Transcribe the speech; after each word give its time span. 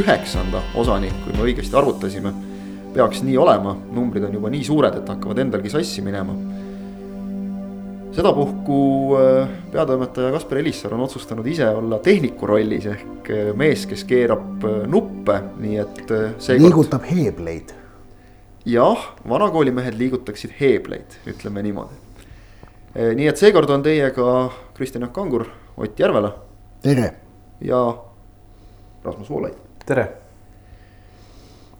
üheksanda 0.00 0.62
osani, 0.78 1.10
kui 1.24 1.34
me 1.36 1.44
õigesti 1.48 1.76
arvutasime. 1.76 2.32
peaks 2.90 3.20
nii 3.22 3.36
olema, 3.38 3.76
numbrid 3.94 4.24
on 4.26 4.32
juba 4.34 4.50
nii 4.50 4.64
suured, 4.66 4.96
et 4.98 5.08
hakkavad 5.08 5.38
endalgi 5.38 5.70
sassi 5.70 6.02
minema. 6.02 6.34
sedapuhku 8.10 8.78
äh, 9.16 9.48
peatoimetaja 9.72 10.32
Kaspar 10.32 10.58
Elissaar 10.58 10.94
on 10.94 11.00
otsustanud 11.00 11.46
ise 11.46 11.68
olla 11.68 11.98
tehniku 11.98 12.46
rollis 12.46 12.86
ehk 12.86 13.30
äh, 13.30 13.52
mees, 13.54 13.86
kes 13.86 14.04
keerab 14.04 14.64
äh, 14.64 14.82
nuppe, 14.86 15.40
nii 15.60 15.76
et 15.78 16.02
seekord. 16.38 16.64
liigutab 16.66 17.06
heebleid 17.06 17.70
jah, 18.66 19.06
vanakoolimehed 19.28 19.94
liigutaksid 19.98 20.58
heebleid, 20.60 21.16
ütleme 21.26 21.62
niimoodi. 21.62 21.94
nii 23.14 23.30
et 23.30 23.38
seekord 23.38 23.70
on 23.70 23.82
teiega 23.82 24.50
Kristjan 24.74 25.06
Jaak 25.06 25.12
Kangur, 25.12 25.46
Ott 25.76 26.00
Järvela. 26.00 26.34
tere. 26.82 27.14
ja 27.60 27.96
Rasmus 29.04 29.30
Voolaid. 29.30 29.69
Tere. 29.90 30.08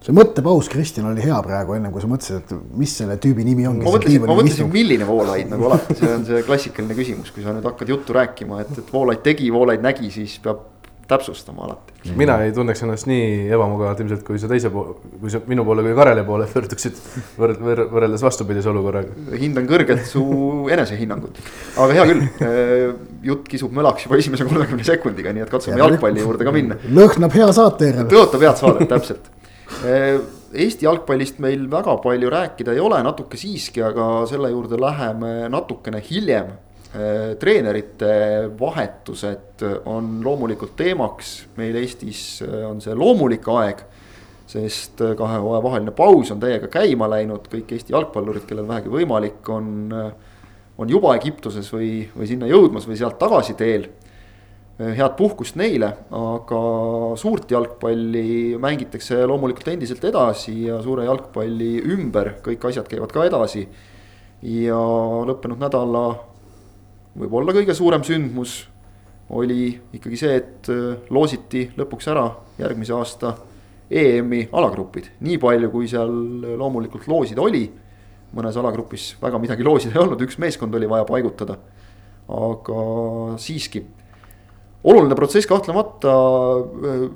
see 0.00 0.14
mõttepaus, 0.16 0.70
Kristjan, 0.72 1.10
oli 1.10 1.20
hea 1.20 1.36
praegu, 1.44 1.74
ennem 1.76 1.92
kui 1.92 2.00
sa 2.00 2.08
mõtlesid, 2.08 2.40
et 2.40 2.76
mis 2.80 2.92
selle 2.96 3.18
tüübi 3.20 3.44
nimi 3.44 3.66
on. 3.68 3.82
ma 3.84 3.92
mõtlesin, 3.92 4.24
ma 4.24 4.36
mõtlesin, 4.38 4.70
milline 4.72 5.06
Voolaid 5.08 5.50
nagu 5.52 5.68
alati, 5.68 5.98
see 6.00 6.12
on 6.14 6.24
see 6.28 6.42
klassikaline 6.46 6.96
küsimus, 6.96 7.32
kui 7.34 7.44
sa 7.44 7.52
nüüd 7.56 7.68
hakkad 7.68 7.92
juttu 7.92 8.16
rääkima, 8.16 8.62
et, 8.64 8.72
et 8.80 8.92
Voolaid 8.94 9.20
tegi, 9.26 9.50
Voolaid 9.52 9.84
nägi, 9.84 10.08
siis 10.14 10.38
peab 10.42 10.79
täpsustama 11.10 11.64
alati. 11.66 12.14
mina 12.16 12.36
ei 12.44 12.52
tunneks 12.56 12.82
ennast 12.86 13.08
nii 13.10 13.48
ebamugavalt 13.52 14.00
ilmselt, 14.04 14.22
kui 14.26 14.38
sa 14.40 14.48
teise 14.50 14.70
poole, 14.72 14.94
kui 15.20 15.32
sa 15.32 15.42
minu 15.50 15.64
poole 15.66 15.84
kui 15.84 15.94
Kareli 15.98 16.24
poole 16.26 16.46
pöörduksid 16.50 16.98
võrd-, 17.40 17.60
võr-, 17.66 17.84
võrreldes 17.92 18.24
vastupidise 18.24 18.70
olukorraga. 18.72 19.14
hindan 19.40 19.68
kõrgelt 19.70 20.06
su 20.08 20.24
enesehinnangut, 20.72 21.40
aga 21.76 21.98
hea 21.98 22.06
küll, 22.12 22.24
jutt 23.30 23.50
kisub 23.50 23.74
mölaks 23.76 24.06
juba 24.06 24.20
esimese 24.22 24.46
kolmekümne 24.48 24.86
sekundiga, 24.86 25.34
nii 25.36 25.46
et 25.46 25.52
katsume 25.52 25.80
jalgpalli 25.80 26.24
juurde 26.24 26.48
ka 26.48 26.54
minna. 26.56 26.78
lõhnab 27.00 27.36
hea 27.36 27.50
saate 27.56 27.92
järele. 27.92 28.08
tõotab 28.14 28.46
head 28.46 28.64
saadet, 28.64 28.88
täpselt. 28.94 29.30
Eesti 30.50 30.82
jalgpallist 30.82 31.38
meil 31.38 31.68
väga 31.70 31.92
palju 32.02 32.30
rääkida 32.32 32.72
ei 32.74 32.80
ole, 32.82 32.98
natuke 33.06 33.38
siiski, 33.38 33.84
aga 33.86 34.24
selle 34.26 34.50
juurde 34.50 34.80
läheme 34.82 35.46
natukene 35.52 36.02
hiljem 36.02 36.50
treenerite 37.38 38.50
vahetused 38.58 39.62
on 39.86 40.16
loomulikult 40.24 40.72
teemaks, 40.76 41.34
meil 41.56 41.76
Eestis 41.78 42.40
äh, 42.42 42.64
on 42.66 42.80
see 42.82 42.94
loomulik 42.98 43.46
aeg. 43.54 43.84
sest 44.50 44.98
äh, 45.06 45.12
kahe 45.14 45.38
hooaja 45.38 45.62
vaheline 45.62 45.92
paus 45.94 46.32
on 46.34 46.40
täiega 46.42 46.66
käima 46.66 47.06
läinud, 47.10 47.44
kõik 47.52 47.70
Eesti 47.76 47.94
jalgpallurid, 47.94 48.42
kellel 48.48 48.66
vähegi 48.66 48.90
võimalik, 48.90 49.46
on, 49.54 49.92
on 50.78 50.90
juba 50.90 51.14
Egiptuses 51.14 51.68
või, 51.70 52.08
või 52.16 52.26
sinna 52.26 52.48
jõudmas 52.50 52.88
või 52.90 52.98
sealt 52.98 53.18
tagasi 53.20 53.54
teel. 53.54 53.86
head 54.80 55.12
puhkust 55.12 55.58
neile, 55.60 55.90
aga 56.16 56.60
suurt 57.20 57.50
jalgpalli 57.52 58.56
mängitakse 58.58 59.26
loomulikult 59.28 59.68
endiselt 59.68 60.04
edasi 60.08 60.54
ja 60.64 60.80
suure 60.82 61.04
jalgpalli 61.04 61.82
ümber 61.84 62.38
kõik 62.42 62.64
asjad 62.64 62.88
käivad 62.88 63.12
ka 63.12 63.28
edasi. 63.28 63.68
ja 64.42 64.80
lõppenud 65.28 65.60
nädala 65.60 66.29
võib-olla 67.18 67.54
kõige 67.56 67.74
suurem 67.74 68.04
sündmus 68.06 68.60
oli 69.30 69.70
ikkagi 69.94 70.18
see, 70.18 70.34
et 70.40 70.70
äh, 70.72 71.06
loositi 71.14 71.68
lõpuks 71.78 72.10
ära 72.10 72.26
järgmise 72.58 72.94
aasta 72.96 73.34
EM-i 73.90 74.44
alagrupid, 74.54 75.08
nii 75.26 75.38
palju, 75.42 75.70
kui 75.72 75.88
seal 75.90 76.10
loomulikult 76.58 77.08
loosida 77.10 77.42
oli. 77.42 77.64
mõnes 78.30 78.54
alagrupis 78.54 79.16
väga 79.18 79.38
midagi 79.42 79.64
loosida 79.66 79.96
ei 79.96 80.02
olnud, 80.04 80.20
üks 80.22 80.36
meeskond 80.38 80.74
oli 80.74 80.86
vaja 80.86 81.04
paigutada. 81.04 81.56
aga 82.30 82.82
siiski, 83.42 83.82
oluline 84.84 85.14
protsess 85.18 85.46
kahtlemata. 85.46 86.14
Äh, 86.86 87.10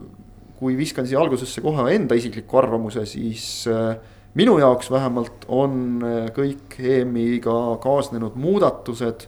kui 0.54 0.76
viskan 0.78 1.04
siia 1.04 1.18
algusesse 1.18 1.60
kohe 1.60 1.82
enda 1.92 2.14
isikliku 2.14 2.56
arvamuse, 2.56 3.02
siis 3.06 3.66
äh, 3.68 3.96
minu 4.38 4.54
jaoks 4.58 4.90
vähemalt 4.90 5.44
on 5.48 5.98
kõik 6.34 6.78
EM-iga 6.78 7.76
kaasnenud 7.82 8.38
muudatused 8.38 9.26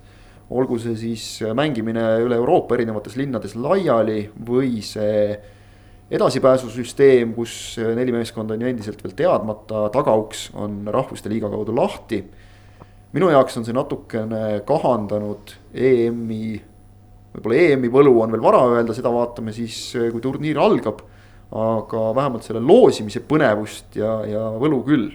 olgu 0.50 0.78
see 0.78 0.94
siis 0.98 1.26
mängimine 1.58 2.04
üle 2.22 2.38
Euroopa 2.38 2.76
erinevates 2.76 3.16
linnades 3.18 3.56
laiali 3.58 4.26
või 4.46 4.78
see 4.84 5.34
edasipääsusüsteem, 6.10 7.32
kus 7.34 7.76
neli 7.96 8.14
meeskonda 8.14 8.54
on 8.54 8.62
ju 8.62 8.70
endiselt 8.70 9.02
veel 9.02 9.14
teadmata, 9.18 9.88
tagauks 9.94 10.50
on 10.54 10.84
rahvuste 10.94 11.30
liiga 11.32 11.50
kaudu 11.50 11.74
lahti. 11.74 12.22
minu 13.12 13.30
jaoks 13.30 13.56
on 13.56 13.64
see 13.64 13.74
natukene 13.74 14.60
kahandanud 14.68 15.54
EM-i, 15.74 16.60
võib-olla 17.34 17.60
EM-i 17.62 17.90
võlu 17.90 18.14
on 18.22 18.34
veel 18.34 18.44
vara 18.44 18.62
öelda, 18.70 18.94
seda 18.94 19.10
vaatame 19.10 19.54
siis, 19.56 19.96
kui 20.12 20.20
turniir 20.22 20.58
algab. 20.58 21.02
aga 21.46 22.00
vähemalt 22.14 22.42
selle 22.42 22.60
loosimise 22.60 23.20
põnevust 23.22 23.94
ja, 23.94 24.20
ja 24.26 24.50
võlu 24.58 24.82
küll. 24.86 25.10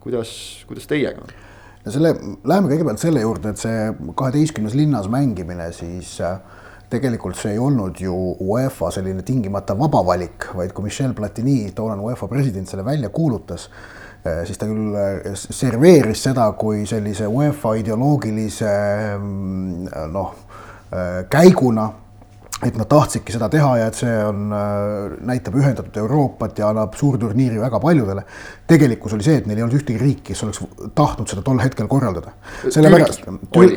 kuidas, 0.00 0.62
kuidas 0.68 0.86
teiega 0.86 1.22
on? 1.22 1.43
Ja 1.84 1.92
selle, 1.92 2.14
läheme 2.44 2.70
kõigepealt 2.70 3.02
selle 3.02 3.22
juurde, 3.24 3.52
et 3.52 3.60
see 3.60 3.88
kaheteistkümnes 4.16 4.76
linnas 4.78 5.08
mängimine, 5.12 5.68
siis 5.76 6.16
äh, 6.24 6.38
tegelikult 6.92 7.38
see 7.40 7.54
ei 7.54 7.60
olnud 7.60 8.00
ju 8.00 8.14
UEFA 8.44 8.90
selline 8.94 9.24
tingimata 9.26 9.76
vaba 9.78 10.04
valik, 10.06 10.48
vaid 10.56 10.72
kui 10.76 10.88
Michel 10.88 11.14
Platini, 11.16 11.58
toonane 11.76 12.04
UEFA 12.04 12.28
president, 12.30 12.70
selle 12.70 12.86
välja 12.86 13.10
kuulutas, 13.14 13.68
äh, 14.24 14.44
siis 14.48 14.60
ta 14.60 14.68
küll 14.70 14.96
äh, 14.96 15.34
serveeris 15.34 16.24
seda 16.28 16.48
kui 16.58 16.86
sellise 16.88 17.28
UEFA 17.28 17.76
ideoloogilise 17.82 18.72
mm, 19.18 19.92
noh, 20.14 20.32
käiguna 21.26 21.88
et 22.62 22.76
nad 22.78 22.86
tahtsidki 22.88 23.34
seda 23.34 23.48
teha 23.50 23.70
ja 23.80 23.88
et 23.90 23.98
see 23.98 24.12
on, 24.24 24.46
äh, 24.54 25.16
näitab 25.26 25.56
ühendatud 25.58 25.96
Euroopat 26.04 26.58
ja 26.58 26.70
annab 26.70 26.94
suurturniiri 26.98 27.60
väga 27.60 27.80
paljudele. 27.80 28.24
tegelikkus 28.66 29.12
oli 29.12 29.26
see, 29.26 29.36
et 29.36 29.46
neil 29.46 29.58
ei 29.58 29.66
olnud 29.66 29.80
ühtegi 29.80 29.98
riiki, 30.00 30.22
kes 30.30 30.42
oleks 30.46 30.62
tahtnud 30.94 31.28
seda 31.28 31.42
tol 31.42 31.58
hetkel 31.58 31.88
korraldada. 31.88 32.32
sellepärast, 32.68 33.26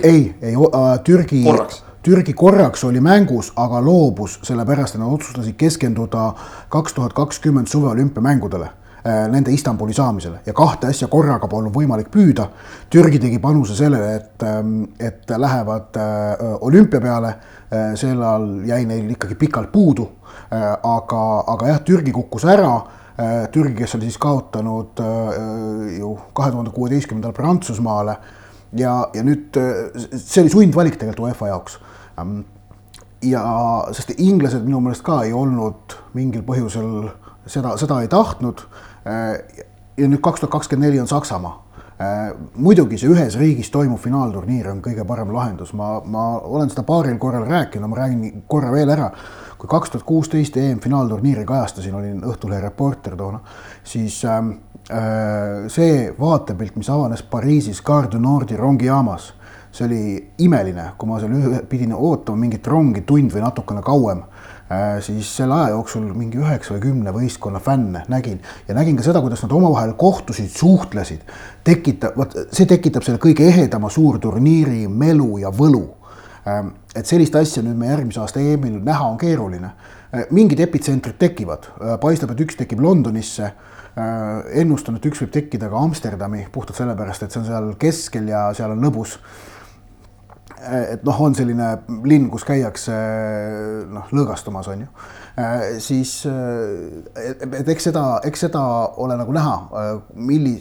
ei, 0.03 0.35
ei 0.41 0.53
äh, 0.53 0.89
Türgi, 1.03 1.43
Türgi 2.03 2.33
korraks 2.33 2.83
oli 2.83 3.01
mängus, 3.01 3.51
aga 3.55 3.81
loobus 3.83 4.39
sellepärast, 4.43 4.95
et 4.95 5.01
nad 5.01 5.11
otsustasid 5.11 5.57
keskenduda 5.57 6.33
kaks 6.69 6.93
tuhat 6.93 7.13
kakskümmend 7.13 7.67
suveolümpiamängudele 7.67 8.69
nende 9.07 9.51
Istanbuli 9.51 9.93
saamisele 9.93 10.39
ja 10.45 10.53
kahte 10.53 10.89
asja 10.91 11.07
korraga 11.07 11.47
polnud 11.47 11.73
võimalik 11.75 12.09
püüda. 12.11 12.47
Türgi 12.91 13.19
tegi 13.21 13.39
panuse 13.39 13.75
sellele, 13.77 14.15
et, 14.15 14.43
ähm, 14.43 14.83
et 14.99 15.29
lähevad 15.29 15.99
äh, 16.01 16.57
olümpia 16.61 17.01
peale. 17.01 17.33
Äh, 17.67 17.93
sel 17.99 18.21
ajal 18.21 18.47
jäi 18.67 18.85
neil 18.89 19.11
ikkagi 19.15 19.35
pikalt 19.35 19.71
puudu. 19.71 20.09
aga, 20.49 21.21
aga 21.51 21.67
jah, 21.67 21.79
Türgi 21.83 22.11
kukkus 22.15 22.45
ära. 22.47 22.71
Türgi, 23.51 23.73
kes 23.81 23.95
oli 23.97 24.05
siis 24.05 24.19
kaotanud 24.21 24.99
ju 25.97 26.11
kahe 26.37 26.51
tuhande 26.53 26.71
kuueteistkümnendal 26.71 27.33
Prantsusmaale 27.33 28.13
ja, 28.77 28.91
ja 29.13 29.23
nüüd 29.25 29.57
see 30.13 30.43
oli 30.43 30.51
sundvalik 30.53 30.99
tegelikult 31.01 31.23
UEFA 31.25 31.49
jaoks 31.49 31.79
ähm, 32.21 32.43
ja 33.25 33.41
sest 33.97 34.13
inglased 34.21 34.61
minu 34.67 34.83
meelest 34.85 35.01
ka 35.07 35.23
ei 35.25 35.33
olnud 35.33 35.97
mingil 36.13 36.45
põhjusel 36.45 37.09
seda, 37.49 37.73
seda 37.81 38.03
ei 38.05 38.11
tahtnud 38.13 38.61
Äh, 38.61 38.86
ja 39.97 40.07
nüüd 40.07 40.21
kaks 40.21 40.41
tuhat 40.41 40.51
kakskümmend 40.51 40.89
neli 40.89 41.01
on 41.01 41.07
Saksamaa. 41.07 41.67
Äh, 41.97 42.29
muidugi 42.61 42.99
see 43.01 43.09
ühes 43.09 43.33
riigis 43.39 43.71
toimuv 43.73 43.97
finaalturniir 44.03 44.67
on 44.69 44.83
kõige 44.85 45.01
parem 45.09 45.31
lahendus, 45.33 45.71
ma, 45.73 45.95
ma 46.05 46.27
olen 46.45 46.69
seda 46.69 46.83
paaril 46.85 47.15
korral 47.17 47.47
rääkinud, 47.49 47.89
ma 47.89 47.97
räägin 48.03 48.43
korra 48.47 48.69
veel 48.71 48.91
ära. 48.93 49.11
kui 49.57 49.65
kaks 49.65 49.89
tuhat 49.89 50.05
kuusteist 50.05 50.57
EM-finaalturniiri 50.61 51.41
kajastasin, 51.49 51.95
olin 51.97 52.19
Õhtulehe 52.21 52.61
reporter 52.61 53.15
toona, 53.17 53.39
siis 53.83 54.19
ähm, 54.29 54.51
äh, 54.93 55.65
see 55.73 56.11
vaatepilt, 56.19 56.75
mis 56.77 56.89
avanes 56.93 57.23
Pariisis 57.25 57.81
Gare 57.81 58.11
du 58.11 58.19
Nordi 58.21 58.57
rongijaamas, 58.57 59.31
see 59.71 59.87
oli 59.87 60.03
imeline, 60.45 60.91
kui 60.97 61.09
ma 61.09 61.17
seal 61.17 61.63
pidin 61.69 61.97
ootama 61.97 62.43
mingit 62.43 62.69
rongi 62.69 63.01
tund 63.01 63.33
või 63.33 63.41
natukene 63.41 63.81
kauem 63.81 64.21
Äh, 64.21 64.36
siis 64.99 65.29
selle 65.37 65.55
aja 65.55 65.69
jooksul 65.71 66.09
mingi 66.17 66.39
üheksa 66.41 66.73
või 66.75 66.81
kümne 66.83 67.11
võistkonna 67.15 67.59
fänne 67.63 68.01
nägin 68.11 68.41
ja 68.67 68.75
nägin 68.75 68.97
ka 68.99 69.05
seda, 69.05 69.21
kuidas 69.23 69.43
nad 69.45 69.53
omavahel 69.55 69.93
kohtusid, 69.99 70.49
suhtlesid. 70.51 71.21
tekitab, 71.63 72.17
vot 72.17 72.35
see 72.51 72.67
tekitab 72.67 73.05
selle 73.05 73.21
kõige 73.23 73.47
ehedama 73.47 73.89
suurturniiri 73.89 74.87
melu 74.87 75.37
ja 75.43 75.51
võlu. 75.55 75.85
Ähm, 76.47 76.73
et 76.95 77.07
sellist 77.07 77.35
asja 77.35 77.63
nüüd 77.63 77.79
me 77.79 77.87
järgmise 77.87 78.19
aasta 78.23 78.43
EM-il 78.43 78.81
näha 78.83 79.07
on 79.07 79.17
keeruline. 79.17 79.71
Äh, 80.11 80.27
mingid 80.31 80.59
epitsentrid 80.59 81.15
tekivad, 81.19 81.71
äh, 81.79 81.95
paistab, 82.03 82.31
et 82.31 82.43
üks 82.43 82.59
tekib 82.59 82.83
Londonisse 82.83 83.53
ennustan, 83.97 84.99
et 84.99 85.05
üks 85.09 85.23
võib 85.23 85.31
tekkida 85.33 85.71
ka 85.71 85.79
Amsterdami 85.81 86.43
puhtalt 86.53 86.77
sellepärast, 86.77 87.23
et 87.23 87.33
see 87.33 87.39
on 87.41 87.47
seal 87.47 87.71
keskel 87.81 88.27
ja 88.29 88.43
seal 88.53 88.75
on 88.75 88.83
lõbus 88.85 89.15
et 90.57 91.03
noh, 91.05 91.21
on 91.21 91.35
selline 91.37 91.69
linn, 92.07 92.27
kus 92.33 92.45
käiakse 92.47 92.95
noh, 93.93 94.09
lõõgastumas, 94.15 94.69
on 94.71 94.83
ju, 94.85 94.87
siis 95.83 96.13
et 96.25 97.71
eks 97.73 97.89
seda, 97.89 98.03
eks 98.25 98.47
seda 98.47 98.63
ole 99.03 99.17
nagu 99.19 99.35
näha, 99.35 99.55
milli-, 100.17 100.57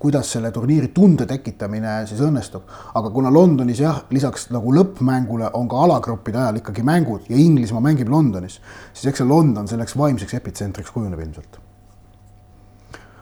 kuidas 0.00 0.32
selle 0.36 0.52
turniiri 0.54 0.90
tunde 0.96 1.28
tekitamine 1.28 2.00
siis 2.08 2.22
õnnestub. 2.24 2.64
aga 2.98 3.12
kuna 3.14 3.32
Londonis 3.34 3.84
jah, 3.84 4.02
lisaks 4.10 4.48
nagu 4.54 4.72
lõppmängule 4.74 5.52
on 5.58 5.68
ka 5.68 5.84
alagruppide 5.84 6.40
ajal 6.44 6.62
ikkagi 6.62 6.86
mängud 6.86 7.28
ja 7.28 7.36
Inglismaa 7.36 7.84
mängib 7.84 8.08
Londonis, 8.12 8.60
siis 8.92 9.12
eks 9.12 9.22
see 9.22 9.28
London 9.28 9.68
selleks 9.68 9.96
vaimseks 9.98 10.40
epitsentriks 10.40 10.94
kujuneb 10.94 11.20
ilmselt 11.20 11.60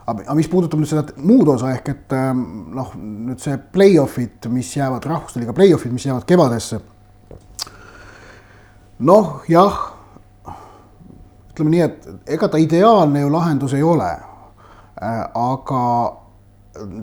aga 0.07 0.35
mis 0.39 0.49
puudutab 0.51 0.81
nüüd 0.81 0.91
seda 0.91 1.05
muud 1.19 1.49
osa 1.51 1.73
ehk 1.75 1.89
et 1.91 2.15
ähm, 2.15 2.43
noh, 2.77 2.93
nüüd 2.97 3.43
see 3.43 3.57
play-off'id, 3.75 4.47
mis 4.55 4.71
jäävad 4.77 5.07
rahvuste 5.11 5.43
liiga 5.43 5.55
play-off'id, 5.57 5.95
mis 5.95 6.07
jäävad 6.07 6.27
kevadesse. 6.29 6.81
noh, 8.99 9.43
jah, 9.51 9.81
ütleme 11.51 11.75
nii, 11.75 11.83
et 11.83 12.07
ega 12.37 12.49
ta 12.49 12.61
ideaalne 12.63 13.25
ju 13.25 13.33
lahendus 13.33 13.75
ei 13.77 13.83
ole. 13.83 14.13
Äh, 14.97 15.25
aga 15.35 15.83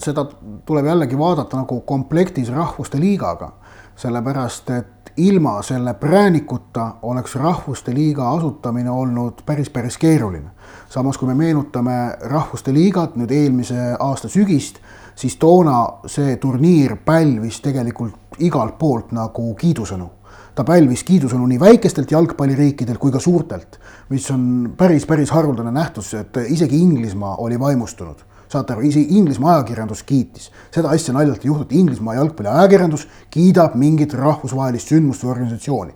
seda 0.02 0.26
tuleb 0.66 0.88
jällegi 0.88 1.18
vaadata 1.18 1.60
nagu 1.60 1.80
komplektis 1.88 2.50
rahvuste 2.54 3.00
liigaga, 3.02 3.52
sellepärast 3.96 4.70
et 4.70 5.14
ilma 5.18 5.62
selle 5.62 5.94
praänikuta 5.94 6.94
oleks 7.02 7.36
Rahvuste 7.36 7.94
Liiga 7.94 8.32
asutamine 8.32 8.90
olnud 8.90 9.44
päris, 9.46 9.70
päris 9.70 9.98
keeruline. 9.98 10.50
samas, 10.90 11.18
kui 11.18 11.28
me 11.28 11.34
meenutame 11.34 12.18
Rahvuste 12.22 12.74
Liigat 12.74 13.16
nüüd 13.16 13.32
eelmise 13.32 13.96
aasta 14.00 14.28
sügist, 14.28 14.80
siis 15.16 15.36
toona 15.38 15.86
see 16.06 16.38
turniir 16.38 16.96
pälvis 17.06 17.62
tegelikult 17.62 18.40
igalt 18.40 18.78
poolt 18.80 19.12
nagu 19.12 19.54
kiidusõnu. 19.54 20.10
ta 20.56 20.64
pälvis 20.64 21.04
kiidusõnu 21.04 21.48
nii 21.48 21.60
väikestelt 21.60 22.12
jalgpalliriikidelt 22.12 22.98
kui 22.98 23.12
ka 23.12 23.20
suurtelt, 23.20 23.80
mis 24.10 24.32
on 24.32 24.74
päris, 24.78 25.06
päris 25.06 25.32
haruldane 25.32 25.72
nähtus, 25.72 26.14
et 26.14 26.38
isegi 26.48 26.78
Inglismaa 26.78 27.36
oli 27.36 27.60
vaimustunud 27.60 28.33
saate 28.54 28.76
aru, 28.76 28.86
isegi 28.88 29.18
Inglismaa 29.20 29.58
ajakirjandus 29.60 30.04
kiitis, 30.08 30.50
seda 30.74 30.94
asja 30.94 31.16
naljalt 31.16 31.44
ei 31.44 31.52
juhtu, 31.52 31.68
et 31.68 31.78
Inglismaa 31.80 32.18
jalgpalliajakirjandus 32.20 33.08
kiidab 33.34 33.78
mingit 33.80 34.14
rahvusvahelist 34.18 34.94
sündmust 34.94 35.26
või 35.26 35.34
organisatsiooni. 35.36 35.96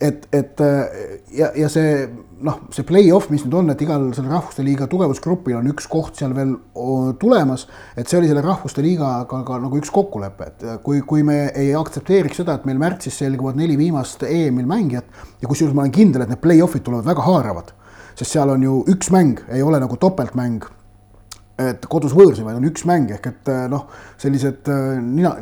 et, 0.00 0.26
et 0.34 0.60
ja, 1.32 1.52
ja 1.56 1.68
see 1.70 2.06
noh, 2.44 2.58
see 2.74 2.84
play-off, 2.86 3.30
mis 3.32 3.44
nüüd 3.46 3.56
on, 3.56 3.70
et 3.72 3.82
igal 3.84 4.04
selle 4.16 4.32
Rahvuste 4.32 4.64
Liiga 4.66 4.88
tugevusgrupil 4.90 5.56
on 5.58 5.70
üks 5.70 5.86
koht 5.90 6.18
seal 6.18 6.34
veel 6.36 6.54
tulemas, 7.20 7.66
et 7.96 8.10
see 8.10 8.18
oli 8.18 8.28
selle 8.30 8.42
Rahvuste 8.44 8.84
Liigaga 8.84 9.24
ka, 9.30 9.40
ka 9.46 9.58
nagu 9.62 9.80
üks 9.80 9.92
kokkulepe, 9.94 10.50
et 10.50 10.66
kui, 10.84 11.00
kui 11.08 11.24
me 11.26 11.38
ei 11.56 11.72
aktsepteeriks 11.78 12.42
seda, 12.42 12.58
et 12.58 12.68
meil 12.68 12.80
märtsis 12.82 13.16
selguvad 13.22 13.58
neli 13.60 13.78
viimast 13.80 14.26
EM-il 14.28 14.68
mängijat 14.68 15.24
ja 15.42 15.50
kusjuures 15.50 15.76
ma 15.76 15.86
olen 15.86 15.94
kindel, 15.94 16.24
et 16.24 16.34
need 16.34 16.42
play-off'id 16.44 16.84
tulevad 16.84 17.08
väga 17.08 17.26
haaravad, 17.28 17.74
sest 18.18 18.34
seal 18.34 18.52
on 18.54 18.66
ju 18.66 18.80
üks 18.92 19.12
mäng, 19.14 19.44
ei 19.48 19.64
ole 19.64 19.80
nagu 19.82 19.98
topeltmäng 20.00 20.66
et 21.60 21.86
kodus 21.90 22.14
võõrsi, 22.16 22.42
vaid 22.42 22.58
on 22.58 22.66
üks 22.66 22.84
mäng 22.88 23.12
ehk 23.14 23.28
et 23.30 23.50
äh, 23.52 23.64
noh, 23.70 23.86
sellised 24.20 24.66
äh, 24.72 24.96
nina, 24.98 25.34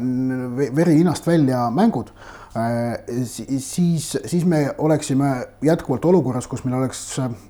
veri 0.76 0.98
ninast 0.98 1.26
välja 1.26 1.64
mängud, 1.72 2.10
äh, 2.58 2.98
siis, 3.28 4.10
siis 4.20 4.44
me 4.48 4.66
oleksime 4.76 5.32
jätkuvalt 5.64 6.04
olukorras, 6.10 6.48
kus 6.50 6.66
meil 6.66 6.82
oleks 6.82 7.06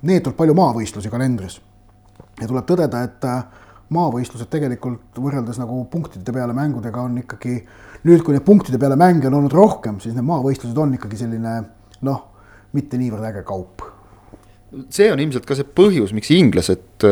neetult 0.07 0.37
palju 0.39 0.55
maavõistlusi 0.57 1.11
kalendris. 1.11 1.59
ja 2.39 2.47
tuleb 2.47 2.65
tõdeda, 2.69 3.03
et 3.03 3.27
maavõistlused 3.93 4.49
tegelikult 4.49 5.19
võrreldes 5.21 5.59
nagu 5.59 5.83
punktide 5.91 6.33
peale 6.33 6.55
mängudega 6.55 7.03
on 7.03 7.19
ikkagi 7.21 7.59
nüüd, 8.07 8.23
kui 8.23 8.33
neid 8.33 8.45
punktide 8.47 8.79
peale 8.79 8.95
mänge 8.97 9.27
on 9.27 9.41
olnud 9.41 9.53
rohkem, 9.53 9.99
siis 9.99 10.15
need 10.15 10.25
maavõistlused 10.25 10.79
on 10.79 10.95
ikkagi 10.95 11.19
selline 11.19 11.57
noh, 12.07 12.23
mitte 12.73 12.97
niivõrd 12.97 13.27
äge 13.27 13.43
kaup 13.47 13.83
see 14.89 15.11
on 15.13 15.19
ilmselt 15.21 15.45
ka 15.45 15.53
see 15.53 15.67
põhjus, 15.67 16.15
miks 16.17 16.31
inglased 16.33 17.03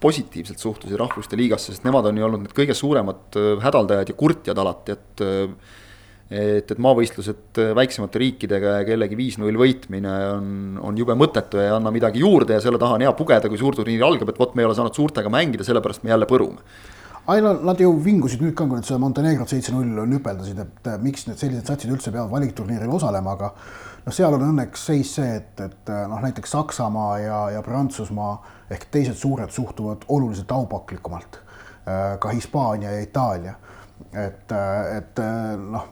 positiivselt 0.00 0.62
suhtusid 0.62 0.98
rahvuste 1.00 1.38
liigasse, 1.38 1.72
sest 1.72 1.86
nemad 1.86 2.06
on 2.10 2.20
ju 2.20 2.28
olnud 2.28 2.44
need 2.44 2.54
kõige 2.56 2.76
suuremad 2.76 3.40
äh, 3.40 3.56
hädaldajad 3.64 4.12
ja 4.12 4.16
kurtjad 4.18 4.62
alati, 4.62 4.96
et 4.96 5.26
äh, 5.26 5.82
et, 6.26 6.72
et 6.72 6.80
maavõistlused 6.82 7.60
väiksemate 7.78 8.18
riikidega 8.18 8.80
ja 8.80 8.86
kellegi 8.88 9.18
viis-null 9.18 9.58
võitmine 9.60 10.14
on, 10.32 10.48
on 10.82 10.98
jube 10.98 11.14
mõttetu 11.18 11.60
ja 11.60 11.68
ei 11.68 11.74
anna 11.76 11.92
midagi 11.94 12.22
juurde 12.24 12.56
ja 12.56 12.62
selle 12.64 12.80
taha 12.82 12.98
on 12.98 13.04
hea 13.06 13.12
pugeda, 13.14 13.46
kui 13.46 13.60
suurturniir 13.60 14.02
algab, 14.02 14.32
et 14.32 14.40
vot 14.40 14.56
me 14.56 14.64
ei 14.64 14.68
ole 14.68 14.74
saanud 14.74 14.96
suurtega 14.96 15.30
mängida, 15.30 15.66
sellepärast 15.66 16.02
me 16.02 16.10
jälle 16.10 16.26
põrume. 16.26 16.64
Ei 17.26 17.42
no 17.42 17.56
nad 17.66 17.80
ju 17.82 17.90
vingusid 18.02 18.42
nüüd 18.42 18.54
ka, 18.54 18.68
kui 18.68 18.78
nad 18.78 18.86
seda 18.86 19.00
Montenegrot 19.02 19.50
seitse-null 19.50 20.04
nüpeldasid, 20.06 20.60
et 20.62 20.90
miks 21.02 21.26
need 21.26 21.40
sellised 21.40 21.66
satsid 21.66 21.90
üldse 21.90 22.12
peavad 22.14 22.30
valikturniiril 22.30 22.92
osalema, 22.98 23.34
aga 23.34 23.52
noh, 24.06 24.14
seal 24.14 24.34
on 24.34 24.44
õnneks 24.48 24.86
seis 24.90 25.14
see, 25.18 25.40
et, 25.40 25.60
et 25.60 25.90
noh, 26.08 26.20
näiteks 26.22 26.54
Saksamaa 26.54 27.18
ja, 27.18 27.40
ja 27.56 27.62
Prantsusmaa 27.66 28.36
ehk 28.70 28.88
teised 28.90 29.18
suured 29.18 29.50
suhtuvad 29.50 30.06
oluliselt 30.08 30.52
aupaklikumalt. 30.52 31.40
Äh, 31.86 32.18
ka 32.18 32.28
Hispaania 32.34 32.90
ja 32.90 33.00
Itaalia, 33.00 33.54
et, 34.16 34.56
et 34.96 35.24
noh 35.60 35.88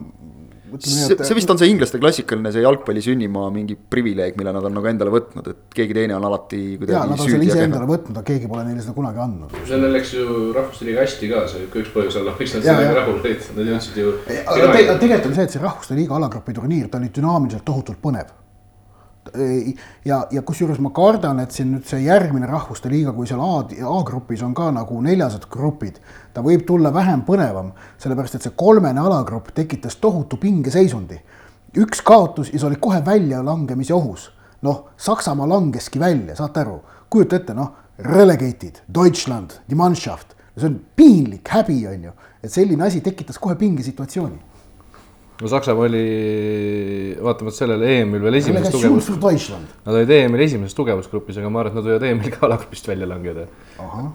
see, 0.79 1.15
see 1.23 1.35
vist 1.37 1.49
on 1.49 1.59
see 1.59 1.69
inglaste 1.71 1.99
klassikaline 2.01 2.51
see 2.53 2.63
jalgpalli 2.63 3.01
sünnimaa 3.03 3.49
mingi 3.53 3.75
privileeg, 3.75 4.37
mille 4.39 4.53
nad 4.55 4.65
on 4.67 4.75
nagu 4.75 4.89
endale 4.89 5.13
võtnud, 5.13 5.49
et 5.51 5.75
keegi 5.77 5.97
teine 5.97 6.15
on 6.17 6.25
alati 6.29 6.61
kuidagi. 6.79 6.95
jaa, 6.95 7.03
nad 7.09 7.19
on 7.19 7.29
selle 7.29 7.47
ise 7.47 7.65
endale 7.65 7.89
võtnud, 7.89 8.15
aga 8.15 8.25
keegi 8.29 8.49
pole 8.51 8.63
neile 8.67 8.85
seda 8.85 8.95
kunagi 8.97 9.21
andnud. 9.25 9.59
sellel 9.69 9.93
läks 9.95 10.15
ju 10.15 10.39
Rahvuste 10.55 10.87
Liiga 10.89 11.03
hästi 11.03 11.31
ka, 11.31 11.43
see 11.51 11.67
üks 11.69 11.91
põhjus 11.95 12.17
olla, 12.21 12.33
miks 12.39 12.55
nad 12.57 12.65
sellega 12.69 12.95
rahul 12.99 13.19
olid, 13.19 13.51
nad 13.57 13.69
jõudsid 13.73 14.01
ju. 14.01 14.15
aga 14.55 14.97
tegelikult 15.03 15.29
on 15.29 15.37
see, 15.37 15.49
et 15.49 15.57
see 15.57 15.63
Rahvuste 15.63 15.99
Liiga 15.99 16.17
alagrupi 16.19 16.57
turniir, 16.57 16.89
ta 16.89 17.01
oli 17.01 17.13
dünaamiliselt 17.13 17.65
tohutult 17.67 18.01
põnev 18.03 18.33
ja, 20.05 20.27
ja 20.31 20.41
kusjuures 20.45 20.79
ma 20.83 20.91
kardan, 20.95 21.39
et 21.41 21.53
siin 21.55 21.71
nüüd 21.73 21.87
see 21.89 22.03
järgmine 22.05 22.47
rahvuste 22.49 22.89
liiga, 22.91 23.13
kui 23.15 23.27
seal 23.29 23.41
A, 23.41 23.63
A-grupis 23.97 24.43
on 24.45 24.53
ka 24.57 24.69
nagu 24.73 24.99
neljased 25.01 25.47
grupid, 25.51 25.99
ta 26.33 26.43
võib 26.45 26.65
tulla 26.67 26.93
vähem 26.93 27.25
põnevam, 27.27 27.73
sellepärast 28.01 28.37
et 28.37 28.45
see 28.45 28.55
kolmene 28.57 29.01
alagrupp 29.01 29.51
tekitas 29.55 29.97
tohutu 30.01 30.37
pingeseisundi. 30.41 31.21
üks 31.75 32.01
kaotus 32.01 32.53
ja 32.53 32.59
sa 32.59 32.67
olid 32.67 32.79
kohe 32.79 33.01
väljalangemise 33.05 33.93
ohus. 33.93 34.31
noh, 34.61 34.85
Saksamaa 34.97 35.47
langeski 35.47 35.99
välja, 35.99 36.35
saate 36.35 36.59
aru, 36.59 36.79
kujuta 37.09 37.35
ette, 37.35 37.53
noh, 37.53 37.71
relegated, 37.99 38.81
Deutschland, 38.93 39.51
die 39.69 39.75
Mannschaft, 39.75 40.33
see 40.57 40.65
on 40.65 40.79
piinlik, 40.95 41.47
häbi 41.47 41.87
on 41.87 42.03
ju, 42.03 42.11
et 42.41 42.51
selline 42.51 42.83
asi 42.83 43.01
tekitas 43.01 43.37
kohe 43.37 43.55
pingesituatsiooni 43.55 44.54
no 45.41 45.47
Saksamaa 45.51 45.83
oli 45.83 47.17
vaatamata 47.23 47.57
sellele 47.57 47.89
EM-il 47.99 48.23
veel 48.23 48.37
esimeses 48.39 48.71
tugevus. 48.71 49.09
Nad 49.51 49.91
olid 49.91 50.13
EM-il 50.15 50.43
esimeses 50.45 50.77
tugevusgrupis, 50.77 51.39
aga 51.41 51.51
ma 51.51 51.61
arvan, 51.63 51.73
et 51.73 51.79
nad 51.79 51.89
võivad 51.89 52.05
EM-il 52.09 52.31
ka 52.31 52.45
alagrupist 52.47 52.87
välja 52.87 53.09
langeda. 53.09 53.43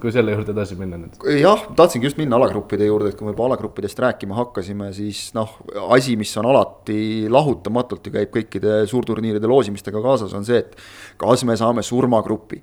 kui 0.00 0.14
selle 0.14 0.32
juurde 0.32 0.54
edasi 0.54 0.78
minna 0.80 0.96
nüüd. 1.00 1.20
jah, 1.36 1.66
tahtsingi 1.76 2.08
just 2.08 2.20
minna 2.20 2.38
alagruppide 2.40 2.88
juurde, 2.88 3.12
et 3.12 3.18
kui 3.18 3.28
me 3.28 3.34
juba 3.34 3.50
alagruppidest 3.50 4.00
rääkima 4.00 4.38
hakkasime, 4.38 4.90
siis 4.96 5.28
noh, 5.36 5.58
asi, 5.92 6.16
mis 6.20 6.32
on 6.40 6.48
alati 6.48 7.28
lahutamatult 7.28 8.08
ja 8.08 8.16
käib 8.20 8.32
kõikide 8.38 8.80
suurturniiride 8.90 9.50
loosimistega 9.50 10.00
kaasas, 10.04 10.32
on 10.36 10.48
see, 10.48 10.64
et 10.64 10.76
kas 11.20 11.44
me 11.44 11.58
saame 11.60 11.84
surmagrupi. 11.84 12.62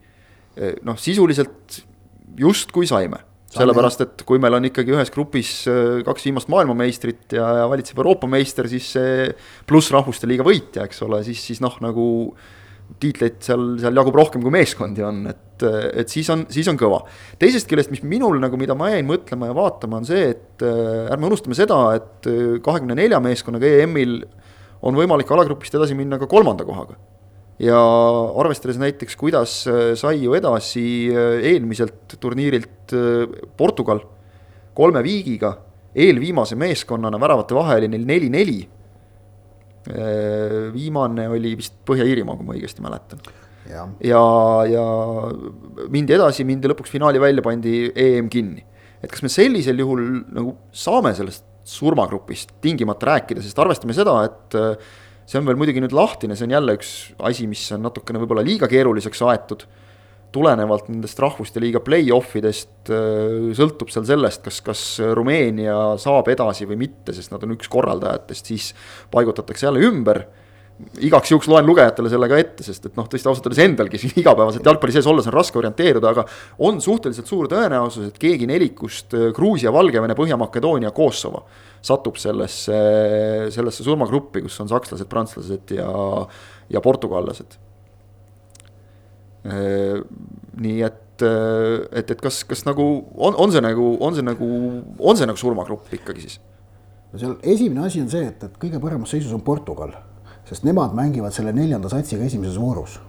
noh, 0.82 0.98
sisuliselt 0.98 1.84
justkui 2.38 2.90
saime 2.90 3.27
sellepärast, 3.54 4.04
et 4.04 4.24
kui 4.28 4.42
meil 4.44 4.58
on 4.58 4.68
ikkagi 4.68 4.94
ühes 4.96 5.12
grupis 5.14 5.52
äh, 5.72 6.04
kaks 6.08 6.28
viimast 6.28 6.52
maailmameistrit 6.52 7.38
ja, 7.38 7.48
ja 7.62 7.66
valitseb 7.72 8.00
Euroopa 8.02 8.30
meister, 8.30 8.68
siis 8.72 8.90
see 8.98 9.28
pluss 9.70 9.94
rahvuste 9.96 10.30
liiga 10.30 10.46
võitja, 10.48 10.88
eks 10.88 11.04
ole, 11.08 11.22
siis, 11.28 11.42
siis 11.52 11.64
noh, 11.64 11.78
nagu 11.84 12.08
tiitleid 13.02 13.42
seal, 13.44 13.66
seal 13.82 14.00
jagub 14.00 14.16
rohkem 14.16 14.44
kui 14.44 14.54
meeskondi 14.54 15.04
on, 15.04 15.26
et, 15.32 15.66
et 16.04 16.12
siis 16.12 16.28
on, 16.32 16.46
siis 16.52 16.68
on 16.72 16.80
kõva. 16.80 17.02
teisest 17.40 17.68
küljest, 17.70 17.92
mis 17.92 18.04
minul 18.08 18.40
nagu, 18.44 18.60
mida 18.60 18.78
ma 18.80 18.92
jäin 18.94 19.08
mõtlema 19.08 19.50
ja 19.50 19.58
vaatama, 19.58 20.02
on 20.02 20.08
see, 20.08 20.32
et 20.36 20.66
äh, 20.66 21.12
ärme 21.12 21.30
unustame 21.32 21.58
seda, 21.58 21.82
et 22.00 22.32
äh, 22.32 22.58
kahekümne 22.64 22.98
nelja 23.00 23.20
meeskonnaga 23.24 23.76
EM-il 23.84 24.22
on 24.88 24.98
võimalik 24.98 25.32
alagrupist 25.34 25.76
edasi 25.76 25.98
minna 25.98 26.20
ka 26.22 26.30
kolmanda 26.32 26.68
kohaga 26.68 27.00
ja 27.62 27.78
arvestades 28.38 28.78
näiteks, 28.82 29.18
kuidas 29.18 29.60
äh, 29.70 29.94
sai 29.98 30.22
ju 30.22 30.36
edasi 30.38 30.86
äh, 31.10 31.40
eelmiselt 31.54 32.18
turniirilt 32.22 32.94
äh, 32.94 33.26
Portugal 33.58 34.04
kolme 34.78 35.02
viigiga, 35.06 35.56
eelviimase 35.98 36.58
meeskonnana 36.60 37.18
väravate 37.22 37.58
vahe 37.58 37.80
oli 37.82 37.90
neil 37.90 38.06
neli-neli. 38.06 38.60
viimane 40.74 41.30
oli 41.32 41.54
vist 41.56 41.78
Põhja-Iirimaa, 41.88 42.36
kui 42.36 42.46
ma 42.46 42.56
õigesti 42.58 42.84
mäletan. 42.84 43.22
ja, 43.72 43.86
ja, 44.04 44.24
ja 44.68 44.84
mindi 45.90 46.14
edasi, 46.14 46.44
mindi 46.44 46.68
lõpuks 46.68 46.92
finaali 46.92 47.22
välja, 47.24 47.42
pandi 47.42 47.88
EM 47.96 48.28
kinni. 48.30 48.66
et 49.02 49.10
kas 49.10 49.24
me 49.24 49.32
sellisel 49.32 49.80
juhul 49.80 50.04
nagu 50.36 50.54
saame 50.76 51.16
sellest 51.16 51.46
surmagrupist 51.64 52.52
tingimata 52.62 53.14
rääkida, 53.14 53.42
sest 53.42 53.58
arvestame 53.60 53.96
seda, 53.96 54.20
et 54.28 54.60
see 55.28 55.42
on 55.42 55.50
veel 55.50 55.60
muidugi 55.60 55.84
nüüd 55.84 55.96
lahtine, 55.96 56.38
see 56.40 56.48
on 56.48 56.56
jälle 56.56 56.78
üks 56.78 56.94
asi, 57.28 57.50
mis 57.52 57.66
on 57.76 57.84
natukene 57.84 58.22
võib-olla 58.24 58.46
liiga 58.48 58.70
keeruliseks 58.72 59.24
aetud. 59.28 59.68
tulenevalt 60.32 60.90
nendest 60.92 61.20
rahvuste 61.24 61.62
liiga 61.64 61.80
play-off 61.80 62.36
idest 62.36 62.90
sõltub 63.58 63.90
seal 63.90 64.04
sellest, 64.06 64.42
kas, 64.44 64.58
kas 64.62 64.82
Rumeenia 65.16 65.96
saab 65.98 66.28
edasi 66.30 66.68
või 66.68 66.76
mitte, 66.82 67.16
sest 67.16 67.32
nad 67.32 67.44
on 67.48 67.56
üks 67.56 67.72
korraldajatest, 67.72 68.52
siis 68.52 68.74
paigutatakse 69.12 69.66
jälle 69.70 69.88
ümber 69.88 70.26
igaks 71.02 71.32
juhuks 71.32 71.48
loen 71.50 71.66
lugejatele 71.66 72.10
selle 72.12 72.28
ka 72.30 72.38
ette, 72.40 72.66
sest 72.66 72.90
et 72.90 72.98
noh, 73.00 73.08
tõesti 73.10 73.30
ausalt 73.30 73.48
öeldes 73.50 73.64
endalgi 73.64 74.02
siin 74.02 74.20
igapäevaselt 74.22 74.68
jalgpalli 74.68 74.96
sees 74.96 75.10
olles 75.10 75.28
on 75.30 75.36
raske 75.36 75.60
orienteeruda, 75.60 76.14
aga 76.14 76.26
on 76.68 76.82
suhteliselt 76.84 77.30
suur 77.30 77.50
tõenäosus, 77.52 78.12
et 78.12 78.20
keegi 78.22 78.50
nelikust 78.50 79.16
äh, 79.18 79.30
Gruusia, 79.36 79.74
Valgevene, 79.74 80.18
Põhja-Makedoonia, 80.18 80.94
Kosovo 80.96 81.48
satub 81.86 82.18
sellesse, 82.20 82.78
sellesse 83.54 83.86
surmagruppi, 83.86 84.44
kus 84.46 84.60
on 84.64 84.72
sakslased, 84.72 85.08
prantslased 85.12 85.74
ja, 85.78 85.90
ja 86.74 86.84
portugallased. 86.84 87.58
Nii 89.48 90.82
et, 90.84 91.24
et, 91.24 92.12
et 92.12 92.20
kas, 92.22 92.42
kas 92.50 92.66
nagu 92.68 92.84
on, 93.16 93.38
on 93.38 93.54
see 93.54 93.64
nagu, 93.64 93.94
on 94.04 94.18
see 94.18 94.26
nagu, 94.26 94.52
on 95.00 95.20
see 95.20 95.30
nagu 95.30 95.40
surmagrupp 95.40 95.94
ikkagi 96.00 96.26
siis? 96.26 96.42
no 97.08 97.22
seal 97.22 97.38
esimene 97.48 97.86
asi 97.88 98.02
on 98.04 98.10
see, 98.12 98.26
et, 98.28 98.42
et 98.44 98.58
kõige 98.60 98.82
paremas 98.84 99.14
seisus 99.14 99.32
on 99.32 99.40
Portugal 99.40 99.94
sest 100.50 100.64
nemad 100.64 100.96
mängivad 100.96 101.36
selle 101.36 101.52
neljanda 101.54 101.90
satsiga 101.92 102.24
esimeses 102.24 102.60
voorus. 102.60 103.00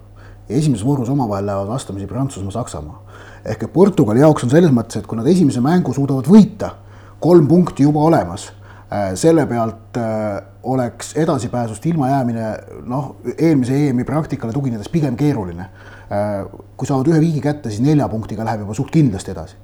ja 0.49 0.55
esimeses 0.55 0.85
voorus 0.85 1.09
omavahel 1.09 1.45
lähevad 1.45 1.67
vastamisi 1.67 2.07
Prantsusmaa, 2.07 2.51
Saksamaa. 2.51 3.01
ehk 3.45 3.63
et 3.63 3.73
Portugali 3.73 4.19
jaoks 4.19 4.43
on 4.43 4.49
selles 4.49 4.71
mõttes, 4.71 4.99
et 4.99 5.07
kui 5.07 5.17
nad 5.17 5.27
esimese 5.27 5.61
mängu 5.61 5.93
suudavad 5.93 6.27
võita, 6.27 6.69
kolm 7.19 7.47
punkti 7.47 7.83
juba 7.83 7.99
olemas, 7.99 8.51
selle 9.19 9.45
pealt 9.49 9.97
äh, 10.01 10.39
oleks 10.69 11.13
edasipääsust 11.21 11.85
ilmajäämine 11.85 12.47
noh, 12.89 13.15
eelmise 13.37 13.77
EM-i 13.87 14.05
praktikale 14.07 14.53
tuginedes 14.53 14.89
pigem 14.89 15.17
keeruline. 15.17 15.69
Äh, 16.09 16.45
kui 16.77 16.89
saavad 16.89 17.11
ühe 17.11 17.19
viigi 17.21 17.41
kätte, 17.43 17.69
siis 17.69 17.83
nelja 17.85 18.09
punktiga 18.09 18.47
läheb 18.47 18.65
juba 18.65 18.77
suht 18.77 18.89
kindlasti 18.93 19.35
edasi 19.35 19.59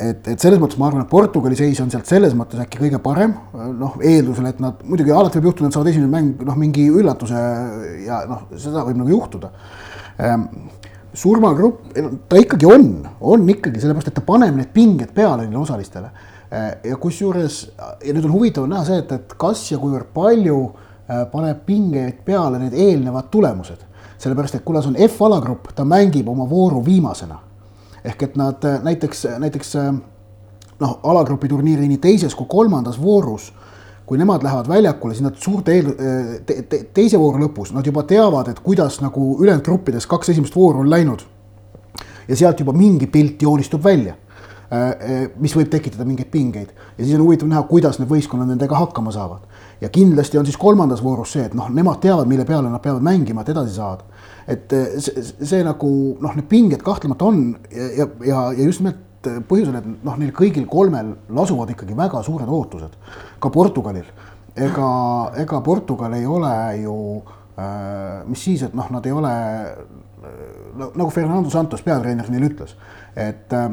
et, 0.00 0.28
et 0.32 0.40
selles 0.40 0.60
mõttes 0.60 0.78
ma 0.80 0.88
arvan, 0.88 1.04
et 1.04 1.10
Portugali 1.10 1.56
seis 1.58 1.78
on 1.82 1.90
sealt 1.92 2.08
selles 2.08 2.34
mõttes 2.36 2.60
äkki 2.62 2.80
kõige 2.82 3.00
parem, 3.02 3.34
noh, 3.78 3.96
eeldusel, 4.04 4.48
et 4.50 4.60
nad 4.62 4.82
muidugi 4.86 5.14
alati 5.14 5.40
võib 5.40 5.50
juhtuda, 5.50 5.70
et 5.70 5.76
saavad 5.76 5.92
esimene 5.92 6.10
mäng 6.12 6.44
noh, 6.46 6.58
mingi 6.60 6.86
üllatuse 6.88 7.44
ja 8.06 8.22
noh, 8.28 8.46
seda 8.60 8.84
võib 8.88 9.00
nagu 9.00 9.14
juhtuda 9.14 9.52
ehm,. 10.18 10.46
surmagrupp, 11.20 11.88
ta 12.30 12.38
ikkagi 12.38 12.68
on, 12.70 12.84
on 13.32 13.48
ikkagi 13.50 13.80
sellepärast, 13.82 14.12
et 14.12 14.18
ta 14.20 14.22
paneb 14.26 14.54
need 14.60 14.70
pinged 14.74 15.10
peale 15.14 15.42
neile 15.42 15.58
osalistele. 15.64 16.12
Ehm, 16.50 16.78
ja 16.90 16.96
kusjuures 16.96 17.60
ja 17.78 18.14
nüüd 18.14 18.24
on 18.26 18.34
huvitav 18.34 18.66
näha 18.70 18.84
see, 18.88 18.98
et, 19.04 19.12
et 19.12 19.34
kas 19.38 19.62
ja 19.70 19.78
kuivõrd 19.78 20.10
palju 20.14 20.58
ehm, 20.66 21.28
paneb 21.32 21.62
pingeid 21.66 22.24
peale 22.26 22.58
need 22.58 22.74
eelnevad 22.74 23.30
tulemused, 23.30 23.84
sellepärast 24.18 24.58
et 24.58 24.66
kuna 24.66 24.82
see 24.82 24.90
on 24.90 24.98
F-alagrupp, 25.06 25.70
ta 25.74 25.86
mängib 25.86 26.28
oma 26.28 26.48
vooru 26.50 26.82
viimasena. 26.84 27.38
Ehk 28.04 28.22
et 28.24 28.36
nad 28.40 28.64
näiteks, 28.82 29.26
näiteks 29.38 29.74
noh, 30.80 30.92
alagrupi 31.04 31.48
turniiri 31.48 31.88
nii 31.88 32.00
teises 32.00 32.34
kui 32.34 32.48
kolmandas 32.48 32.96
voorus 33.00 33.50
kui 34.10 34.18
nemad 34.18 34.42
lähevad 34.42 34.66
väljakule, 34.66 35.14
siis 35.14 35.22
nad 35.22 35.36
suurte 35.38 35.74
eel- 35.78 35.92
te,, 36.46 36.62
te, 36.66 36.80
teise 36.94 37.18
vooru 37.20 37.38
lõpus, 37.44 37.68
nad 37.70 37.86
juba 37.86 38.02
teavad, 38.02 38.48
et 38.50 38.58
kuidas 38.58 38.96
nagu 39.04 39.36
ülejäänud 39.38 39.62
gruppides 39.62 40.08
kaks 40.10 40.32
esimest 40.32 40.56
vooru 40.56 40.82
on 40.82 40.90
läinud. 40.90 41.22
ja 42.28 42.36
sealt 42.36 42.60
juba 42.60 42.72
mingi 42.72 43.06
pilt 43.06 43.42
joonistub 43.42 43.84
välja, 43.84 44.16
mis 44.70 45.54
võib 45.56 45.66
tekitada 45.66 46.04
mingeid 46.06 46.28
pingeid 46.30 46.68
ja 46.70 47.02
siis 47.02 47.16
on 47.16 47.24
huvitav 47.24 47.48
näha, 47.50 47.64
kuidas 47.66 47.98
need 47.98 48.06
võistkonnad 48.10 48.52
nendega 48.52 48.78
hakkama 48.78 49.10
saavad. 49.10 49.42
ja 49.80 49.88
kindlasti 49.90 50.38
on 50.38 50.46
siis 50.46 50.56
kolmandas 50.60 51.02
voorus 51.02 51.32
see, 51.34 51.42
et 51.48 51.56
noh, 51.58 51.66
nemad 51.74 51.98
teavad, 52.00 52.28
mille 52.30 52.44
peale 52.46 52.70
nad 52.70 52.82
peavad 52.82 53.02
mängima, 53.02 53.42
et 53.42 53.50
edasi 53.50 53.74
saada 53.74 54.06
et 54.50 54.72
eh, 54.72 54.98
see, 55.02 55.22
see 55.22 55.62
nagu 55.66 55.90
noh, 56.22 56.34
need 56.38 56.48
pinged 56.50 56.82
kahtlemata 56.86 57.28
on 57.28 57.44
ja, 57.70 57.88
ja, 57.98 58.08
ja, 58.26 58.42
ja 58.56 58.66
just 58.66 58.82
nimelt 58.84 59.06
põhjusel, 59.48 59.76
et 59.76 59.88
noh, 60.06 60.16
neil 60.16 60.32
kõigil 60.36 60.64
kolmel 60.70 61.12
lasuvad 61.36 61.74
ikkagi 61.74 61.96
väga 61.96 62.22
suured 62.24 62.48
ootused, 62.48 62.94
ka 63.40 63.50
Portugalil. 63.52 64.06
ega, 64.56 64.86
ega 65.42 65.60
Portugal 65.60 66.14
ei 66.16 66.24
ole 66.26 66.54
ju 66.80 66.94
äh,, 67.58 68.22
mis 68.26 68.44
siis, 68.44 68.64
et 68.64 68.74
noh, 68.74 68.88
nad 68.90 69.06
ei 69.06 69.12
ole 69.12 69.34
nagu 70.96 71.10
Fernando 71.10 71.50
Santos, 71.52 71.82
peatreener, 71.84 72.28
neile 72.32 72.50
ütles, 72.50 72.74
et 73.16 73.52
äh, 73.56 73.68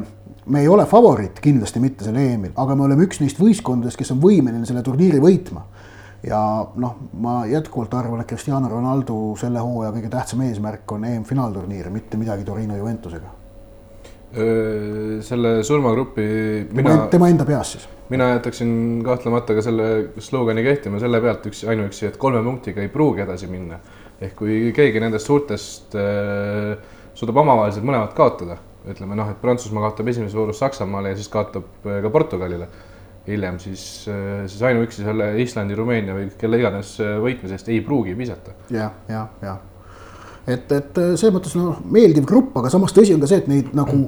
me 0.48 0.60
ei 0.64 0.68
ole 0.68 0.86
favoriit 0.86 1.40
kindlasti 1.44 1.80
mitte 1.80 2.06
sel 2.06 2.16
EM-il, 2.16 2.54
aga 2.56 2.76
me 2.76 2.86
oleme 2.86 3.04
üks 3.08 3.20
neist 3.22 3.40
võistkondadest, 3.40 3.98
kes 4.00 4.14
on 4.14 4.22
võimeline 4.22 4.66
selle 4.68 4.82
turniiri 4.86 5.20
võitma 5.22 5.64
ja 6.26 6.40
noh, 6.74 6.94
ma 7.20 7.40
jätkuvalt 7.46 7.94
arvan, 7.94 8.22
et 8.22 8.30
Cristiano 8.30 8.70
Ronaldo 8.70 9.18
selle 9.38 9.62
hooaja 9.62 9.92
kõige 9.94 10.10
tähtsam 10.12 10.42
eesmärk 10.46 10.96
on 10.96 11.04
EM-finaalturniir, 11.08 11.90
mitte 11.94 12.18
midagi 12.20 12.46
Torino 12.46 12.78
Juventusega. 12.78 13.36
selle 15.24 15.62
surmagrupi 15.64 16.24
mina, 16.76 17.06
tema 17.08 17.30
enda 17.32 17.46
peas 17.48 17.70
siis? 17.72 17.86
mina 18.12 18.26
jätaksin 18.34 19.00
kahtlemata 19.04 19.54
ka 19.56 19.62
selle 19.64 19.86
slogani 20.20 20.62
kehtima 20.66 21.00
selle 21.00 21.20
pealt 21.24 21.46
üks, 21.48 21.62
ainuüksi, 21.64 22.10
et 22.10 22.18
kolme 22.20 22.42
punktiga 22.44 22.82
ei 22.84 22.90
pruugi 22.92 23.24
edasi 23.24 23.48
minna. 23.48 23.78
ehk 24.20 24.36
kui 24.36 24.72
keegi 24.76 25.00
nendest 25.00 25.30
suurtest 25.30 25.96
äh, 25.96 26.76
suudab 27.14 27.40
omavaheliselt 27.40 27.86
mõlemad 27.88 28.12
kaotada, 28.18 28.58
ütleme 28.92 29.18
noh, 29.18 29.30
et 29.32 29.40
Prantsusmaa 29.42 29.88
kaotab 29.88 30.12
esimeses 30.12 30.36
voorus 30.36 30.60
Saksamaale 30.62 31.12
ja 31.12 31.18
siis 31.18 31.30
kaotab 31.32 31.86
äh, 31.86 32.00
ka 32.04 32.12
Portugalile 32.14 32.68
hiljem, 33.28 33.58
siis, 33.60 33.82
siis 34.48 34.62
ainuüksi 34.64 35.02
selle 35.04 35.26
Islandi, 35.42 35.74
Rumeenia 35.76 36.14
või 36.16 36.30
kelle 36.40 36.62
iganes 36.62 36.94
võitmisest 37.20 37.68
ei 37.68 37.82
pruugi 37.84 38.14
visata 38.16 38.54
ja,. 38.72 38.86
jah, 38.88 38.94
jah, 39.12 39.26
jah. 39.44 39.58
et, 40.46 40.72
et 40.72 40.96
selles 40.96 41.34
mõttes 41.34 41.52
noh, 41.58 41.76
meeldiv 41.92 42.24
grupp, 42.24 42.56
aga 42.56 42.72
samas 42.72 42.96
tõsi 42.96 43.12
on 43.12 43.20
ka 43.20 43.28
see, 43.28 43.42
et 43.42 43.50
neid 43.52 43.76
nagu 43.76 44.00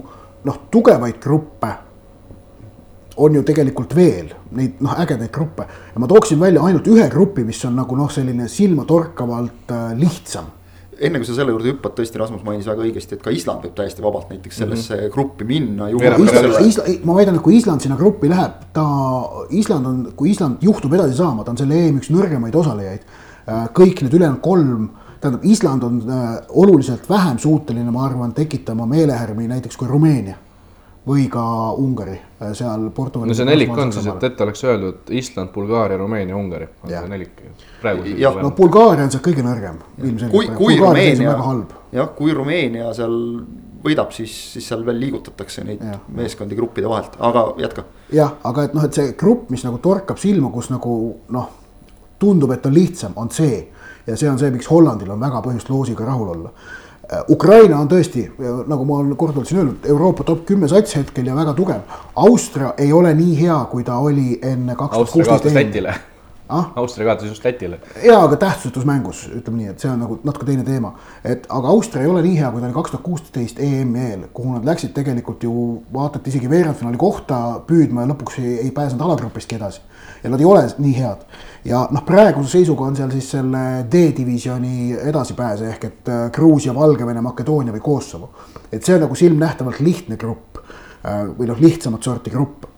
noh, 0.48 0.60
tugevaid 0.72 1.20
gruppe 1.20 1.74
on 3.20 3.34
ju 3.34 3.42
tegelikult 3.44 3.92
veel 3.96 4.30
neid 4.56 4.80
noh, 4.82 4.94
ägedaid 5.02 5.32
gruppe 5.34 5.66
ja 5.68 6.00
ma 6.00 6.08
tooksin 6.10 6.40
välja 6.40 6.62
ainult 6.64 6.88
ühe 6.88 7.08
grupi, 7.12 7.44
mis 7.44 7.60
on 7.68 7.76
nagu 7.78 7.98
noh, 7.98 8.08
selline 8.12 8.48
silmatorkavalt 8.48 9.74
äh, 9.74 9.92
lihtsam 10.00 10.48
enne 11.00 11.20
kui 11.20 11.28
sa 11.28 11.34
selle 11.36 11.54
juurde 11.54 11.70
hüppad, 11.72 11.94
tõesti 11.96 12.20
Rasmus 12.20 12.42
mainis 12.44 12.68
väga 12.68 12.84
õigesti, 12.84 13.16
et 13.16 13.24
ka 13.24 13.32
Island 13.32 13.64
võib 13.64 13.74
täiesti 13.78 14.04
vabalt 14.04 14.28
näiteks 14.32 14.58
mhm. 14.58 14.62
sellesse 14.62 14.94
mm 14.94 15.00
-hmm. 15.00 15.12
gruppi 15.14 15.44
minna. 15.48 15.88
ma 17.04 17.14
väidan, 17.16 17.40
et 17.40 17.42
kui 17.42 17.56
Island 17.56 17.80
sinna 17.80 17.96
gruppi 17.96 18.28
läheb, 18.28 18.66
ta, 18.72 18.84
Island 19.50 19.86
on, 19.86 20.12
kui 20.16 20.30
Island 20.30 20.60
juhtub 20.60 20.94
edasi 20.94 21.16
saama, 21.16 21.44
ta 21.44 21.50
on 21.50 21.58
selle 21.58 21.86
EM 21.86 21.98
üks 21.98 22.12
nõrgemaid 22.12 22.56
osalejaid. 22.56 23.00
Äh, 23.48 23.68
kõik 23.72 24.02
need 24.02 24.14
ülejäänud 24.14 24.40
kolm, 24.40 24.90
tähendab, 25.20 25.44
Island 25.44 25.82
on 25.82 26.02
äh, 26.04 26.36
oluliselt 26.48 27.08
vähem 27.08 27.38
suuteline, 27.38 27.90
ma 27.90 28.04
arvan, 28.06 28.32
tekitama 28.32 28.86
meelehärmi 28.86 29.48
näiteks 29.48 29.76
kui 29.76 29.88
Rumeenia 29.88 30.36
või 31.10 31.26
ka 31.32 31.42
Ungari 31.80 32.14
äh, 32.16 32.52
seal 32.56 32.90
Portugali. 32.94 33.30
no 33.30 33.36
see 33.36 33.48
nelik 33.48 33.72
on 33.74 33.92
siis, 33.94 34.06
et 34.10 34.26
ette 34.30 34.44
oleks 34.46 34.62
öeldud 34.66 35.10
Island, 35.16 35.50
Bulgaaria, 35.54 35.98
Rumeenia, 35.98 36.36
Ungari 36.36 36.68
on 36.82 36.92
see 36.92 37.10
nelik 37.10 37.42
praegu. 37.80 38.06
jah, 38.20 38.38
no 38.44 38.52
Bulgaaria 38.56 39.08
on 39.08 39.14
sealt 39.14 39.24
kõige 39.26 39.44
nõrgem. 39.46 39.80
kui, 40.30 40.50
kui 40.56 40.78
Rumeenia, 40.78 41.34
jah, 41.96 42.12
kui 42.16 42.36
Rumeenia 42.36 42.92
seal 42.96 43.16
võidab, 43.84 44.12
siis, 44.12 44.34
siis 44.54 44.66
seal 44.68 44.84
veel 44.86 45.00
liigutatakse 45.00 45.64
neid 45.64 45.82
ja. 45.84 45.96
meeskondi 46.14 46.58
gruppide 46.58 46.90
vahelt, 46.90 47.16
aga 47.30 47.46
jätka. 47.62 47.86
jah, 48.14 48.36
aga 48.44 48.68
et 48.68 48.76
noh, 48.76 48.84
et 48.86 49.00
see 49.00 49.14
grupp, 49.18 49.48
mis 49.50 49.64
nagu 49.66 49.80
torkab 49.82 50.20
silma, 50.20 50.52
kus 50.54 50.70
nagu 50.72 50.96
noh, 51.32 51.48
tundub, 52.20 52.52
et 52.52 52.66
on 52.68 52.76
lihtsam, 52.76 53.16
on 53.16 53.32
see 53.34 53.64
ja 54.06 54.16
see 54.16 54.28
on 54.30 54.38
see, 54.40 54.52
miks 54.52 54.68
Hollandil 54.70 55.10
on 55.14 55.20
väga 55.20 55.42
põhjust 55.44 55.72
loosiga 55.72 56.06
rahul 56.08 56.34
olla 56.34 56.52
Ukraina 57.28 57.80
on 57.82 57.88
tõesti, 57.90 58.22
nagu 58.70 58.84
ma 58.86 59.00
olen 59.00 59.16
korduvalt 59.18 59.48
siin 59.50 59.58
öelnud, 59.64 59.88
Euroopa 59.90 60.24
top 60.28 60.44
kümme 60.46 60.68
sats 60.70 60.94
hetkel 60.94 61.26
ja 61.26 61.34
väga 61.34 61.56
tugev. 61.58 61.96
Austria 62.22 62.74
ei 62.78 62.92
ole 62.94 63.10
nii 63.18 63.34
hea, 63.40 63.58
kui 63.72 63.82
ta 63.86 63.98
oli 63.98 64.38
enne 64.46 64.78
kaks 64.78 64.96
tuhat 64.96 65.10
kuusteist 65.16 65.90
ah?. 66.50 66.72
Austria 66.76 67.06
kaotas 67.06 67.28
just 67.28 67.44
Lätile. 67.44 67.80
ja, 68.04 68.20
aga 68.22 68.36
tähtsusetus 68.36 68.84
mängus, 68.84 69.24
ütleme 69.28 69.62
nii, 69.62 69.68
et 69.72 69.82
see 69.82 69.90
on 69.90 70.00
nagu 70.02 70.18
natuke 70.26 70.46
teine 70.48 70.64
teema. 70.66 70.92
et 71.24 71.46
aga 71.48 71.68
Austria 71.74 72.02
ei 72.02 72.10
ole 72.10 72.22
nii 72.26 72.38
hea, 72.38 72.50
kui 72.50 72.60
ta 72.60 72.68
oli 72.68 72.76
kaks 72.76 72.94
tuhat 72.94 73.04
kuusteist 73.06 73.60
EM-i 73.62 74.06
eel, 74.06 74.24
kuhu 74.34 74.56
nad 74.56 74.66
läksid 74.66 74.94
tegelikult 74.96 75.44
ju 75.46 75.54
vaatati 75.94 76.32
isegi 76.32 76.50
veerandfinaali 76.50 77.00
kohta 77.00 77.40
püüdma 77.68 78.04
ja 78.04 78.12
lõpuks 78.12 78.40
ei, 78.42 78.56
ei 78.66 78.70
pääsenud 78.74 79.06
alagrupistki 79.06 79.58
edasi. 79.60 79.82
Ja 80.22 80.30
nad 80.30 80.40
ei 80.40 80.46
ole 80.46 80.64
nii 80.78 80.96
head. 80.96 81.24
ja 81.64 81.86
noh, 81.90 82.04
praeguse 82.06 82.58
seisuga 82.58 82.84
on 82.88 82.96
seal 82.96 83.10
siis 83.12 83.30
selle 83.36 83.64
D-divisjoni 83.92 84.96
edasipääse 85.10 85.68
ehk 85.74 85.84
et 85.84 86.08
äh, 86.08 86.26
Gruusia, 86.32 86.74
Valgevene, 86.74 87.20
Makedoonia 87.20 87.74
või 87.76 87.84
Kosovo. 87.84 88.32
et 88.72 88.84
see 88.84 88.96
on 88.96 89.06
nagu 89.06 89.14
silmnähtavalt 89.14 89.80
lihtne 89.80 90.16
grupp 90.20 90.60
äh, 90.60 91.24
või 91.38 91.50
noh, 91.50 91.60
lihtsamat 91.60 92.02
sorti 92.02 92.30
grupp 92.30 92.68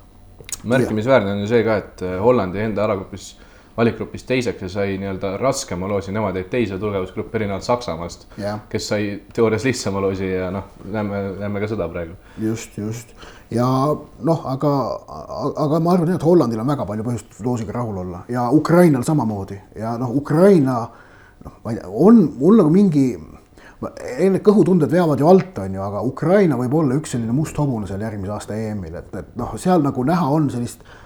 märkimisväärne 0.64 1.32
on 1.32 1.40
ju 1.42 1.48
see 1.50 1.64
ka, 1.66 1.78
et 1.82 2.04
äh, 2.06 2.18
Hollandi 2.22 2.62
enda 2.62 2.84
alagrupis 2.86 3.32
valikgrupis 3.76 4.24
teiseks 4.24 4.62
ja 4.62 4.68
sai 4.68 4.96
nii-öelda 5.00 5.36
raskema 5.40 5.88
loosi, 5.88 6.12
nemad 6.12 6.36
jäid 6.36 6.50
teise 6.52 6.78
tugevusgruppi 6.78 7.38
erinevalt 7.38 7.64
Saksamaast 7.64 8.26
yeah., 8.38 8.60
kes 8.68 8.88
sai 8.88 9.06
teoorias 9.32 9.64
lihtsama 9.64 10.00
loosi 10.00 10.28
ja 10.28 10.50
noh, 10.52 10.68
näeme, 10.84 11.22
näeme 11.40 11.60
ka 11.60 11.70
seda 11.72 11.88
praegu. 11.88 12.16
just, 12.40 12.78
just 12.78 13.14
ja 13.50 13.66
noh, 14.28 14.46
aga, 14.52 14.72
aga 15.56 15.80
ma 15.80 15.96
arvan, 15.96 16.14
et 16.14 16.24
Hollandil 16.24 16.60
on 16.60 16.72
väga 16.74 16.86
palju 16.88 17.08
põhjust 17.08 17.44
loosiga 17.44 17.76
rahul 17.78 18.02
olla 18.04 18.24
ja 18.28 18.50
Ukrainal 18.52 19.06
samamoodi 19.08 19.60
ja 19.78 19.96
noh, 20.00 20.16
Ukraina 20.16 20.78
noh, 21.44 21.60
ma 21.64 21.72
ei 21.72 21.80
tea, 21.80 21.88
on 21.88 22.26
mul 22.38 22.60
nagu 22.60 22.72
mingi 22.72 23.06
enne 24.22 24.38
kõhutunded 24.44 24.92
veavad 24.92 25.18
ju 25.18 25.26
alt, 25.26 25.56
on 25.58 25.72
ju, 25.74 25.80
aga 25.82 26.04
Ukraina 26.06 26.58
võib 26.60 26.76
olla 26.78 26.94
üks 27.00 27.16
selline 27.16 27.32
must 27.34 27.56
hobune 27.58 27.88
seal 27.88 28.04
järgmise 28.04 28.36
aasta 28.36 28.54
EM-il, 28.54 29.00
et, 29.00 29.08
et 29.16 29.32
noh, 29.40 29.56
seal 29.58 29.82
nagu 29.82 30.04
näha 30.06 30.28
on 30.30 30.46
sellist 30.52 30.84
äh, 30.84 31.00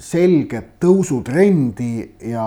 selget 0.00 0.78
tõusutrendi 0.80 1.90
ja 2.30 2.44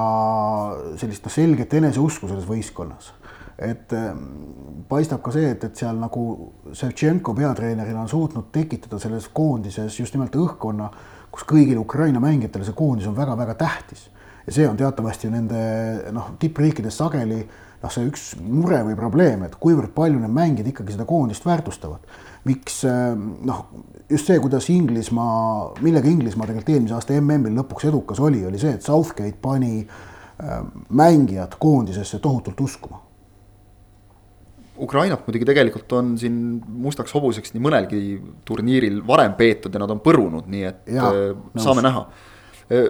sellist 0.97 1.27
noh, 1.27 1.33
selget 1.33 1.75
eneseusku 1.77 2.25
selles 2.25 2.47
võistkonnas 2.49 3.11
et 3.57 3.93
ähm, 3.93 4.17
paistab 4.89 5.23
ka 5.25 5.33
see, 5.33 5.49
et, 5.55 5.63
et 5.65 5.79
seal 5.79 5.97
nagu 5.97 6.23
Ševtšenko 6.77 7.33
peatreenerina 7.37 8.03
on 8.03 8.09
suutnud 8.11 8.51
tekitada 8.53 8.99
selles 9.01 9.29
koondises 9.33 9.97
just 9.99 10.13
nimelt 10.13 10.35
õhkkonna, 10.37 10.89
kus 11.33 11.45
kõigile 11.49 11.81
Ukraina 11.81 12.21
mängijatele 12.23 12.67
see 12.67 12.77
koondis 12.77 13.09
on 13.09 13.17
väga-väga 13.17 13.57
tähtis. 13.57 14.09
ja 14.45 14.53
see 14.53 14.67
on 14.67 14.77
teatavasti 14.77 15.31
nende 15.33 15.61
noh, 16.13 16.35
tippriikides 16.39 17.01
sageli 17.01 17.41
noh, 17.81 17.91
see 17.91 18.05
üks 18.07 18.29
mure 18.41 18.83
või 18.85 18.95
probleem, 18.99 19.43
et 19.47 19.57
kuivõrd 19.59 19.91
palju 19.95 20.21
need 20.21 20.33
mängijad 20.33 20.69
ikkagi 20.71 20.93
seda 20.93 21.09
koondist 21.09 21.45
väärtustavad. 21.45 22.05
miks 22.45 22.83
ähm, 22.85 23.31
noh, 23.45 23.65
just 24.09 24.29
see, 24.29 24.39
kuidas 24.39 24.69
Inglismaa, 24.71 25.73
millega 25.83 26.07
Inglismaa 26.07 26.47
tegelikult 26.47 26.75
eelmise 26.75 26.95
aasta 26.95 27.17
MM-il 27.19 27.57
lõpuks 27.59 27.89
edukas 27.89 28.21
oli, 28.23 28.45
oli 28.47 28.61
see, 28.61 28.77
et 28.77 28.85
Southgate 28.85 29.35
pani 29.41 29.81
ähm, 29.81 30.71
mängijad 30.89 31.57
koondisesse 31.59 32.21
tohutult 32.23 32.61
uskuma 32.63 33.07
Ukrainat 34.79 35.25
muidugi 35.25 35.45
tegelikult 35.47 35.93
on 35.97 36.13
siin 36.21 36.37
mustaks 36.83 37.13
hobuseks 37.17 37.53
nii 37.55 37.63
mõnelgi 37.65 38.01
turniiril 38.45 38.99
varem 39.07 39.33
peetud 39.37 39.73
ja 39.73 39.81
nad 39.81 39.93
on 39.93 40.01
põrunud, 40.03 40.47
nii 40.51 40.65
et 40.69 40.91
ja, 40.93 41.09
äh, 41.09 41.61
saame 41.63 41.83
näha. 41.85 42.03
Äh, 42.69 42.89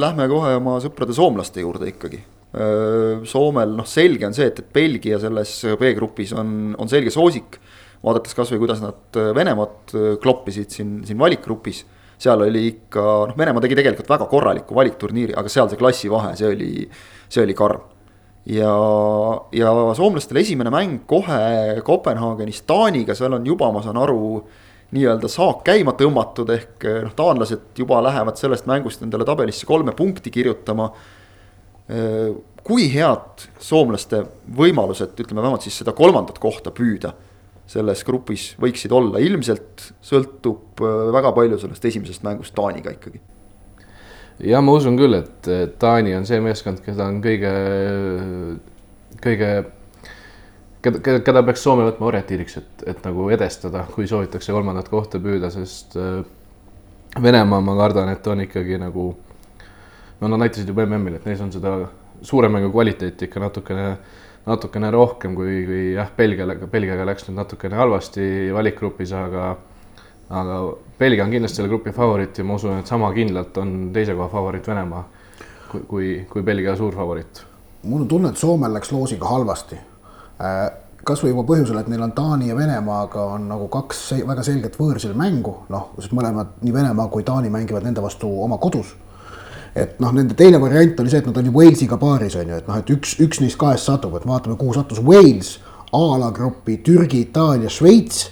lähme 0.00 0.28
kohe 0.30 0.54
oma 0.56 0.78
sõprade 0.82 1.16
soomlaste 1.16 1.64
juurde 1.64 1.90
ikkagi. 1.92 2.22
Äh, 2.56 3.26
Soomel 3.28 3.76
noh, 3.76 3.88
selge 3.88 4.28
on 4.30 4.36
see, 4.36 4.48
et, 4.50 4.62
et 4.62 4.72
Belgia 4.72 5.20
selles 5.22 5.58
B-grupis 5.80 6.32
on, 6.36 6.72
on 6.80 6.90
selge 6.90 7.12
soosik. 7.14 7.60
Vaadates 8.04 8.36
kasvõi 8.36 8.60
kuidas 8.62 8.82
nad 8.82 9.20
Venemaad 9.36 9.94
kloppisid 10.22 10.72
siin, 10.72 11.00
siin 11.06 11.18
valikgrupis. 11.20 11.84
seal 12.20 12.42
oli 12.44 12.66
ikka, 12.68 13.02
noh, 13.30 13.36
Venemaa 13.36 13.62
tegi 13.64 13.78
tegelikult 13.78 14.10
väga 14.10 14.26
korraliku 14.28 14.76
valikturniiri, 14.76 15.32
aga 15.40 15.48
seal 15.48 15.70
see 15.70 15.80
klassivahe, 15.80 16.34
see 16.36 16.50
oli, 16.52 16.72
see 17.32 17.44
oli 17.46 17.56
karm 17.56 17.86
ja, 18.48 18.72
ja 19.56 19.70
soomlastel 19.96 20.40
esimene 20.40 20.72
mäng 20.72 20.98
kohe 21.08 21.80
Kopenhaagenis 21.84 22.62
Taaniga, 22.68 23.16
seal 23.16 23.36
on 23.36 23.46
juba, 23.46 23.70
ma 23.72 23.82
saan 23.84 24.00
aru, 24.00 24.42
nii-öelda 24.96 25.30
saak 25.30 25.62
käima 25.68 25.94
tõmmatud, 25.98 26.50
ehk 26.56 26.88
noh, 27.06 27.14
taanlased 27.16 27.78
juba 27.78 28.02
lähevad 28.04 28.40
sellest 28.40 28.68
mängust 28.68 29.04
endale 29.04 29.24
tabelisse 29.28 29.68
kolme 29.68 29.96
punkti 29.96 30.32
kirjutama. 30.34 30.90
kui 32.62 32.84
head 32.92 33.48
soomlaste 33.58 34.20
võimalused, 34.56 35.16
ütleme 35.18 35.42
vähemalt 35.42 35.64
siis 35.64 35.80
seda 35.80 35.92
kolmandat 35.96 36.38
kohta 36.38 36.70
püüda 36.70 37.14
selles 37.70 38.02
grupis 38.06 38.48
võiksid 38.60 38.92
olla, 38.94 39.20
ilmselt 39.22 39.92
sõltub 40.02 40.80
väga 41.14 41.30
palju 41.36 41.60
sellest 41.62 41.84
esimesest 41.86 42.24
mängust 42.26 42.54
Taaniga 42.56 42.94
ikkagi. 42.96 43.20
Ja 44.50 44.62
ma 44.64 44.72
usun 44.72 44.96
küll, 44.96 45.14
et 45.18 45.50
Taani 45.78 46.14
on 46.16 46.26
see 46.26 46.40
meeskond, 46.42 46.80
keda 46.82 47.06
on 47.10 47.20
kõige, 47.22 47.52
kõige, 49.20 49.50
keda, 50.82 51.20
keda 51.26 51.42
peaks 51.46 51.64
Soome 51.66 51.84
võtma 51.90 52.08
orientiiriks, 52.08 52.56
et, 52.56 52.84
et 52.94 53.02
nagu 53.04 53.28
edestada, 53.34 53.84
kui 53.92 54.08
soovitakse 54.08 54.54
kolmandat 54.56 54.88
kohta 54.90 55.20
püüda, 55.22 55.52
sest 55.52 55.98
äh, 56.00 56.22
Venemaa, 57.20 57.60
ma 57.60 57.74
kardan, 57.76 58.08
et 58.14 58.26
on 58.30 58.40
ikkagi 58.46 58.78
nagu, 58.80 59.10
no 60.20 60.30
nad 60.30 60.44
näitasid 60.46 60.68
juba 60.70 60.86
MM-il, 60.86 61.18
et 61.18 61.28
neis 61.28 61.40
on 61.42 61.50
seda 61.52 61.76
suure 62.22 62.48
mängu 62.52 62.70
kvaliteeti 62.72 63.26
ikka 63.26 63.42
natukene, 63.42 63.86
natukene 64.46 64.90
rohkem 64.90 65.34
kui, 65.36 65.64
kui 65.66 65.82
jah, 65.94 66.10
Belgiale, 66.16 66.56
Belgiaga 66.70 67.04
läks 67.08 67.28
nüüd 67.28 67.40
natukene 67.42 67.76
halvasti 67.80 68.24
valikgrupis, 68.54 69.12
aga 69.16 69.50
aga 70.30 70.58
Belgia 70.98 71.24
on 71.24 71.32
kindlasti 71.32 71.58
selle 71.58 71.70
grupi 71.72 71.92
favoriit 71.92 72.38
ja 72.38 72.44
ma 72.46 72.54
usun, 72.54 72.78
et 72.80 72.90
sama 72.90 73.10
kindlalt 73.14 73.56
on 73.58 73.90
teise 73.94 74.14
koha 74.14 74.28
favoriit 74.30 74.68
Venemaa 74.70 75.02
kui, 75.70 75.80
kui, 75.88 76.12
kui 76.30 76.44
Belgia 76.46 76.76
suur 76.76 76.94
favoriit. 76.94 77.42
mul 77.82 78.04
on 78.04 78.08
tunne, 78.08 78.30
et 78.30 78.36
Soomel 78.36 78.74
läks 78.76 78.92
loosiga 78.92 79.26
halvasti. 79.26 79.76
Äh, 80.40 80.60
kasvõi 81.04 81.32
juba 81.32 81.46
põhjusel, 81.48 81.78
et 81.80 81.88
neil 81.88 82.02
on 82.04 82.12
Taani 82.12 82.50
ja 82.50 82.56
Venemaaga 82.56 83.24
on 83.34 83.48
nagu 83.48 83.68
kaks 83.72 84.02
väga 84.28 84.44
selget 84.46 84.76
võõrsil 84.78 85.14
mängu, 85.16 85.54
noh, 85.72 85.90
sest 85.98 86.14
mõlemad, 86.16 86.58
nii 86.62 86.74
Venemaa 86.74 87.08
kui 87.08 87.24
Taani 87.26 87.50
mängivad 87.50 87.86
nende 87.88 88.04
vastu 88.04 88.30
oma 88.44 88.58
kodus 88.62 88.94
et 89.74 90.00
noh, 90.02 90.12
nende 90.12 90.34
teine 90.34 90.60
variant 90.60 91.00
oli 91.00 91.12
see, 91.12 91.22
et 91.22 91.30
nad 91.30 91.36
on 91.36 91.46
ju 91.46 91.54
Walesiga 91.54 91.98
paaris 92.00 92.36
on 92.36 92.48
ju, 92.48 92.58
et 92.62 92.68
noh, 92.68 92.80
et 92.80 92.90
üks, 92.96 93.16
üks 93.22 93.40
neist 93.40 93.58
kahest 93.60 93.86
satub, 93.86 94.16
et 94.18 94.26
vaatame, 94.26 94.58
kuhu 94.60 94.74
sattus 94.74 95.02
Wales, 95.04 95.58
A-alagrupi 95.92 96.76
Türgi, 96.86 97.24
Itaalia, 97.26 97.70
Šveits 97.70 98.28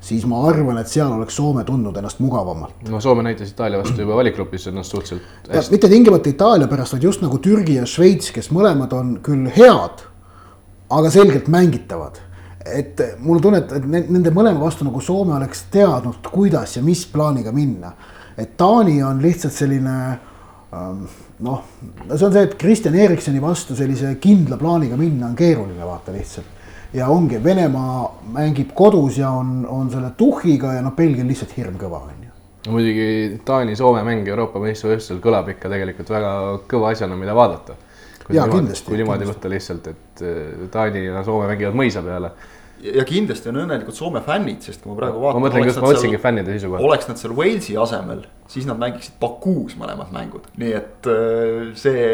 siis 0.00 0.24
ma 0.28 0.40
arvan, 0.48 0.78
et 0.80 0.88
seal 0.88 1.10
oleks 1.12 1.36
Soome 1.36 1.64
tundnud 1.68 1.96
ennast 1.96 2.20
mugavamalt. 2.24 2.88
no 2.88 3.00
Soome 3.00 3.22
näitas 3.22 3.50
Itaalia 3.52 3.78
vastu 3.78 4.00
juba 4.00 4.16
valikgrupis 4.16 4.66
ennast 4.70 4.90
suhteliselt 4.90 5.52
hästi. 5.52 5.72
mitte 5.74 5.88
tingimata 5.88 6.28
Itaalia 6.28 6.68
pärast, 6.68 6.92
vaid 6.92 7.04
just 7.04 7.22
nagu 7.22 7.38
Türgi 7.38 7.76
ja 7.76 7.86
Šveits, 7.86 8.32
kes 8.32 8.50
mõlemad 8.50 8.94
on 8.96 9.18
küll 9.22 9.50
head, 9.56 10.04
aga 10.90 11.10
selgelt 11.10 11.48
mängitavad. 11.48 12.20
et 12.66 13.00
mul 13.18 13.36
on 13.36 13.42
tunne, 13.42 13.58
et 13.58 13.86
nende 14.10 14.30
mõlema 14.30 14.60
vastu 14.60 14.84
nagu 14.84 15.00
Soome 15.00 15.34
oleks 15.34 15.64
teadnud, 15.72 16.26
kuidas 16.32 16.76
ja 16.76 16.82
mis 16.82 17.06
plaaniga 17.06 17.52
minna. 17.52 17.92
et 18.38 18.56
Taani 18.56 19.02
on 19.02 19.22
lihtsalt 19.22 19.52
selline 19.52 20.18
noh, 20.70 21.62
see 22.14 22.26
on 22.26 22.32
see, 22.32 22.42
et 22.46 22.54
Kristjan 22.58 22.94
Eriksoni 22.94 23.42
vastu 23.42 23.74
sellise 23.78 24.14
kindla 24.22 24.58
plaaniga 24.60 24.98
minna 24.98 25.26
on 25.26 25.36
keeruline 25.38 25.86
vaata 25.86 26.14
lihtsalt 26.14 26.58
ja 26.94 27.08
ongi, 27.10 27.40
Venemaa 27.44 28.04
mängib 28.34 28.70
kodus 28.74 29.18
ja 29.18 29.30
on, 29.30 29.66
on 29.68 29.90
selle 29.90 30.12
tuhhiga 30.18 30.74
ja 30.76 30.82
noh, 30.82 30.94
Belgia 30.96 31.24
on 31.24 31.30
lihtsalt 31.30 31.56
hirmkõva, 31.56 32.02
on 32.06 32.24
ju. 32.26 32.32
no 32.66 32.76
muidugi 32.76 33.40
Taani-Soome 33.46 34.02
mäng 34.06 34.28
Euroopa 34.28 34.62
meistrivõistlusel 34.62 35.22
kõlab 35.24 35.50
ikka 35.54 35.70
tegelikult 35.72 36.10
väga 36.14 36.32
kõva 36.70 36.94
asjana, 36.94 37.18
mida 37.18 37.34
vaadata. 37.34 37.76
kui 38.24 38.38
ja, 38.38 38.46
niimoodi, 38.46 38.78
kui 38.86 39.02
niimoodi 39.02 39.28
võtta 39.30 39.50
lihtsalt, 39.50 39.90
et 39.90 40.24
eh, 40.26 40.64
Taani 40.70 41.04
ja 41.06 41.24
Soome 41.26 41.50
mängivad 41.50 41.78
mõisa 41.78 42.02
peale 42.06 42.34
ja 42.84 43.04
kindlasti 43.08 43.50
on 43.50 43.62
õnnelikud 43.64 43.96
Soome 43.96 44.22
fännid, 44.24 44.62
sest 44.64 44.82
kui 44.82 44.92
ma 44.92 44.98
praegu 44.98 45.22
vaatan. 45.22 45.40
ma 45.40 45.48
mõtlen, 45.48 45.66
kas 45.68 45.80
ma 45.82 45.90
otsingi 45.94 46.20
fännide 46.20 46.54
seisukohalt. 46.54 46.86
oleks 46.88 47.10
nad 47.10 47.20
seal 47.20 47.34
Walesi 47.36 47.76
asemel, 47.80 48.24
siis 48.50 48.68
nad 48.68 48.80
mängiksid 48.80 49.18
Bakuus 49.22 49.76
mõlemad 49.80 50.12
mängud, 50.14 50.48
nii 50.60 50.72
et 50.78 51.10
eh, 51.10 51.74
see 51.78 52.06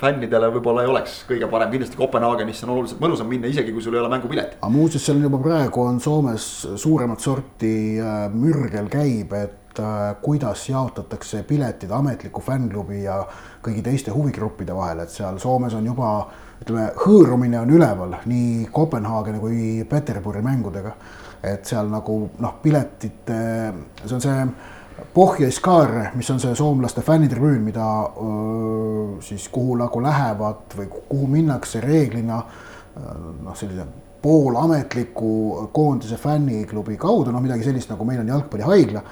fännidele 0.00 0.48
võib-olla 0.54 0.84
ei 0.84 0.90
oleks 0.90 1.20
kõige 1.28 1.48
parem, 1.50 1.70
kindlasti 1.74 1.98
Kopenhaagenisse 2.00 2.66
on 2.66 2.74
oluliselt 2.76 3.02
mõnusam 3.02 3.28
minna, 3.30 3.50
isegi 3.52 3.74
kui 3.74 3.84
sul 3.84 3.96
ei 3.96 4.00
ole 4.00 4.10
mängupiletit. 4.12 4.58
aga 4.60 4.72
muuseas, 4.72 5.04
seal 5.06 5.18
on 5.20 5.26
juba 5.28 5.42
praegu 5.44 5.84
on 5.84 6.00
Soomes 6.00 6.46
suuremat 6.80 7.20
sorti 7.24 7.74
äh, 8.00 8.26
mürgel 8.32 8.88
käib, 8.92 9.34
et 9.36 9.59
äh, 9.78 10.16
kuidas 10.22 10.68
jaotatakse 10.68 11.42
piletid 11.42 11.90
ametliku 11.90 12.40
fännklubi 12.40 13.02
ja 13.04 13.20
kõigi 13.62 13.82
teiste 13.84 14.14
huvigruppide 14.14 14.74
vahel, 14.74 15.04
et 15.04 15.14
seal 15.14 15.38
Soomes 15.38 15.74
on 15.78 15.86
juba 15.86 16.10
ütleme, 16.60 16.88
hõõrumine 17.04 17.60
on 17.60 17.70
üleval 17.76 18.18
nii 18.26 18.66
Kopenhaageni 18.72 19.40
kui 19.40 19.84
Peterburi 19.88 20.42
mängudega. 20.42 20.92
et 21.42 21.64
seal 21.64 21.88
nagu 21.88 22.14
noh, 22.38 22.58
piletite, 22.62 23.38
see 24.04 24.14
on 24.14 24.20
see 24.20 24.42
Pohjaiskaar, 25.14 26.10
mis 26.14 26.28
on 26.30 26.40
see 26.40 26.52
soomlaste 26.54 27.00
fännitribüün, 27.00 27.62
mida 27.64 27.86
öö, 28.20 29.20
siis 29.24 29.48
kuhu 29.48 29.78
nagu 29.80 30.02
lähevad 30.02 30.76
või 30.76 30.90
kuhu 31.08 31.26
minnakse 31.26 31.80
reeglina 31.80 32.42
noh, 33.40 33.56
sellise 33.56 33.86
poolametliku 34.22 35.68
koondise 35.72 36.16
fänniklubi 36.16 36.96
kaudu, 37.00 37.32
noh 37.32 37.42
midagi 37.42 37.64
sellist, 37.64 37.90
nagu 37.92 38.04
meil 38.04 38.20
on 38.20 38.28
jalgpallihaigla. 38.34 39.02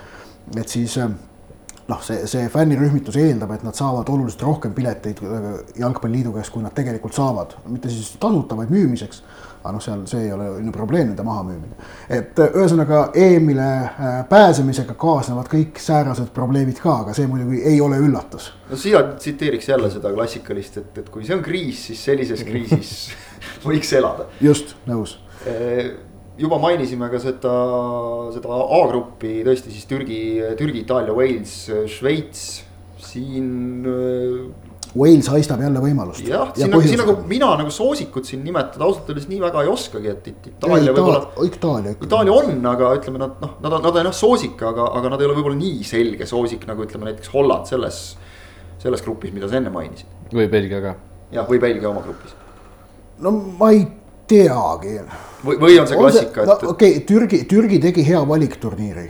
Et 0.56 0.68
siis 0.68 0.96
noh, 0.98 2.00
see, 2.04 2.26
see 2.28 2.48
fännirühmitus 2.52 3.16
eeldab, 3.20 3.52
et 3.56 3.66
nad 3.66 3.76
saavad 3.76 4.08
oluliselt 4.12 4.42
rohkem 4.44 4.74
pileteid 4.76 5.22
jalgpalliliidu 5.78 6.34
käest, 6.36 6.52
kui 6.54 6.64
nad 6.64 6.74
tegelikult 6.76 7.16
saavad, 7.16 7.56
mitte 7.68 7.92
siis 7.92 8.14
tasuta, 8.20 8.56
vaid 8.58 8.72
müümiseks 8.72 9.22
aga 9.58 9.74
noh, 9.74 9.82
seal 9.82 10.02
see 10.08 10.26
ei 10.26 10.32
ole 10.32 10.72
probleem 10.74 11.10
nende 11.10 11.24
mahamüümine. 11.26 11.76
et 12.08 12.38
äh, 12.38 12.56
ühesõnaga 12.56 13.00
EM-ile 13.18 13.68
äh, 13.68 14.18
pääsemisega 14.30 14.94
kaasnevad 14.98 15.50
kõik 15.50 15.80
säärased 15.82 16.30
probleemid 16.34 16.78
ka, 16.82 17.00
aga 17.04 17.14
see 17.16 17.26
muidugi 17.30 17.62
ei 17.66 17.80
ole 17.84 17.98
üllatus. 18.02 18.52
no 18.70 18.78
siia 18.78 19.02
tsiteeriks 19.16 19.68
jälle 19.68 19.90
seda 19.90 20.12
klassikalist, 20.14 20.78
et, 20.82 21.00
et 21.02 21.08
kui 21.12 21.26
see 21.26 21.36
on 21.36 21.42
kriis, 21.44 21.88
siis 21.90 22.04
sellises 22.10 22.44
kriisis 22.46 22.92
võiks 23.66 23.92
elada. 23.98 24.28
just, 24.40 24.76
nõus 24.86 25.18
äh, 25.44 25.96
juba 26.38 26.58
mainisime 26.62 27.10
ka 27.10 27.20
seda, 27.22 27.56
seda 28.34 28.62
A-gruppi 28.78 29.42
tõesti 29.46 29.74
siis 29.74 29.88
Türgi, 29.90 30.22
Türgi, 30.58 30.84
Itaalia, 30.86 31.14
Wales, 31.16 31.58
Šveits. 31.90 32.48
siin 32.98 33.46
Wales 34.96 35.28
haistab 35.28 35.60
jälle 35.60 35.80
võimalust. 35.82 36.24
jah, 36.24 36.48
siin 36.56 36.70
nagu, 36.72 36.82
siin 36.86 37.00
nagu 37.02 37.14
mina 37.28 37.50
nagu 37.60 37.70
soosikut 37.72 38.24
siin 38.28 38.40
nimetada 38.44 38.86
ausalt 38.86 39.10
öeldes 39.10 39.28
nii 39.28 39.40
väga 39.42 39.64
ei 39.64 39.68
oskagi, 39.72 40.14
et 40.14 40.30
Itaalia 40.30 40.94
võib-olla. 40.94 41.20
Itaalia 41.44 41.92
ikka. 41.94 42.08
Itaalia 42.08 42.32
on, 42.32 42.64
aga 42.72 42.94
ütleme, 42.96 43.20
nad 43.20 43.36
noh, 43.42 43.54
nad 43.60 43.76
on, 43.76 43.84
nad 43.84 44.00
on 44.00 44.08
jah 44.08 44.16
soosik, 44.16 44.56
aga, 44.70 44.88
aga 44.98 45.12
nad 45.12 45.22
ei 45.22 45.28
ole 45.28 45.36
võib-olla 45.36 45.60
nii 45.60 45.84
selge 45.86 46.28
soosik 46.28 46.64
nagu 46.70 46.86
ütleme 46.86 47.10
näiteks 47.10 47.32
Holland 47.34 47.68
selles, 47.68 48.02
selles 48.80 49.04
grupis, 49.04 49.34
mida 49.36 49.50
sa 49.50 49.60
enne 49.60 49.72
mainisid. 49.74 50.08
või 50.32 50.48
Belgia 50.52 50.80
ka. 50.84 50.96
jah, 51.36 51.48
või 51.50 51.60
Belgia 51.62 51.92
oma 51.92 52.04
grupis. 52.06 52.34
no 53.24 53.34
ma 53.60 53.72
ei 53.76 53.84
teagi. 54.28 54.98
või, 55.44 55.56
või 55.60 55.78
on 55.80 55.88
see 55.88 55.98
klassika, 55.98 56.44
et. 56.44 56.50
okei 56.50 56.68
okay,, 56.70 57.00
Türgi, 57.06 57.42
Türgi 57.50 57.78
tegi 57.82 58.04
hea 58.06 58.20
valikturniiri. 58.28 59.06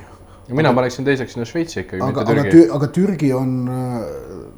mina 0.49 0.73
paneksin 0.75 1.05
teiseks 1.05 1.33
sinna 1.33 1.47
Šveitsi 1.47 1.81
ikkagi, 1.81 2.03
mitte 2.03 2.25
Türgi. 2.25 2.63
aga 2.73 2.89
Türgi 2.93 3.33
on 3.35 3.53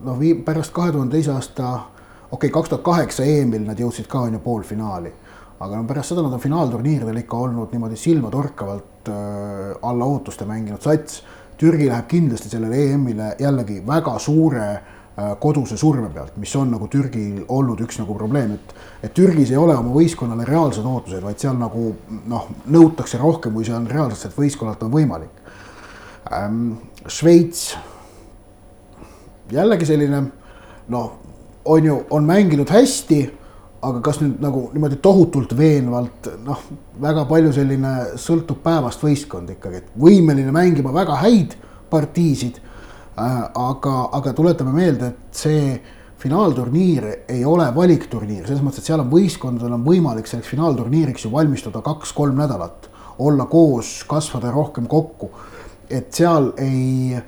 noh, 0.04 0.18
vii-, 0.18 0.36
pärast 0.44 0.72
kahe 0.72 0.92
tuhande 0.92 1.16
teise 1.16 1.32
aasta, 1.32 1.72
okei 2.30 2.36
okay,, 2.36 2.50
kaks 2.50 2.72
tuhat 2.72 2.84
kaheksa 2.86 3.26
EM-il 3.26 3.66
nad 3.66 3.80
jõudsid 3.80 4.08
ka 4.10 4.26
on 4.28 4.38
ju 4.38 4.44
poolfinaali. 4.44 5.12
aga 5.60 5.76
no 5.76 5.84
pärast 5.84 6.14
seda 6.14 6.22
nad 6.24 6.32
on 6.32 6.40
finaalturniiridel 6.40 7.16
ikka 7.20 7.36
olnud 7.36 7.72
niimoodi 7.72 7.96
silmatorkavalt 7.96 9.08
äh, 9.08 9.76
alla 9.82 10.04
ootuste 10.04 10.46
mänginud 10.48 10.80
sats. 10.82 11.22
Türgi 11.60 11.90
läheb 11.90 12.06
kindlasti 12.08 12.48
sellele 12.48 12.78
EM-ile 12.92 13.34
jällegi 13.38 13.82
väga 13.86 14.18
suure 14.18 14.68
äh, 14.70 14.99
koduse 15.40 15.76
surve 15.76 16.08
pealt, 16.14 16.36
mis 16.40 16.52
on 16.56 16.70
nagu 16.74 16.86
Türgil 16.90 17.44
olnud 17.48 17.80
üks 17.84 17.98
nagu 18.00 18.14
probleem, 18.16 18.54
et 18.56 18.74
et 19.06 19.14
Türgis 19.16 19.50
ei 19.50 19.58
ole 19.58 19.74
oma 19.76 19.92
võistkonnale 19.94 20.44
reaalsed 20.48 20.84
ootused, 20.86 21.22
vaid 21.24 21.40
seal 21.40 21.56
nagu 21.58 21.94
noh, 22.28 22.48
nõutakse 22.70 23.18
rohkem, 23.20 23.54
kui 23.56 23.64
see 23.64 23.74
on 23.76 23.88
reaalselt 23.90 24.36
võistkonnalt 24.36 24.86
on 24.86 24.94
võimalik 24.94 25.52
ähm,. 26.32 26.78
Šveits 27.08 27.70
jällegi 29.50 29.86
selline 29.88 30.18
noh, 30.92 31.12
on 31.64 31.84
ju, 31.84 31.94
on 32.12 32.26
mänginud 32.28 32.68
hästi, 32.70 33.20
aga 33.80 34.02
kas 34.04 34.20
nüüd 34.20 34.42
nagu 34.44 34.66
niimoodi 34.74 34.98
tohutult 35.00 35.54
veenvalt, 35.56 36.28
noh, 36.44 36.60
väga 37.00 37.24
palju 37.30 37.54
selline 37.56 37.94
sõltub 38.20 38.60
päevast 38.64 39.00
võistkond 39.00 39.54
ikkagi, 39.56 39.80
et 39.80 39.94
võimeline 39.96 40.52
mängima 40.52 40.92
väga 40.94 41.16
häid 41.24 41.56
partiisid 41.90 42.60
äh,. 42.60 42.69
Aga, 43.20 43.94
aga 44.18 44.32
tuletame 44.36 44.72
meelde, 44.74 45.10
et 45.12 45.42
see 45.42 45.64
finaalturniir 46.20 47.06
ei 47.32 47.44
ole 47.48 47.66
valikturniir, 47.74 48.44
selles 48.46 48.62
mõttes, 48.64 48.82
et 48.82 48.90
seal 48.90 49.00
on 49.02 49.10
võistkondadel 49.12 49.76
on 49.78 49.86
võimalik 49.86 50.28
selleks 50.28 50.50
finaalturniiriks 50.52 51.24
ju 51.24 51.32
valmistuda 51.32 51.80
kaks-kolm 51.84 52.36
nädalat, 52.42 52.90
olla 53.20 53.46
koos, 53.50 54.00
kasvada 54.08 54.52
rohkem 54.54 54.86
kokku. 54.90 55.30
et 55.90 56.12
seal 56.14 56.52
ei, 56.62 57.18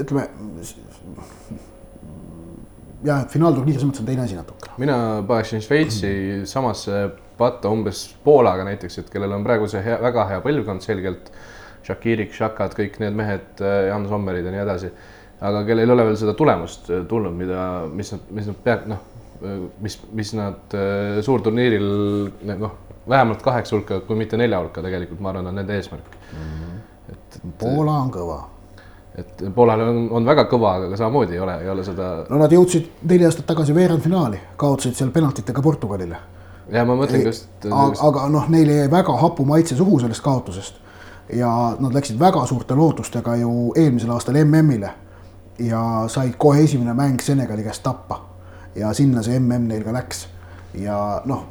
ütleme 0.00 0.22
jah, 3.04 3.24
et 3.24 3.32
finaalturniir 3.32 3.76
selles 3.76 3.90
mõttes 3.90 4.02
on 4.04 4.08
teine 4.08 4.24
asi 4.24 4.38
natuke. 4.38 4.70
mina 4.78 4.96
paneksin 5.26 5.60
Šveitsi 5.64 6.12
samasse 6.48 7.08
patta 7.40 7.72
umbes 7.72 8.04
Poolaga 8.24 8.64
näiteks, 8.68 8.98
et 9.00 9.10
kellel 9.12 9.32
on 9.36 9.44
praegu 9.46 9.68
see 9.70 9.82
hea, 9.84 9.96
väga 10.02 10.26
hea 10.34 10.42
põlvkond 10.44 10.84
selgelt. 10.84 11.32
Shakirik, 11.80 12.34
Shakad, 12.36 12.74
kõik 12.76 12.98
need 13.00 13.16
mehed, 13.16 13.62
Jan 13.88 14.04
Sommerid 14.10 14.44
ja 14.44 14.52
nii 14.52 14.60
edasi. 14.66 14.90
Aga 15.40 15.64
kellel 15.64 15.88
ei 15.88 15.94
ole 15.96 16.06
veel 16.10 16.20
seda 16.20 16.34
tulemust 16.36 16.90
tulnud, 17.08 17.34
mida, 17.36 17.64
mis 17.96 18.12
nad, 18.12 18.28
mis 18.36 18.50
nad 18.50 18.60
peab, 18.64 18.86
noh, 18.90 19.02
mis, 19.80 19.96
mis 20.12 20.32
nad 20.36 20.76
äh, 20.76 21.18
suurturniiril 21.24 21.90
noh, 22.60 22.78
vähemalt 23.08 23.42
kaheksa 23.42 23.76
hulka, 23.76 24.00
kui 24.06 24.18
mitte 24.20 24.38
nelja 24.40 24.60
hulka 24.60 24.84
tegelikult, 24.84 25.20
ma 25.24 25.32
arvan, 25.32 25.50
on 25.50 25.60
nende 25.62 25.76
eesmärk 25.80 26.16
mm. 26.32 26.46
-hmm. 26.46 26.80
et, 27.12 27.20
et. 27.40 27.52
Poola 27.58 28.00
on 28.04 28.10
kõva 28.14 28.40
et 29.18 29.42
Poolal 29.54 29.82
on, 29.84 30.02
on 30.20 30.26
väga 30.26 30.44
kõva, 30.50 30.74
aga 30.78 30.98
samamoodi 30.98 31.36
ei 31.36 31.42
ole, 31.42 31.56
ei 31.64 31.70
ole 31.70 31.84
seda. 31.84 32.10
no 32.30 32.38
nad 32.40 32.52
jõudsid 32.52 32.90
neli 33.10 33.26
aastat 33.26 33.48
tagasi 33.48 33.74
veerandfinaali, 33.74 34.38
kaotasid 34.60 34.98
seal 34.98 35.10
penaltitega 35.14 35.62
Portugalile. 35.62 36.20
ja 36.70 36.84
ma 36.86 36.96
mõtlengi 36.98 37.30
just. 37.30 37.48
aga, 37.66 37.96
aga 38.08 38.28
noh, 38.32 38.48
neile 38.52 38.80
jäi 38.82 38.90
väga 38.90 39.16
hapu 39.22 39.44
maitse 39.48 39.76
suhu 39.76 40.00
sellest 40.00 40.24
kaotusest. 40.24 40.80
ja 41.34 41.50
nad 41.80 41.94
läksid 41.94 42.18
väga 42.18 42.44
suurte 42.46 42.74
lootustega 42.74 43.36
ju 43.42 43.72
eelmisel 43.76 44.10
aastal 44.14 44.38
MM-ile. 44.44 44.92
Ja 45.60 46.04
said 46.08 46.34
kohe 46.38 46.64
esimene 46.64 46.94
mäng 46.94 47.20
Senegali 47.22 47.62
käest 47.62 47.82
tappa. 47.82 48.20
ja 48.74 48.92
sinna 48.94 49.22
see 49.22 49.38
MM 49.40 49.68
neil 49.68 49.84
ka 49.84 49.92
läks. 49.92 50.28
ja 50.74 51.22
noh, 51.24 51.46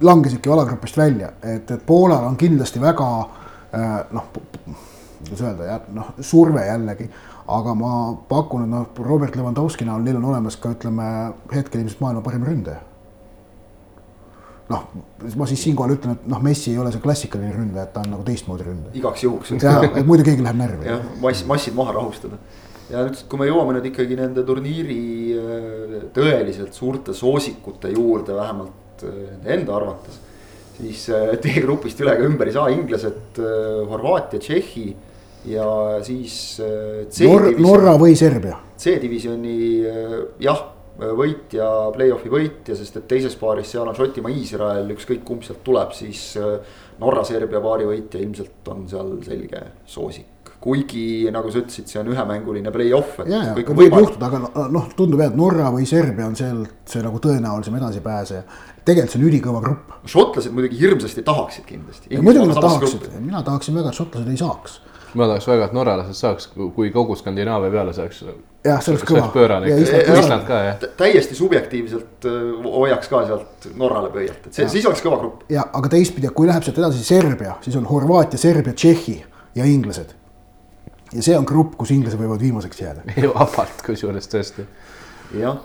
langesidki 0.00 0.50
alagrupist 0.50 0.96
välja, 0.96 1.32
et, 1.42 1.70
et 1.70 1.86
Poolal 1.86 2.24
on 2.24 2.36
kindlasti 2.36 2.80
väga 2.80 3.08
äh, 3.74 3.98
noh 4.10 4.30
kuidas 5.20 5.40
öelda, 5.40 5.80
noh, 5.92 6.14
surve 6.20 6.66
jällegi. 6.66 7.10
aga 7.50 7.74
ma 7.74 8.14
pakun, 8.28 8.62
et 8.62 8.70
noh, 8.70 8.86
Robert 9.02 9.34
Lewandowski 9.36 9.84
näol 9.84 10.04
neil 10.06 10.20
on 10.20 10.28
olemas 10.30 10.56
ka 10.60 10.70
ütleme 10.70 11.32
hetkel 11.50 11.82
ilmselt 11.82 12.00
maailma 12.00 12.22
parim 12.22 12.46
ründaja. 12.46 12.80
noh, 14.70 14.86
ma 15.36 15.46
siis 15.50 15.62
siinkohal 15.66 15.96
ütlen, 15.96 16.14
et 16.14 16.26
noh, 16.30 16.42
Messi 16.42 16.70
ei 16.70 16.78
ole 16.78 16.92
see 16.94 17.02
klassikaline 17.02 17.52
ründaja, 17.52 17.88
et 17.88 17.92
ta 17.92 18.04
on 18.04 18.12
nagu 18.14 18.24
teistmoodi 18.24 18.66
ründaja. 18.68 18.94
igaks 19.02 19.24
juhuks. 19.24 19.54
jah, 19.58 19.84
et 19.90 20.06
muidu 20.06 20.24
keegi 20.24 20.46
läheb 20.46 20.60
närvi. 20.62 20.86
jah, 20.86 21.06
mass, 21.20 21.44
massid 21.46 21.74
maha 21.74 21.98
rahustada 21.98 22.38
ja 22.90 23.04
nüüd, 23.06 23.20
kui 23.30 23.40
me 23.40 23.50
jõuame 23.50 23.76
nüüd 23.76 23.90
ikkagi 23.92 24.18
nende 24.18 24.44
turniiri 24.46 25.02
äh, 25.36 25.94
tõeliselt 26.16 26.74
suurte 26.76 27.14
soosikute 27.16 27.92
juurde, 27.94 28.34
vähemalt 28.38 29.04
äh, 29.06 29.20
nende 29.40 29.54
enda 29.58 29.76
arvates. 29.78 30.18
siis 30.80 31.06
äh, 31.14 31.36
teie 31.42 31.62
grupist 31.66 32.00
üle 32.00 32.16
ega 32.16 32.26
ümber 32.26 32.50
ei 32.50 32.56
saa, 32.56 32.70
inglased, 32.74 33.40
Horvaatia, 33.90 34.40
Tšehhi 34.40 34.88
ja 35.48 36.00
siis 36.02 36.60
äh, 36.60 37.06
Nor. 37.24 37.48
Norra 37.60 37.94
või 38.00 38.16
Serbia. 38.18 38.58
C-divisjoni 38.80 39.56
äh, 39.88 40.16
jah, 40.44 40.66
võitja, 41.00 41.66
play-off'i 41.94 42.32
võitja, 42.32 42.76
sest 42.76 42.98
et 43.00 43.06
teises 43.08 43.36
paaris 43.40 43.70
seal 43.72 43.88
on 43.88 43.96
Šotimaa, 43.96 44.32
Iisrael, 44.36 44.90
ükskõik 44.92 45.22
kumb 45.24 45.46
sealt 45.46 45.62
tuleb, 45.64 45.94
siis 45.96 46.34
äh, 46.40 46.58
Norra-Serbia 47.00 47.62
paari 47.64 47.88
võitja 47.88 48.20
ilmselt 48.20 48.68
on 48.72 48.84
seal 48.90 49.16
selge 49.24 49.64
soosik 49.88 50.39
kuigi 50.60 51.30
nagu 51.32 51.50
sa 51.52 51.62
ütlesid, 51.62 51.88
see 51.88 52.00
on 52.02 52.10
ühemänguline 52.12 52.72
play-off. 52.74 53.22
ja, 53.24 53.44
ja 53.48 53.54
võib 53.56 53.72
võimalik. 53.72 54.10
juhtuda, 54.10 54.28
aga 54.28 54.68
noh, 54.74 54.90
tundub 54.96 55.22
jah, 55.22 55.32
et 55.32 55.38
Norra 55.38 55.70
või 55.72 55.86
Serbia 55.88 56.28
on 56.28 56.36
sealt 56.36 56.90
see 56.90 57.00
nagu 57.04 57.22
tõenäolisem 57.22 57.78
edasipääseja. 57.80 58.42
tegelikult 58.84 59.14
see 59.14 59.22
on 59.22 59.26
ülikõva 59.30 59.64
grupp. 59.64 59.96
šotlased 60.04 60.52
muidugi 60.52 60.80
hirmsasti 60.82 61.24
tahaksid 61.24 61.66
kindlasti. 61.68 62.20
muidugi 62.20 62.52
nad 62.52 62.60
tahaksid, 62.60 63.10
mina 63.18 63.42
tahaksin 63.46 63.80
väga, 63.80 63.94
et 63.94 64.00
šotlased 64.02 64.28
ei 64.28 64.40
saaks 64.40 64.80
ma 65.14 65.26
tahaks 65.26 65.48
väga, 65.48 65.66
et 65.66 65.74
norralased 65.74 66.14
saaks, 66.18 66.46
kui 66.54 66.90
kogu 66.94 67.16
Skandinaavia 67.18 67.70
peale 67.72 67.94
saaks. 67.96 68.20
jah, 68.64 68.82
see 68.82 68.92
oleks 68.92 69.06
kõva. 69.08 69.26
pöörane 69.34 69.72
Island 69.72 70.46
ka 70.46 70.60
jah. 70.66 70.86
täiesti 71.00 71.34
subjektiivselt 71.34 72.28
hoiaks 72.64 73.10
ka 73.10 73.24
sealt 73.26 73.68
Norrale 73.80 74.12
pöialt, 74.14 74.46
et 74.46 74.54
see, 74.54 74.68
siis 74.68 74.86
oleks 74.86 75.02
kõva 75.04 75.18
grupp. 75.24 75.44
ja, 75.50 75.66
aga 75.72 75.92
teistpidi, 75.96 76.30
kui 76.34 76.50
läheb 76.50 76.66
sealt 76.66 76.78
edasi 76.78 77.04
Serbia, 77.04 77.56
siis 77.64 77.76
on 77.80 77.88
Horvaatia, 77.90 78.38
Serbia, 78.38 78.76
Tšehhi 78.76 79.18
ja 79.58 79.66
inglased. 79.66 80.19
Ja 81.14 81.24
see 81.24 81.36
on 81.38 81.48
grupp, 81.48 81.76
kus 81.80 81.92
inglased 81.94 82.20
võivad 82.20 82.42
viimaseks 82.42 82.80
jääda. 82.84 83.04
vabalt 83.34 83.84
kusjuures 83.86 84.30
tõesti. 84.30 84.66
jah 85.40 85.60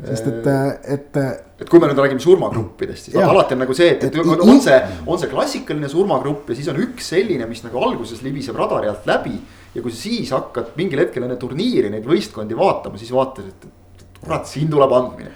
sest 0.00 0.26
et, 0.26 0.46
et. 0.94 1.16
et 1.60 1.68
kui 1.68 1.80
me 1.80 1.90
nüüd 1.90 1.98
räägime 2.00 2.22
surmagruppidest, 2.22 3.08
siis 3.08 3.16
ja. 3.18 3.26
alati 3.28 3.56
on 3.56 3.62
nagu 3.64 3.74
see, 3.76 3.90
et, 3.96 4.06
et 4.08 4.14
on, 4.22 4.44
on 4.46 4.60
see, 4.64 4.78
on 5.04 5.20
see 5.20 5.28
klassikaline 5.28 5.90
surmagrupp 5.92 6.48
ja 6.50 6.56
siis 6.56 6.70
on 6.72 6.78
üks 6.80 7.10
selline, 7.12 7.44
mis 7.50 7.60
nagu 7.66 7.82
alguses 7.84 8.22
libiseb 8.24 8.56
radari 8.56 8.88
alt 8.90 9.08
läbi. 9.10 9.36
ja 9.74 9.82
kui 9.82 9.92
sa 9.92 10.00
siis 10.00 10.32
hakkad 10.34 10.72
mingil 10.80 11.04
hetkel 11.04 11.26
enne 11.26 11.36
turniiri 11.40 11.92
neid 11.92 12.08
võistkondi 12.08 12.56
vaatama, 12.58 12.98
siis 12.98 13.12
vaatad, 13.14 13.52
et 13.52 14.16
kurat, 14.22 14.48
siin 14.48 14.72
tuleb 14.72 14.94
andmine. 14.96 15.34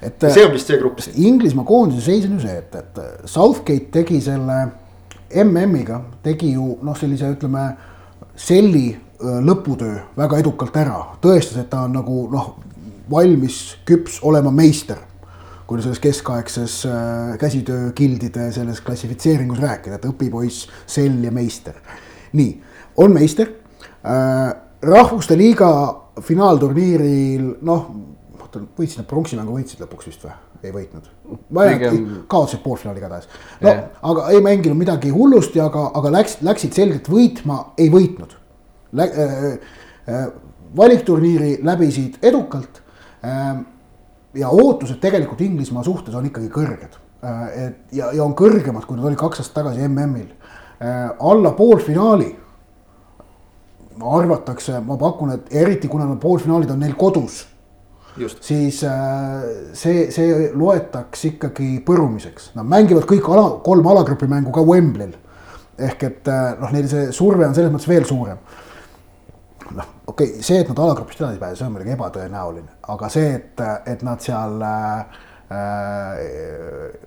et 0.00 0.28
see 0.28 0.46
on 0.46 0.54
vist 0.54 0.70
see 0.70 0.78
grupp. 0.78 1.02
Inglismaa 1.14 1.66
koondise 1.68 2.06
seis 2.06 2.28
on 2.28 2.38
ju 2.38 2.46
see, 2.46 2.56
et, 2.62 2.78
et 2.80 3.28
Southgate 3.30 3.90
tegi 3.98 4.20
selle 4.22 4.60
MM-iga, 5.42 5.98
tegi 6.22 6.54
ju 6.54 6.76
noh, 6.86 6.94
sellise 6.98 7.34
ütleme 7.34 7.66
selli 8.38 8.92
lõputöö 9.20 9.98
väga 10.16 10.38
edukalt 10.42 10.76
ära, 10.76 11.00
tõestas, 11.22 11.58
et 11.60 11.70
ta 11.70 11.84
on 11.86 11.94
nagu 11.96 12.24
noh, 12.32 12.54
valmis, 13.10 13.76
küps 13.86 14.20
olema 14.22 14.50
meister. 14.50 14.98
kui 15.64 15.80
selles 15.80 15.96
keskaegses 15.98 16.72
äh, 16.84 17.38
käsitöökildide 17.40 18.50
selles 18.52 18.82
klassifitseeringus 18.84 19.62
rääkida, 19.64 19.96
et 19.96 20.04
õpipoiss, 20.04 20.68
sell 20.86 21.24
ja 21.24 21.30
meister. 21.32 21.74
nii, 22.32 22.60
on 22.96 23.12
meister 23.12 23.48
äh,. 24.04 24.54
rahvuste 24.82 25.36
liiga 25.38 25.70
finaalturniiril, 26.20 27.54
noh, 27.62 27.86
võitsid 28.76 29.00
nad 29.00 29.08
pronksi 29.08 29.38
mängu, 29.38 29.56
võitsid 29.56 29.80
lõpuks 29.80 30.10
vist 30.10 30.26
või? 30.26 30.34
ei 30.64 30.72
võitnud. 30.72 31.08
kaotasid 32.28 32.62
poolfinaali 32.62 33.00
igatahes. 33.00 33.28
no 33.60 33.68
yeah. 33.68 33.84
aga 34.02 34.28
ei 34.32 34.40
mänginud 34.44 34.78
midagi 34.78 35.10
hullusti, 35.12 35.60
aga, 35.60 35.90
aga 35.94 36.12
läks, 36.18 36.38
läksid 36.44 36.76
selgelt 36.76 37.08
võitma, 37.10 37.60
ei 37.78 37.90
võitnud. 37.92 38.32
Äh, 38.32 38.38
äh, 38.38 38.43
valikturniiri 40.76 41.58
läbisid 41.62 42.18
edukalt 42.22 42.84
Ehm, 43.24 43.64
ja 44.34 44.48
ootused 44.48 45.00
tegelikult 45.00 45.40
Inglismaa 45.40 45.84
suhtes 45.86 46.14
on 46.14 46.28
ikkagi 46.28 46.50
kõrged. 46.52 47.00
Et 47.56 47.94
ja, 47.96 48.10
ja 48.12 48.24
on 48.24 48.34
kõrgemad, 48.36 48.84
kui 48.84 48.98
nad 48.98 49.06
olid 49.08 49.20
kaks 49.20 49.40
aastat 49.40 49.62
tagasi 49.62 49.86
MM-il. 49.86 50.28
Alla 51.24 51.54
poolfinaali 51.56 52.28
arvatakse, 53.94 54.80
ma 54.84 54.98
pakun, 55.00 55.32
et 55.36 55.52
eriti 55.54 55.88
kuna 55.88 56.08
need 56.08 56.20
poolfinaalid 56.20 56.72
on 56.74 56.82
neil 56.82 56.96
kodus. 56.98 57.44
siis 58.40 58.82
see, 59.72 60.10
see 60.10 60.50
loetakse 60.54 61.28
ikkagi 61.32 61.80
põrumiseks, 61.86 62.52
nad 62.58 62.66
mängivad 62.68 63.06
kõik 63.10 63.30
ala, 63.30 63.46
kolm 63.64 63.86
alagrupi 63.90 64.28
mängu 64.30 64.52
ka 64.52 64.62
Wembley'l. 64.66 65.14
ehk 65.78 66.02
et 66.02 66.28
noh, 66.60 66.70
neil 66.74 66.88
see 66.90 67.08
surve 67.12 67.46
on 67.46 67.54
selles 67.54 67.72
mõttes 67.72 67.88
veel 67.88 68.04
suurem 68.06 68.38
noh, 69.70 69.90
okei 70.06 70.30
okay,, 70.34 70.42
see, 70.44 70.60
et 70.62 70.68
nad 70.70 70.80
alagrupist 70.84 71.20
edasi 71.22 71.40
pääsesid, 71.40 71.60
see 71.60 71.68
on 71.68 71.74
muidugi 71.76 71.94
ebatõenäoline, 71.96 72.76
aga 72.94 73.10
see, 73.12 73.30
et, 73.38 73.62
et 73.90 74.04
nad 74.06 74.22
seal 74.24 74.64
äh, 74.68 75.22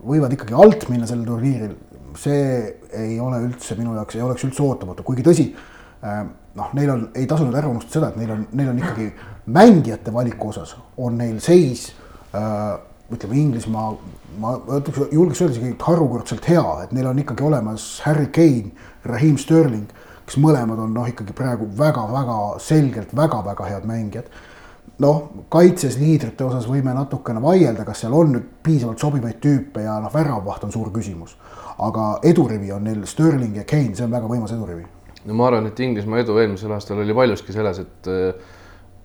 võivad 0.08 0.34
ikkagi 0.38 0.58
alt 0.58 0.88
minna 0.91 1.10
sellel 1.10 1.28
turniiril, 1.28 1.76
see 2.17 2.43
ei 2.98 3.17
ole 3.22 3.41
üldse 3.46 3.78
minu 3.78 3.96
jaoks, 3.98 4.17
ei 4.17 4.26
oleks 4.26 4.46
üldse 4.48 4.63
ootamatu, 4.65 5.06
kuigi 5.06 5.26
tõsi, 5.26 5.48
noh, 6.58 6.70
neil 6.78 6.93
on, 6.93 7.08
ei 7.17 7.28
tasunud 7.30 7.56
ära 7.58 7.70
unustada 7.70 7.93
seda, 7.93 8.12
et 8.13 8.22
neil 8.22 8.34
on, 8.34 8.46
neil 8.58 8.72
on 8.72 8.82
ikkagi 8.82 9.08
mängijate 9.54 10.13
valiku 10.13 10.50
osas 10.52 10.76
on 10.98 11.17
neil 11.20 11.38
seis 11.43 11.89
ütleme, 13.13 13.38
Inglismaa, 13.39 13.93
ma 14.41 14.56
ütleks, 14.78 15.08
julgeks 15.15 15.41
öelda 15.43 15.56
isegi 15.56 15.76
harukordselt 15.86 16.50
hea, 16.52 16.65
et 16.84 16.93
neil 16.96 17.08
on 17.10 17.22
ikkagi 17.22 17.46
olemas 17.48 17.86
Harry 18.06 18.28
Kane, 18.34 18.74
Raheem 19.08 19.38
Sterling, 19.39 19.88
kes 20.28 20.38
mõlemad 20.44 20.80
on 20.84 20.94
noh, 20.96 21.08
ikkagi 21.08 21.34
praegu 21.36 21.70
väga-väga 21.78 22.38
selgelt 22.63 23.16
väga-väga 23.16 23.72
head 23.72 23.88
mängijad. 23.88 24.30
noh, 25.00 25.46
kaitses 25.54 25.98
liidrite 26.02 26.44
osas 26.44 26.66
võime 26.68 26.94
natukene 26.96 27.42
vaielda, 27.42 27.86
kas 27.86 28.02
seal 28.02 28.13
on 28.18 28.32
nüüd 28.34 28.46
piisavalt 28.63 29.00
sobivaid 29.00 29.40
tüüpe 29.44 29.84
ja 29.86 30.00
noh, 30.02 30.13
väravvaht 30.13 30.63
on 30.63 30.72
suur 30.72 30.92
küsimus. 30.92 31.38
aga 31.80 32.20
edurivi 32.24 32.72
on 32.72 32.84
neil 32.84 33.06
Sterling 33.06 33.56
ja 33.56 33.63
Kane, 33.63 33.96
see 33.96 34.06
on 34.06 34.12
väga 34.12 34.28
võimas 34.28 34.54
edurivi. 34.54 34.86
no 35.26 35.34
ma 35.34 35.48
arvan, 35.48 35.68
et 35.68 35.80
Inglismaa 35.80 36.20
edu 36.20 36.38
eelmisel 36.38 36.72
aastal 36.72 37.00
oli 37.04 37.13
paljuski 37.13 37.54
selles, 37.54 37.80
et 37.80 38.12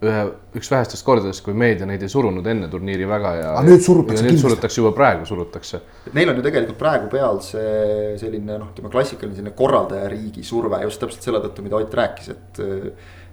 ühe, 0.03 0.23
üks 0.59 0.71
vähestest 0.73 1.05
kordadest, 1.07 1.43
kui 1.47 1.55
meedia 1.57 1.87
neid 1.89 2.03
ei 2.03 2.11
surunud 2.11 2.47
enne 2.51 2.69
turniiri 2.71 3.07
väga 3.09 3.33
ja. 3.39 3.49
aga 3.55 3.65
nüüd 3.69 3.85
surutakse 3.85 4.25
kindlasti. 4.25 4.43
surutakse 4.43 4.81
juba 4.81 4.93
praegu, 4.97 5.27
surutakse. 5.29 5.81
Neil 6.17 6.33
on 6.33 6.41
ju 6.41 6.45
tegelikult 6.47 6.79
praegu 6.81 7.11
peal 7.13 7.41
see 7.45 8.13
selline 8.21 8.59
noh, 8.59 8.71
ütleme 8.75 8.93
klassikaline 8.93 9.39
selline 9.39 9.55
korraldajariigi 9.59 10.45
surve 10.47 10.83
just 10.87 11.03
täpselt 11.03 11.29
selle 11.29 11.43
tõttu, 11.45 11.65
mida 11.67 11.79
Ott 11.83 11.95
rääkis, 11.99 12.29
et. 12.35 12.63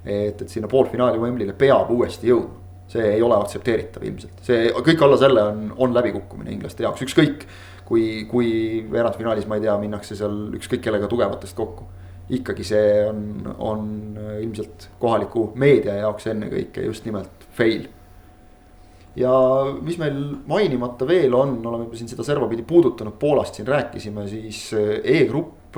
et, 0.06 0.42
et 0.42 0.50
sinna 0.50 0.70
poolfinaali 0.72 1.20
Wembley'le 1.22 1.54
peab 1.60 1.90
uuesti 1.94 2.30
jõudma. 2.32 2.66
see 2.90 3.06
ei 3.06 3.22
ole 3.22 3.36
aktsepteeritav 3.38 4.02
ilmselt, 4.02 4.40
see 4.42 4.72
kõik 4.74 5.04
alla 5.06 5.18
selle 5.22 5.44
on, 5.46 5.60
on 5.78 5.92
läbikukkumine 5.94 6.50
inglaste 6.56 6.82
jaoks, 6.86 7.04
ükskõik. 7.06 7.46
kui, 7.90 8.26
kui 8.30 8.50
veerandfinaalis, 8.92 9.48
ma 9.50 9.58
ei 9.58 9.64
tea, 9.66 9.76
minnakse 9.82 10.16
seal 10.18 10.54
ükskõik 10.58 10.84
kellega 10.86 11.08
tugevatest 11.10 11.58
kokku 11.58 11.88
ikkagi 12.30 12.66
see 12.66 12.90
on, 13.10 13.22
on 13.58 13.86
ilmselt 14.42 14.90
kohaliku 15.02 15.50
meedia 15.60 15.96
jaoks 16.04 16.28
ennekõike 16.30 16.84
just 16.86 17.08
nimelt 17.10 17.48
fail. 17.58 17.88
ja 19.18 19.32
mis 19.82 19.98
meil 19.98 20.20
mainimata 20.48 21.08
veel 21.10 21.34
on, 21.34 21.58
oleme 21.66 21.88
juba 21.88 21.98
siin 22.00 22.12
seda 22.12 22.26
servapidi 22.28 22.64
puudutanud, 22.68 23.18
Poolast 23.20 23.58
siin 23.58 23.68
rääkisime, 23.68 24.28
siis 24.30 24.70
E-grupp. 25.04 25.78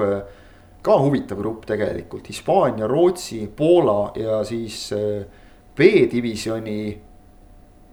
ka 0.81 0.95
huvitav 0.97 1.37
grupp 1.37 1.65
tegelikult, 1.69 2.27
Hispaania, 2.27 2.87
Rootsi, 2.87 3.43
Poola 3.55 4.11
ja 4.17 4.39
siis 4.43 4.89
B-divisjoni, 5.77 7.01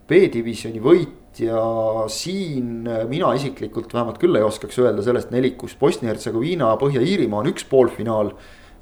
B-divisjoni 0.08 0.80
võit 0.80 1.17
ja 1.38 1.62
siin 2.10 2.88
mina 3.08 3.32
isiklikult 3.36 3.92
vähemalt 3.94 4.18
küll 4.18 4.36
ei 4.36 4.46
oskaks 4.46 4.78
öelda 4.82 5.04
sellest 5.06 5.30
nelikust, 5.34 5.78
Bosnia-Hertsegoviina, 5.80 6.72
Põhja-Iirimaa 6.80 7.42
on 7.44 7.50
üks 7.52 7.66
poolfinaal 7.68 8.32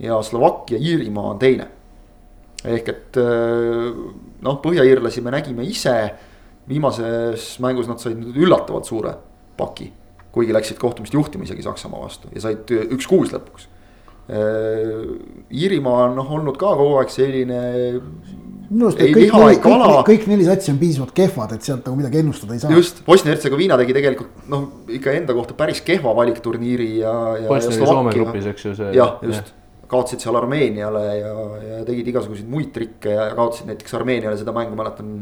ja 0.03 0.21
Slovakkia, 0.23 0.79
Iirimaa 0.79 1.35
on 1.35 1.43
teine. 1.43 1.69
ehk 2.67 2.89
et 2.89 3.19
noh, 4.43 4.57
põhja-iirlasi 4.63 5.23
me 5.23 5.31
nägime 5.35 5.67
ise, 5.69 5.95
viimases 6.69 7.57
mängus 7.63 7.87
nad 7.91 8.01
said 8.03 8.23
üllatavalt 8.35 8.89
suure 8.89 9.15
paki. 9.57 9.93
kuigi 10.33 10.53
läksid 10.53 10.77
kohtumist 10.77 11.15
juhtima 11.15 11.45
isegi 11.45 11.63
Saksamaa 11.65 12.01
vastu 12.03 12.29
ja 12.35 12.41
said 12.45 12.69
üks-kuus 12.69 13.33
lõpuks. 13.33 13.69
Iirimaa 14.27 16.09
on 16.09 16.17
noh 16.19 16.31
olnud 16.39 16.57
ka 16.59 16.73
kogu 16.75 16.97
aeg 16.99 17.13
selline 17.15 17.61
minu 18.71 18.89
arust 18.89 18.99
kõik, 18.99 19.15
kõik, 19.31 19.61
kõik, 19.63 19.93
kõik 20.09 20.25
neli 20.31 20.47
satsi 20.47 20.73
on 20.73 20.81
piisavalt 20.81 21.13
kehvad, 21.17 21.53
et 21.57 21.67
sealt 21.67 21.87
nagu 21.87 21.99
midagi 21.99 22.21
ennustada 22.23 22.57
ei 22.57 22.63
saa. 22.63 22.73
just, 22.75 23.03
Bosnia-Hertsegoviina 23.07 23.79
tegi 23.81 23.95
tegelikult 23.97 24.49
noh, 24.51 24.65
ikka 24.97 25.15
enda 25.19 25.37
kohta 25.37 25.55
päris 25.59 25.83
kehva 25.87 26.15
valikturniiri 26.19 26.89
ja, 26.99 27.15
ja. 27.43 27.47
Bosnia 27.51 27.77
oli 27.77 27.93
Soome 27.93 28.15
grupis, 28.17 28.49
eks 28.51 28.67
ju 28.67 28.75
see. 28.79 28.91
jah, 28.97 29.17
just 29.23 29.53
ja. 29.53 29.87
kaotasid 29.93 30.25
seal 30.25 30.39
Armeeniale 30.41 31.05
ja, 31.21 31.35
ja 31.69 31.81
tegid 31.87 32.11
igasuguseid 32.15 32.51
muid 32.51 32.73
trikke 32.75 33.15
ja 33.15 33.29
kaotasid 33.39 33.71
näiteks 33.71 33.99
Armeeniale 33.99 34.39
seda 34.41 34.55
mängu, 34.57 34.79
mäletan. 34.79 35.13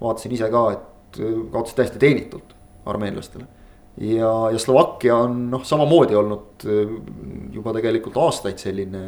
vaatasin 0.00 0.32
ise 0.38 0.48
ka, 0.52 0.64
et 0.78 1.20
kaotasid 1.52 1.82
täiesti 1.82 2.00
teenitult 2.02 2.56
armeenlastele. 2.88 3.44
Ja, 4.00 4.32
ja 4.52 4.58
Slovakkia 4.58 5.16
on 5.26 5.46
noh, 5.52 5.64
samamoodi 5.66 6.16
olnud 6.16 6.66
juba 7.52 7.74
tegelikult 7.76 8.16
aastaid 8.22 8.60
selline 8.62 9.02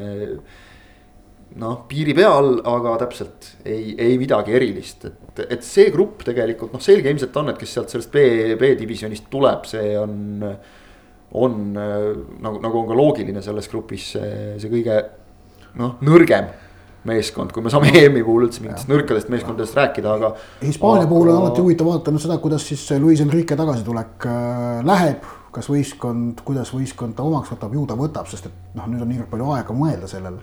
noh, 1.61 1.77
piiri 1.89 2.15
peal, 2.17 2.59
aga 2.67 2.97
täpselt 3.05 3.51
ei, 3.63 3.95
ei 4.01 4.17
midagi 4.19 4.57
erilist, 4.57 5.07
et, 5.09 5.43
et 5.47 5.67
see 5.67 5.91
grupp 5.95 6.25
tegelikult 6.27 6.75
noh, 6.75 6.83
selge 6.83 7.13
ilmselt 7.13 7.37
on, 7.41 7.53
et 7.53 7.61
kes 7.61 7.77
sealt 7.77 7.95
sellest 7.95 8.13
B, 8.15 8.57
B-divisjonist 8.61 9.29
tuleb, 9.33 9.69
see 9.71 9.95
on. 10.01 10.17
on 11.35 11.55
nagu, 11.75 12.59
nagu 12.63 12.79
on 12.79 12.85
ka 12.87 12.95
loogiline 12.95 13.41
selles 13.43 13.67
grupis 13.67 14.13
see, 14.15 14.35
see 14.63 14.71
kõige 14.71 15.01
noh, 15.81 15.97
nõrgem 16.07 16.47
meeskond, 17.09 17.53
kui 17.53 17.65
me 17.65 17.73
saame 17.73 17.93
EM-i 18.01 18.25
puhul 18.25 18.49
üldse 18.49 18.65
mingitest 18.65 18.91
nõrkadest 18.91 19.31
meeskondadest 19.33 19.79
rääkida, 19.79 20.17
aga. 20.19 20.35
Hispaania 20.63 21.09
puhul 21.11 21.33
on 21.33 21.43
alati 21.43 21.65
huvitav 21.65 21.91
vaadata 21.91 22.15
no 22.15 22.23
seda, 22.23 22.39
kuidas 22.43 22.67
siis 22.69 22.87
Luis 23.01 23.23
Enrique 23.25 23.57
tagasitulek 23.61 24.29
äh, 24.31 24.85
läheb. 24.87 25.33
kas 25.55 25.69
võistkond, 25.71 26.41
kuidas 26.43 26.73
võistkond 26.75 27.15
ta 27.15 27.23
omaks 27.23 27.53
võtab, 27.53 27.75
ju 27.77 27.85
ta 27.87 27.95
võtab, 27.95 28.27
sest 28.27 28.49
et 28.49 28.55
noh, 28.75 28.89
nüüd 28.91 29.05
on 29.05 29.13
niivõrd 29.13 29.29
palju 29.31 29.53
aega 29.55 29.77
mõelda 29.79 30.09
sellele 30.11 30.41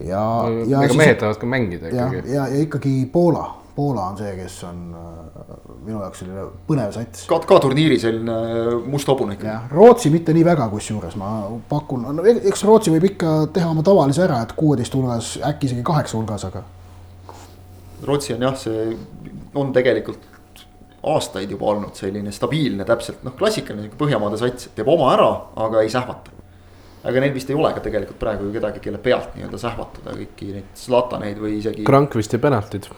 ja, 0.00 0.22
ja. 0.66 0.80
ega 0.82 0.96
mehed 0.98 1.20
tahavad 1.20 1.38
ka 1.38 1.46
mängida 1.46 1.90
ikkagi. 1.90 2.22
ja, 2.24 2.34
ja, 2.34 2.46
ja 2.50 2.64
ikkagi 2.66 2.94
Poola, 3.12 3.44
Poola 3.74 4.04
on 4.10 4.18
see, 4.18 4.30
kes 4.38 4.56
on 4.68 4.82
äh, 4.94 5.54
minu 5.86 5.98
jaoks 5.98 6.20
selline 6.22 6.44
põnev 6.68 6.92
sats. 6.94 7.24
ka, 7.30 7.40
ka 7.48 7.58
turniiri 7.64 7.96
selline 7.98 8.34
äh, 8.34 8.68
must 8.90 9.08
hobune 9.10 9.34
ikka. 9.34 9.56
Rootsi 9.72 10.12
mitte 10.14 10.34
nii 10.36 10.44
väga, 10.46 10.68
kusjuures 10.70 11.16
ma 11.20 11.30
pakun, 11.70 12.06
no 12.14 12.26
e-, 12.26 12.38
eks 12.50 12.62
Rootsi 12.68 12.94
võib 12.94 13.08
ikka 13.10 13.32
teha 13.56 13.72
oma 13.72 13.82
tavalise 13.86 14.22
ära, 14.26 14.42
et 14.46 14.54
kuueteist 14.58 14.94
hulgas, 14.94 15.34
äkki 15.50 15.70
isegi 15.70 15.82
kaheksa 15.86 16.18
hulgas, 16.18 16.46
aga. 16.50 16.62
Rootsi 18.04 18.36
on 18.36 18.46
jah, 18.46 18.54
see 18.60 18.94
on 19.58 19.74
tegelikult 19.74 20.30
aastaid 21.04 21.50
juba 21.50 21.72
olnud 21.74 21.98
selline 21.98 22.32
stabiilne, 22.32 22.86
täpselt 22.88 23.26
noh, 23.26 23.34
klassikaline 23.36 23.90
Põhjamaade 23.98 24.38
sats, 24.40 24.70
teeb 24.76 24.88
oma 24.88 25.10
ära, 25.16 25.28
aga 25.66 25.82
ei 25.84 25.90
sähvata 25.92 26.32
aga 27.04 27.20
neil 27.20 27.34
vist 27.34 27.50
ei 27.52 27.56
ole 27.58 27.72
ka 27.76 27.82
tegelikult 27.84 28.18
praegu 28.20 28.46
ju 28.48 28.54
kedagi, 28.54 28.80
kelle 28.84 29.00
pealt 29.02 29.34
nii-öelda 29.36 29.60
sähvatada 29.60 30.14
kõiki 30.16 30.54
neid 30.54 30.70
Zlataneid 30.78 31.40
või 31.40 31.58
isegi. 31.58 31.84
Krankvist 31.88 32.32
ja 32.32 32.40
penaltid. 32.40 32.88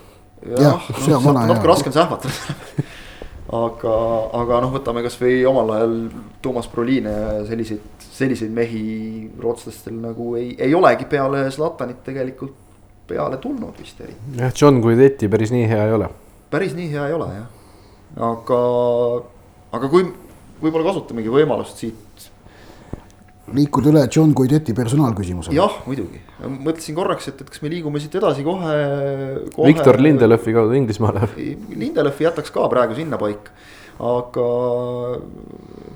Jah, 0.45 0.91
natuke 1.33 1.69
raske 1.69 1.91
on 1.91 1.97
sähvatada 1.97 2.85
aga, 3.63 3.95
aga 4.41 4.61
noh, 4.65 4.75
võtame 4.75 5.03
kasvõi 5.07 5.41
omal 5.49 5.73
ajal 5.77 5.97
Toomas 6.43 6.69
Proliine 6.71 7.13
ja 7.13 7.33
selliseid, 7.49 8.07
selliseid 8.19 8.53
mehi 8.55 8.85
rootslastel 9.43 9.97
nagu 10.03 10.35
ei, 10.39 10.55
ei 10.59 10.75
olegi 10.75 11.09
peale 11.11 11.47
Zlatanit 11.55 12.03
tegelikult 12.07 12.57
peale 13.07 13.39
tulnud 13.43 13.77
vist 13.79 14.01
eriti. 14.03 14.39
jah, 14.41 14.55
John 14.55 14.81
Guidetti 14.83 15.31
päris 15.31 15.55
nii 15.55 15.69
hea 15.71 15.85
ei 15.87 15.95
ole. 15.95 16.11
päris 16.51 16.75
nii 16.75 16.91
hea 16.91 17.07
ei 17.11 17.15
ole 17.15 17.29
jah, 17.37 17.47
aga, 18.31 18.63
aga 19.79 19.93
kui 19.93 20.09
võib-olla 20.63 20.89
kasutamegi 20.91 21.31
võimalust 21.33 21.85
siit 21.85 22.06
liikuda 23.55 23.91
üle 23.93 24.03
John 24.11 24.33
Guidetti 24.35 24.75
personaalküsimusele. 24.75 25.55
jah, 25.57 25.79
muidugi, 25.87 26.21
mõtlesin 26.43 26.97
korraks, 26.97 27.29
et, 27.31 27.43
et 27.43 27.51
kas 27.53 27.63
me 27.63 27.71
liigume 27.71 28.01
siit 28.03 28.15
edasi 28.19 28.45
kohe, 28.47 28.73
kohe.... 29.55 29.69
Viktor 29.71 30.01
Lindelöfi 30.03 30.55
kaudu 30.57 30.75
Inglismaale. 30.79 31.29
Lindelöfi 31.37 32.27
jätaks 32.27 32.51
ka 32.55 32.67
praegu 32.73 32.97
sinnapaika, 32.99 33.55
aga 34.07 34.49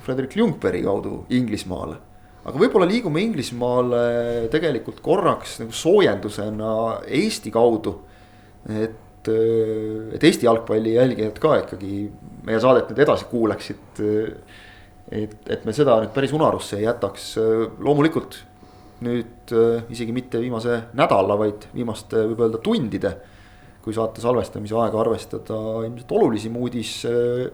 Frederik 0.05 0.37
Ljungbergi 0.39 0.85
kaudu 0.87 1.25
Inglismaale. 1.37 1.99
aga 2.41 2.57
võib-olla 2.57 2.87
liigume 2.89 3.21
Inglismaale 3.21 4.47
tegelikult 4.53 5.03
korraks 5.03 5.59
nagu 5.61 5.75
soojendusena 5.75 6.73
Eesti 7.19 7.51
kaudu. 7.53 7.99
et, 8.69 9.27
et 9.27 10.23
Eesti 10.23 10.47
jalgpalli 10.47 10.95
jälgijad 10.95 11.37
ka 11.41 11.57
ikkagi 11.65 12.09
meie 12.47 12.59
saadet 12.61 12.89
nüüd 12.89 13.03
edasi 13.03 13.27
kuulaksid 13.29 14.01
et, 15.11 15.35
et 15.51 15.65
me 15.67 15.75
seda 15.75 15.99
nüüd 16.01 16.13
päris 16.15 16.31
unarusse 16.35 16.79
ei 16.79 16.87
jätaks, 16.87 17.35
loomulikult 17.83 18.39
nüüd 19.05 19.53
äh, 19.55 19.83
isegi 19.93 20.13
mitte 20.13 20.41
viimase 20.41 20.77
nädala, 20.97 21.37
vaid 21.39 21.67
viimaste 21.75 22.25
võib 22.31 22.45
öelda 22.45 22.61
tundide. 22.63 23.17
kui 23.81 23.95
saate 23.97 24.21
salvestamise 24.21 24.75
aega 24.77 24.99
arvestada, 25.01 25.55
ilmselt 25.87 26.11
olulisim 26.13 26.53
uudis, 26.61 26.99
äh, 27.09 27.47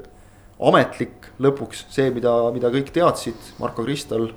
ametlik 0.59 1.29
lõpuks 1.39 1.85
see, 1.87 2.09
mida, 2.11 2.33
mida 2.51 2.67
kõik 2.73 2.91
teadsid, 2.91 3.53
Marko 3.61 3.85
Kristal 3.87 4.27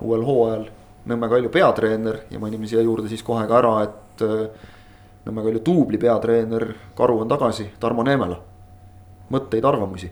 uuel 0.00 0.24
hooajal. 0.24 0.64
Nõmme 1.06 1.28
Kalju 1.30 1.52
peatreener 1.52 2.22
ja 2.32 2.40
mainime 2.42 2.66
siia 2.66 2.80
juurde 2.82 3.12
siis 3.12 3.22
kohe 3.22 3.44
ka 3.46 3.60
ära, 3.60 3.76
et 3.84 4.24
äh, 4.24 4.72
Nõmme 5.26 5.44
Kalju 5.44 5.60
duubli 5.66 6.00
peatreener 6.00 6.70
Karu 6.96 7.20
on 7.20 7.28
tagasi, 7.28 7.68
Tarmo 7.80 8.06
Neemela. 8.06 8.40
mõtteid, 9.28 9.64
arvamusi 9.66 10.08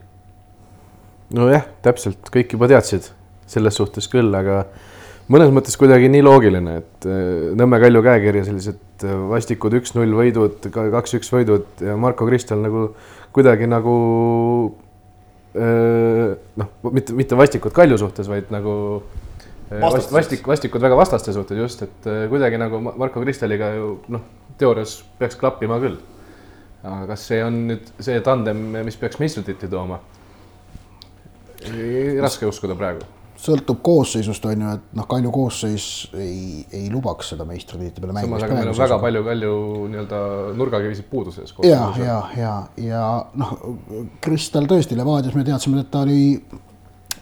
nojah, 1.35 1.67
täpselt, 1.85 2.31
kõik 2.33 2.55
juba 2.57 2.69
teadsid 2.71 3.11
selles 3.51 3.77
suhtes 3.79 4.07
küll, 4.11 4.31
aga 4.35 4.63
mõnes 5.33 5.51
mõttes 5.55 5.77
kuidagi 5.81 6.09
nii 6.13 6.23
loogiline, 6.25 6.79
et 6.83 7.09
äh, 7.09 7.51
Nõmme 7.59 7.81
Kalju 7.83 8.05
käekirja 8.05 8.47
sellised 8.49 9.05
äh, 9.07 9.19
vastikud 9.33 9.77
üks-null 9.81 10.15
võidud, 10.17 10.71
kaks-üks 10.73 11.33
võidud 11.35 11.85
ja 11.85 11.99
Marko 12.01 12.29
Kristal 12.29 12.65
nagu 12.65 12.89
kuidagi 13.35 13.69
nagu 13.71 13.99
noh, 15.55 16.71
mitte, 16.91 17.15
mitte 17.15 17.37
vastikud 17.39 17.75
Kalju 17.75 17.99
suhtes, 18.01 18.27
vaid 18.27 18.49
nagu 18.51 18.73
vast, 19.71 20.11
vastik, 20.11 20.43
vastikud 20.51 20.83
väga 20.83 20.97
vastaste 20.99 21.35
suhtes 21.35 21.61
just, 21.61 21.85
et 21.87 22.09
kuidagi 22.31 22.59
nagu 22.59 22.81
Marko 22.83 23.23
Kristeliga 23.23 23.71
ju 23.77 23.93
noh, 24.11 24.25
teoorias 24.59 24.99
peaks 25.19 25.39
klappima 25.39 25.79
küll. 25.83 25.99
aga 26.85 27.07
kas 27.15 27.29
see 27.31 27.41
on 27.45 27.63
nüüd 27.71 27.87
see 28.05 28.19
tandem, 28.25 28.67
mis 28.85 28.99
peaks 29.01 29.21
meistritiitli 29.23 29.71
tooma? 29.73 30.01
Raske 32.23 32.49
uskuda 32.49 32.77
praegu 32.79 33.05
sõltub 33.45 33.81
koosseisust, 33.85 34.45
on 34.49 34.63
ju, 34.63 34.75
et 34.79 34.97
noh, 34.97 35.07
Kalju 35.09 35.31
koosseis 35.35 35.87
ei, 36.17 36.65
ei 36.73 36.87
lubaks 36.93 37.33
seda 37.35 37.47
meistritiitli 37.49 38.01
peale 38.03 38.15
mängida. 38.17 38.31
samas, 38.31 38.45
aga 38.47 38.59
meil 38.59 38.71
on 38.71 38.79
väga 38.79 38.99
palju 39.03 39.25
Kalju 39.27 39.57
nii-öelda 39.93 40.21
nurgakivisid 40.61 41.09
puuduses. 41.11 41.55
ja, 41.67 41.83
ja, 42.01 42.21
ja, 42.39 42.55
ja 42.81 43.03
noh, 43.41 43.57
Kristal 44.25 44.69
tõesti 44.71 44.97
Levadias 44.97 45.37
me 45.37 45.45
teadsime, 45.47 45.83
et 45.85 45.91
ta 45.93 46.05
oli 46.07 46.39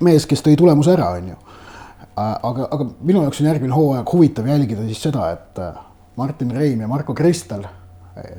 mees, 0.05 0.29
kes 0.29 0.45
tõi 0.45 0.55
tulemuse 0.59 0.95
ära, 0.95 1.11
on 1.19 1.33
ju. 1.33 1.41
aga, 2.15 2.69
aga 2.69 2.89
minu 3.01 3.25
jaoks 3.25 3.43
on 3.43 3.51
järgmine 3.51 3.77
hooaeg 3.77 4.15
huvitav 4.15 4.49
jälgida 4.53 4.87
siis 4.87 5.03
seda, 5.09 5.31
et 5.33 5.63
äh, 5.63 5.85
Martin 6.17 6.51
Reim 6.55 6.85
ja 6.85 6.91
Marko 6.91 7.17
Kristal, 7.19 7.65
äh, 8.21 8.35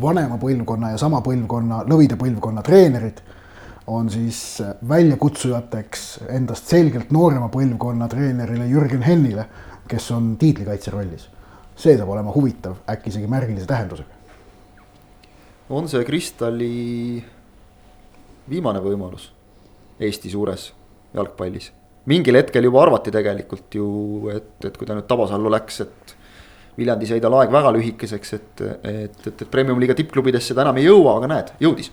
vanema 0.00 0.38
põlvkonna 0.40 0.94
ja 0.94 1.00
sama 1.00 1.20
põlvkonna, 1.24 1.84
lõvide 1.88 2.18
põlvkonna 2.20 2.64
treenerid 2.64 3.22
on 3.88 4.10
siis 4.10 4.62
väljakutsujateks 4.88 6.04
endast 6.28 6.68
selgelt 6.68 7.10
noorema 7.14 7.48
põlvkonna 7.52 8.08
treenerile 8.12 8.66
Jürgen 8.68 9.02
Hennile, 9.02 9.46
kes 9.88 10.10
on 10.12 10.34
tiitlikaitse 10.40 10.92
rollis. 10.92 11.28
see 11.78 11.94
saab 11.96 12.10
olema 12.10 12.32
huvitav, 12.34 12.80
äkki 12.90 13.12
isegi 13.12 13.26
märgilise 13.30 13.66
tähendusega. 13.66 14.08
on 15.70 15.88
see 15.88 16.04
Kristali 16.04 17.24
viimane 18.50 18.80
võimalus 18.84 19.30
Eesti 20.00 20.30
suures 20.30 20.72
jalgpallis? 21.14 21.72
mingil 22.06 22.36
hetkel 22.36 22.64
juba 22.64 22.82
arvati 22.82 23.10
tegelikult 23.10 23.74
ju, 23.74 23.88
et, 24.34 24.54
et 24.64 24.76
kui 24.76 24.86
ta 24.86 24.96
nüüd 24.96 25.08
Tabasallu 25.08 25.50
läks, 25.52 25.80
et 25.80 26.16
Viljandis 26.78 27.10
jäi 27.10 27.20
tal 27.20 27.34
aeg 27.34 27.50
väga 27.50 27.72
lühikeseks, 27.74 28.32
et, 28.36 28.60
et, 28.62 29.26
et, 29.26 29.42
et 29.42 29.50
premium-liiga 29.50 29.96
tippklubidesse 29.98 30.54
ta 30.54 30.62
enam 30.62 30.76
ei 30.78 30.86
jõua, 30.86 31.16
aga 31.18 31.30
näed, 31.32 31.54
jõudis 31.64 31.90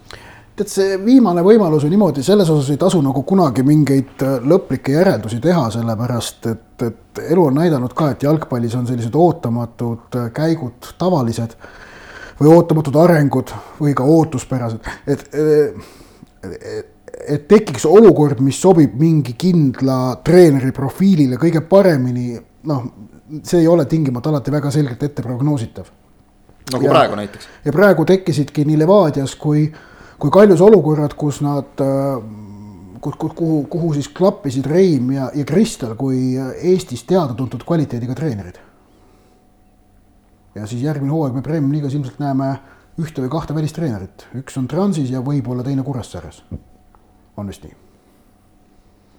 tead, 0.56 0.72
see 0.72 0.98
viimane 1.04 1.44
võimalus 1.46 1.86
on 1.86 1.91
niimoodi, 1.94 2.24
selles 2.24 2.50
osas 2.52 2.72
ei 2.74 2.80
tasu 2.82 3.02
nagu 3.04 3.24
kunagi 3.28 3.63
mingeid 3.65 4.24
äh, 4.24 4.38
lõplikke 4.48 4.96
järeldusi 4.96 5.39
teha, 5.44 5.68
sellepärast 5.74 6.50
et, 6.52 6.86
et 6.88 7.24
elu 7.26 7.48
on 7.50 7.60
näidanud 7.60 7.94
ka, 7.98 8.13
et 8.13 8.24
jalgpallis 8.24 8.76
on 8.80 8.88
sellised 8.88 9.15
ootamatud 9.20 10.20
äh, 10.20 10.30
käigud 10.36 10.94
tavalised 11.00 11.58
või 12.39 12.52
ootamatud 12.52 12.96
arengud 13.00 13.54
või 13.80 13.96
ka 13.96 14.08
ootuspärased, 14.15 14.91
et, 15.08 15.30
et 15.34 16.91
et 17.26 17.46
tekiks 17.50 17.88
olukord, 17.89 18.41
mis 18.44 18.58
sobib 18.62 18.94
mingi 19.00 19.34
kindla 19.39 20.18
treeneri 20.22 20.70
profiilile 20.76 21.39
kõige 21.41 21.62
paremini, 21.65 22.36
noh, 22.70 22.84
see 23.41 23.63
ei 23.63 23.70
ole 23.72 23.88
tingimata 23.89 24.30
alati 24.30 24.54
väga 24.54 24.70
selgelt 24.70 25.02
ette 25.04 25.24
prognoositav. 25.26 25.88
nagu 26.74 26.86
ja, 26.86 26.91
praegu 26.91 27.15
näiteks. 27.15 27.48
ja 27.65 27.74
praegu 27.74 28.06
tekkisidki 28.06 28.65
nii 28.68 28.78
Levadias 28.84 29.34
kui 29.41 29.63
äh, 29.72 29.94
kui 30.19 30.32
kaljus 30.32 30.62
olukorrad, 30.63 31.15
kus 31.19 31.41
nad, 31.43 31.82
äh, 31.84 32.21
kus, 33.01 33.17
kuhu, 33.19 33.63
kuhu 33.71 33.93
siis 33.93 34.10
klappisid 34.10 34.67
Reim 34.69 35.12
ja, 35.15 35.30
ja 35.36 35.45
Kristel 35.45 35.95
kui 35.99 36.36
Eestis 36.38 37.04
teada-tuntud 37.10 37.65
kvaliteediga 37.67 38.15
treenerid. 38.15 38.62
ja 40.56 40.67
siis 40.67 40.82
järgmine 40.82 41.12
hooaeg 41.12 41.34
me 41.36 41.41
Premium 41.43 41.73
liigas 41.73 41.93
ilmselt 41.93 42.19
näeme 42.19 42.54
ühte 43.01 43.19
või 43.21 43.32
kahte 43.34 43.56
välistreenerit, 43.56 44.28
üks 44.39 44.56
on 44.58 44.69
Transis 44.71 45.12
ja 45.12 45.19
võib-olla 45.19 45.63
teine 45.63 45.84
Kuressaares. 45.84 46.43
on 47.38 47.47
vist 47.47 47.63
nii? 47.63 47.75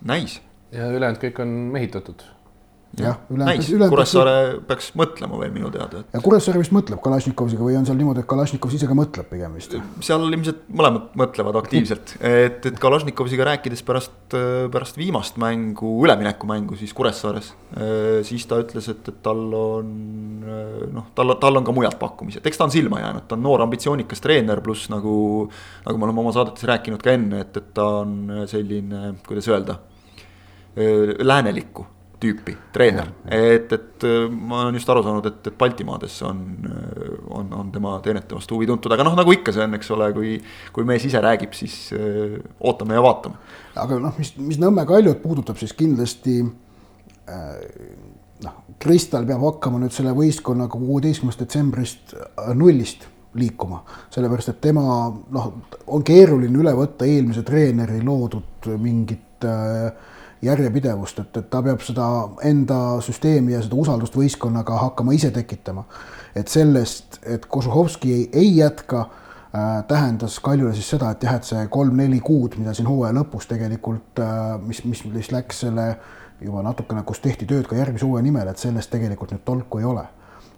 Nice. 0.07 0.41
ja 0.73 0.89
ülejäänud 0.89 1.21
kõik 1.21 1.43
on 1.43 1.49
mehitatud 1.75 2.25
jah, 3.01 3.19
näis, 3.43 3.69
Kuressaare 3.69 4.35
peaks 4.67 4.91
mõtlema 4.99 5.39
veel 5.41 5.53
minu 5.55 5.71
teada 5.73 6.01
et.... 6.01 6.09
ja 6.17 6.21
Kuressaare 6.25 6.61
vist 6.63 6.73
mõtleb 6.75 7.01
Kalašnikoviga 7.05 7.65
või 7.67 7.77
on 7.79 7.87
seal 7.89 7.99
niimoodi, 7.99 8.23
et 8.23 8.29
Kalašnikov 8.31 8.75
ise 8.77 8.89
ka 8.89 8.97
mõtleb 8.97 9.29
pigem 9.31 9.57
vist? 9.57 9.75
seal 10.05 10.27
ilmselt 10.31 10.63
mõlemad 10.69 11.11
mõtlevad 11.19 11.59
aktiivselt, 11.61 12.15
et, 12.21 12.69
et 12.71 12.79
Kalašnikoviga 12.81 13.49
rääkides 13.51 13.83
pärast, 13.87 14.37
pärast 14.73 15.01
viimast 15.01 15.41
mängu, 15.43 15.93
üleminekumängu 16.05 16.79
siis 16.81 16.95
Kuressaares. 16.97 17.53
siis 18.29 18.47
ta 18.49 18.61
ütles, 18.63 18.89
et, 18.93 19.11
et 19.13 19.19
tal 19.25 19.43
on 19.57 19.91
noh, 20.97 21.11
tal, 21.17 21.35
tal 21.43 21.61
on 21.61 21.67
ka 21.67 21.75
mujalt 21.77 21.99
pakkumised, 22.01 22.47
eks 22.47 22.61
ta 22.61 22.69
on 22.69 22.75
silma 22.75 23.03
jäänud, 23.03 23.27
ta 23.29 23.37
on 23.37 23.45
noor 23.45 23.67
ambitsioonikas 23.67 24.25
treener, 24.25 24.63
pluss 24.65 24.91
nagu. 24.93 25.17
nagu 25.87 25.99
me 25.99 26.09
oleme 26.09 26.25
oma 26.25 26.33
saadetes 26.35 26.65
rääkinud 26.69 27.03
ka 27.03 27.13
enne, 27.17 27.45
et, 27.45 27.61
et 27.61 27.69
ta 27.77 27.87
on 28.01 28.17
selline, 28.49 29.13
kuidas 29.27 29.49
öelda 29.53 29.81
läänelikku 30.77 31.87
tüüpi 32.21 32.55
treener, 32.73 33.11
et, 33.29 33.73
et 33.73 34.05
äh, 34.09 34.27
ma 34.33 34.63
olen 34.65 34.79
just 34.79 34.89
aru 34.93 35.03
saanud, 35.05 35.27
et, 35.29 35.51
et 35.51 35.57
Baltimaades 35.59 36.17
on, 36.25 36.43
äh, 36.71 37.17
on, 37.37 37.51
on 37.61 37.73
tema 37.75 37.97
teenete 38.05 38.37
vastu 38.37 38.57
huvi 38.57 38.69
tuntud, 38.71 38.93
aga 38.95 39.05
noh, 39.05 39.17
nagu 39.19 39.35
ikka 39.35 39.53
see 39.53 39.65
on, 39.67 39.77
eks 39.77 39.91
ole, 39.97 40.11
kui, 40.17 40.37
kui 40.73 40.89
mees 40.89 41.05
ise 41.09 41.21
räägib, 41.23 41.53
siis 41.57 41.77
äh, 41.97 42.39
ootame 42.65 42.97
ja 42.97 43.05
vaatame. 43.05 43.41
aga 43.83 44.01
noh, 44.09 44.17
mis, 44.21 44.33
mis 44.41 44.61
Nõmme 44.63 44.87
Kaljut 44.89 45.21
puudutab, 45.25 45.61
siis 45.61 45.77
kindlasti 45.77 46.39
äh, 46.41 47.53
noh, 48.47 48.57
Kristal 48.81 49.29
peab 49.29 49.45
hakkama 49.51 49.83
nüüd 49.85 49.95
selle 49.97 50.17
võistkonnaga 50.17 50.81
kuueteistkümnendast 50.81 51.45
detsembrist 51.45 52.17
nullist 52.57 53.07
liikuma, 53.37 53.83
sellepärast 54.15 54.55
et 54.55 54.61
tema 54.65 54.83
noh, 55.13 55.49
on 55.93 56.05
keeruline 56.07 56.65
üle 56.65 56.73
võtta 56.77 57.05
eelmise 57.09 57.45
treeneri 57.45 58.01
loodud 58.05 58.73
mingit 58.81 59.45
äh, 59.45 60.15
järjepidevust, 60.47 61.21
et, 61.23 61.37
et 61.41 61.51
ta 61.51 61.63
peab 61.63 61.83
seda 61.85 62.07
enda 62.47 62.79
süsteemi 63.05 63.55
ja 63.55 63.63
seda 63.65 63.79
usaldust 63.79 64.17
võistkonnaga 64.17 64.81
hakkama 64.81 65.15
ise 65.17 65.31
tekitama. 65.35 65.85
et 66.37 66.49
sellest, 66.49 67.21
et 67.25 67.47
Kožuhovski 67.47 68.13
ei, 68.13 68.29
ei 68.33 68.57
jätka 68.57 69.01
äh,, 69.07 69.85
tähendas 69.89 70.41
Kaljule 70.41 70.75
siis 70.75 70.91
seda, 70.91 71.11
et 71.11 71.23
jah, 71.23 71.37
et 71.37 71.49
see 71.49 71.67
kolm-neli 71.73 72.21
kuud, 72.21 72.59
mida 72.59 72.75
siin 72.75 72.89
hooaja 72.89 73.15
lõpus 73.17 73.49
tegelikult 73.49 74.21
äh,, 74.21 74.61
mis, 74.61 74.85
mis, 74.85 75.05
mis 75.05 75.33
läks 75.33 75.65
selle 75.67 75.89
juba 76.41 76.63
natukene, 76.63 77.03
kus 77.09 77.23
tehti 77.25 77.49
tööd 77.49 77.67
ka 77.69 77.79
järgmise 77.79 78.05
hooaja 78.05 78.27
nimel, 78.27 78.53
et 78.53 78.61
sellest 78.61 78.93
tegelikult 78.93 79.33
nüüd 79.33 79.45
tolku 79.45 79.81
ei 79.81 79.89
ole. 79.89 80.05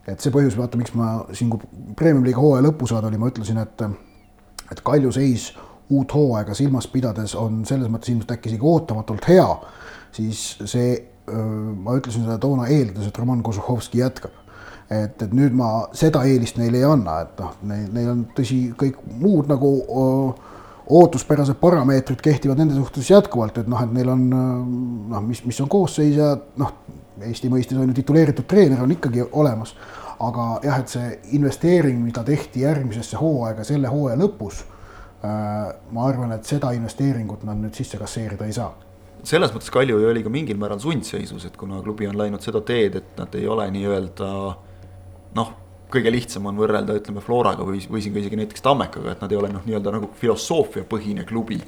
et 0.08 0.20
see 0.20 0.32
põhjus, 0.32 0.56
vaata, 0.56 0.78
miks 0.80 0.94
ma 0.96 1.18
siin, 1.36 1.50
kui 1.52 1.60
Premium-liiga 1.96 2.40
hooaja 2.40 2.64
lõpusaade 2.64 3.10
oli, 3.10 3.18
ma 3.20 3.28
ütlesin, 3.28 3.58
et 3.60 3.88
et 4.72 4.80
Kalju 4.84 5.12
seis 5.12 5.52
uut 5.90 6.14
hooaega 6.14 6.54
silmas 6.54 6.86
pidades 6.92 7.34
on 7.38 7.62
selles 7.68 7.88
mõttes 7.92 8.12
ilmselt 8.12 8.34
äkki 8.36 8.52
isegi 8.52 8.66
ootamatult 8.68 9.28
hea, 9.28 9.46
siis 10.16 10.42
see, 10.64 10.96
ma 11.28 11.96
ütlesin 11.98 12.24
seda 12.24 12.38
toona 12.40 12.68
eeldades, 12.72 13.10
et 13.10 13.18
Roman 13.18 13.42
Kožuhovski 13.44 14.02
jätkab. 14.02 14.36
et, 14.88 15.20
et 15.20 15.32
nüüd 15.36 15.52
ma 15.52 15.90
seda 15.92 16.22
eelist 16.24 16.56
neile 16.56 16.78
ei 16.80 16.84
anna, 16.88 17.18
et 17.26 17.40
noh, 17.42 17.56
neil, 17.68 17.88
neil 17.92 18.06
on 18.08 18.22
tõsi, 18.36 18.70
kõik 18.72 19.02
muud 19.20 19.50
nagu 19.50 19.72
öö, 19.84 20.30
ootuspärased 20.96 21.58
parameetrid 21.60 22.22
kehtivad 22.24 22.56
nende 22.56 22.72
suhtes 22.78 23.10
jätkuvalt, 23.10 23.58
et 23.60 23.68
noh, 23.68 23.82
et 23.84 23.92
neil 23.92 24.08
on 24.08 24.22
noh, 24.30 25.20
mis, 25.26 25.42
mis 25.44 25.60
on 25.60 25.68
koosseis 25.68 26.16
ja 26.16 26.32
noh, 26.56 26.72
Eesti 27.18 27.48
mõistes 27.50 27.74
on 27.74 27.90
ju 27.90 27.96
tituleeritud 27.98 28.46
treener 28.46 28.78
on 28.78 28.92
ikkagi 28.94 29.24
olemas. 29.26 29.74
aga 30.22 30.44
jah, 30.62 30.78
et 30.78 30.92
see 30.92 31.08
investeering, 31.36 31.98
mida 32.02 32.22
tehti 32.24 32.62
järgmisesse 32.62 33.18
hooaega 33.18 33.64
selle 33.66 33.90
hooaja 33.90 34.16
lõpus 34.18 34.62
Äh, 35.18 35.74
ma 35.90 36.04
arvan, 36.06 36.30
et 36.30 36.46
seda 36.46 36.70
investeeringut 36.76 37.42
nad 37.42 37.58
nüüd 37.58 37.74
sisse 37.74 37.98
kasseerida 37.98 38.46
ei 38.46 38.52
saa 38.54 38.68
selles 39.26 39.52
mõttes 39.54 39.72
Kalju 39.72 39.98
oli 40.10 40.22
ka 40.24 40.32
mingil 40.32 40.58
määral 40.60 40.80
sundseisus, 40.82 41.46
et 41.48 41.56
kuna 41.58 41.80
klubi 41.84 42.08
on 42.08 42.18
läinud 42.18 42.44
seda 42.44 42.62
teed, 42.66 42.98
et 43.00 43.18
nad 43.18 43.34
ei 43.38 43.46
ole 43.50 43.66
nii-öelda 43.74 44.28
noh, 45.38 45.52
kõige 45.92 46.12
lihtsam 46.12 46.46
on 46.50 46.58
võrrelda, 46.60 46.96
ütleme 46.98 47.22
Floraga 47.24 47.66
või, 47.66 47.80
või 47.88 48.02
siin 48.04 48.14
ka 48.14 48.22
isegi 48.22 48.38
näiteks 48.40 48.64
Tammekaga, 48.64 49.14
et 49.14 49.22
nad 49.24 49.32
ei 49.32 49.40
ole 49.40 49.52
noh, 49.52 49.64
nii-öelda 49.66 49.94
nagu 49.94 50.10
filosoofiapõhine 50.20 51.26
klubi. 51.28 51.60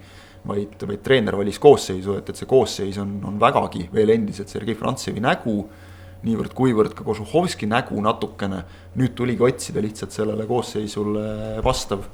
vaid, 0.46 0.80
vaid 0.88 1.02
treener 1.04 1.36
valis 1.36 1.58
koosseisu, 1.60 2.14
et, 2.16 2.30
et 2.32 2.36
see 2.36 2.48
koosseis 2.48 2.96
on, 2.98 3.18
on 3.28 3.36
vägagi 3.40 3.90
veel 3.92 4.14
endiselt 4.14 4.48
Sergei 4.48 4.74
Frantsevi 4.74 5.20
nägu. 5.20 5.68
niivõrd-kuivõrd 6.20 6.92
ka 6.92 7.04
Kožuhovski 7.04 7.64
nägu 7.64 8.00
natukene, 8.04 8.64
nüüd 9.00 9.14
tuligi 9.16 9.40
otsida 9.40 9.80
lihtsalt 9.80 10.12
sellele 10.12 10.44
koosseisule 10.44 11.62
vastav 11.64 12.04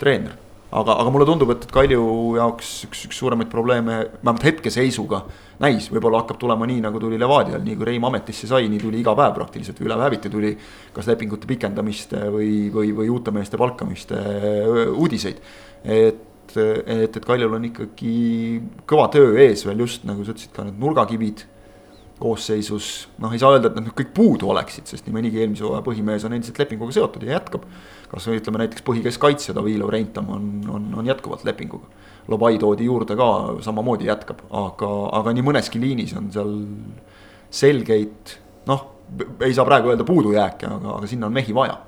treener 0.00 0.49
aga, 0.70 0.96
aga 1.02 1.12
mulle 1.12 1.26
tundub, 1.28 1.50
et, 1.54 1.64
et 1.66 1.74
Kalju 1.74 2.02
jaoks 2.38 2.70
üks, 2.86 3.04
üks 3.08 3.20
suuremaid 3.20 3.50
probleeme, 3.52 3.98
vähemalt 4.20 4.46
hetkeseisuga 4.46 5.22
näis, 5.62 5.90
võib-olla 5.92 6.22
hakkab 6.22 6.40
tulema 6.40 6.68
nii, 6.70 6.80
nagu 6.84 7.02
tuli 7.02 7.18
Levadial, 7.20 7.62
nii 7.64 7.76
kui 7.78 7.88
Reim 7.90 8.06
ametisse 8.08 8.48
sai, 8.50 8.70
nii 8.72 8.80
tuli 8.82 9.02
iga 9.02 9.14
päev 9.18 9.36
praktiliselt 9.36 9.82
üle 9.84 9.98
päeviti 10.00 10.32
tuli. 10.32 10.56
kas 10.94 11.10
lepingute 11.10 11.48
pikendamiste 11.50 12.24
või, 12.32 12.52
või, 12.74 12.94
või 12.96 13.12
uute 13.12 13.34
meeste 13.34 13.58
palkamiste 13.60 14.18
uudiseid. 14.94 15.40
et, 15.84 16.56
et, 16.56 17.16
et 17.16 17.24
Kaljul 17.24 17.56
on 17.58 17.70
ikkagi 17.70 18.16
kõva 18.86 19.08
töö 19.12 19.34
ees 19.38 19.66
veel 19.66 19.86
just 19.86 20.06
nagu 20.08 20.24
sa 20.24 20.34
ütlesid, 20.34 20.54
ka 20.54 20.66
need 20.66 20.78
nurgakivid 20.80 21.46
koosseisus, 22.20 23.08
noh, 23.20 23.32
ei 23.32 23.40
saa 23.40 23.54
öelda, 23.54 23.70
et 23.70 23.78
nad 23.78 23.88
kõik 23.96 24.12
puudu 24.16 24.50
oleksid, 24.52 24.84
sest 24.90 25.06
nii 25.06 25.14
mõnigi 25.16 25.40
eelmise 25.40 25.64
hooaja 25.64 25.84
põhimees 25.86 26.26
on 26.28 26.36
endiselt 26.36 26.60
lepinguga 26.60 26.92
seotud 26.92 27.24
ja 27.24 27.38
jätkab. 27.38 27.64
Kasvõi 28.10 28.40
ütleme 28.40 28.64
näiteks 28.64 28.84
põhikeskkaitsja 28.86 29.54
Davilo 29.56 29.90
Reintam 29.90 30.30
on, 30.34 30.48
on, 30.70 30.88
on 30.98 31.10
jätkuvalt 31.10 31.44
lepinguga. 31.46 31.90
Lobai 32.30 32.58
toodi 32.62 32.86
juurde 32.86 33.16
ka, 33.18 33.28
samamoodi 33.64 34.08
jätkab, 34.10 34.42
aga, 34.54 34.90
aga 35.18 35.34
nii 35.34 35.46
mõneski 35.46 35.80
liinis 35.82 36.14
on 36.18 36.28
seal 36.34 36.52
selgeid, 37.50 38.34
noh, 38.70 38.84
ei 39.42 39.54
saa 39.56 39.66
praegu 39.66 39.90
öelda 39.90 40.06
puudujääke, 40.06 40.68
aga, 40.68 40.98
aga 40.98 41.10
sinna 41.10 41.30
on 41.30 41.34
mehi 41.38 41.54
vaja. 41.54 41.78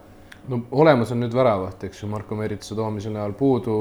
no 0.51 0.65
olemas 0.75 1.13
on 1.15 1.21
nüüd 1.23 1.35
väravaht, 1.35 1.85
eks 1.87 2.03
ju, 2.03 2.09
Marko 2.11 2.35
Merituse 2.35 2.75
toomise 2.75 3.13
näol 3.15 3.37
puudu 3.39 3.77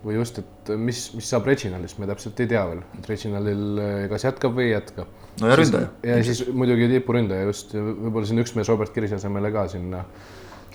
või 0.00 0.14
just, 0.16 0.38
et 0.40 0.70
mis, 0.80 1.02
mis 1.12 1.28
saab 1.28 1.44
Reginaldist, 1.50 1.98
me 2.00 2.08
täpselt 2.08 2.38
ei 2.40 2.48
tea 2.48 2.62
veel, 2.70 2.80
et 2.96 3.08
Reginaldil 3.10 3.82
kas 4.08 4.24
jätkab 4.24 4.56
või 4.56 4.70
ei 4.70 4.72
jätka. 4.72 5.04
no 5.42 5.50
ja 5.50 5.58
ründaja. 5.60 5.90
ja 6.08 6.20
siis 6.24 6.46
muidugi 6.48 6.88
tipuründaja 6.94 7.50
just, 7.50 7.74
võib-olla 7.76 8.30
siin 8.30 8.40
üks 8.40 8.54
mees 8.56 8.72
Robert 8.72 8.94
Kirsi 8.96 9.18
asemele 9.18 9.52
ka 9.52 9.66
sinna 9.68 10.04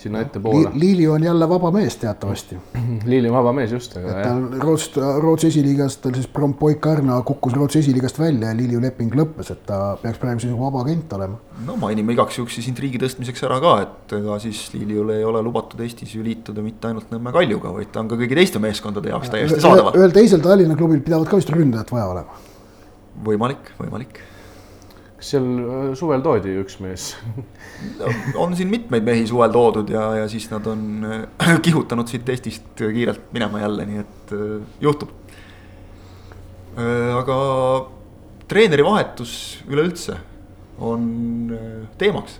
sinna 0.06 0.22
ettepoole 0.24 0.70
Li. 0.72 0.80
Liili 0.80 1.08
on 1.08 1.24
jälle 1.24 1.48
vaba 1.48 1.70
mees 1.74 1.96
teatavasti. 2.00 2.58
Liili 3.10 3.28
on 3.30 3.36
vaba 3.36 3.52
mees 3.56 3.72
just, 3.74 3.96
aga 3.98 4.14
jah. 4.20 4.40
Rootsi, 4.62 5.00
Rootsi 5.22 5.50
esiliigast, 5.50 6.00
tal 6.04 6.14
siis 6.16 6.28
Prompoikarna 6.32 7.18
kukkus 7.26 7.56
Rootsi 7.56 7.82
esiliigast 7.82 8.20
välja 8.20 8.52
ja 8.52 8.56
Liiliu 8.56 8.80
leping 8.82 9.14
lõppes, 9.18 9.50
et 9.54 9.64
ta 9.68 9.80
peaks 10.02 10.20
praegu 10.22 10.44
siis 10.44 10.54
vaba 10.58 10.84
agent 10.84 11.12
olema. 11.18 11.40
no 11.66 11.76
mainime 11.80 12.16
igaks 12.16 12.38
juhuks 12.38 12.58
siis 12.58 12.68
intriigi 12.70 13.00
tõstmiseks 13.02 13.44
ära 13.48 13.58
ka, 13.64 13.74
et 13.86 14.16
ega 14.20 14.38
siis 14.42 14.62
Liiliul 14.74 15.14
ei 15.16 15.24
ole 15.24 15.42
lubatud 15.44 15.80
Eestis 15.84 16.14
ju 16.14 16.24
liituda 16.24 16.64
mitte 16.64 16.90
ainult 16.90 17.10
Nõmme 17.14 17.32
Kaljuga, 17.34 17.72
vaid 17.74 17.92
ta 17.92 18.02
on 18.02 18.12
ka 18.12 18.18
kõigi 18.20 18.38
teiste 18.38 18.62
meeskondade 18.62 19.12
jaoks 19.12 19.32
täiesti 19.32 19.60
saadaval. 19.64 19.98
ühel 19.98 20.14
teisel 20.14 20.44
Tallinna 20.44 20.78
klubil 20.78 21.02
pidavat 21.04 21.30
ka 21.30 21.40
vist 21.40 21.52
ründajat 21.54 21.92
vaja 21.92 22.08
olema. 22.14 22.40
võimalik, 23.26 23.74
võimalik 23.80 24.20
kas 25.16 25.32
seal 25.32 25.46
äh, 25.64 25.90
suvel 25.96 26.22
toodi 26.24 26.54
üks 26.60 26.78
mees 26.84 27.10
on 28.42 28.56
siin 28.56 28.70
mitmeid 28.72 29.06
mehi 29.06 29.26
suvel 29.28 29.52
toodud 29.54 29.90
ja, 29.92 30.08
ja 30.20 30.28
siis 30.30 30.48
nad 30.52 30.66
on 30.68 30.86
äh, 31.08 31.52
kihutanud 31.66 32.08
siit 32.10 32.28
Eestist 32.28 32.68
kiirelt 32.76 33.32
minema 33.36 33.62
jälle, 33.64 33.86
nii 33.88 34.02
et 34.04 34.34
äh, 34.36 34.56
juhtub. 34.80 35.12
aga 36.76 37.36
treeneri 38.48 38.84
vahetus 38.84 39.32
üleüldse 39.64 40.18
on 40.84 41.06
teemaks 41.96 42.36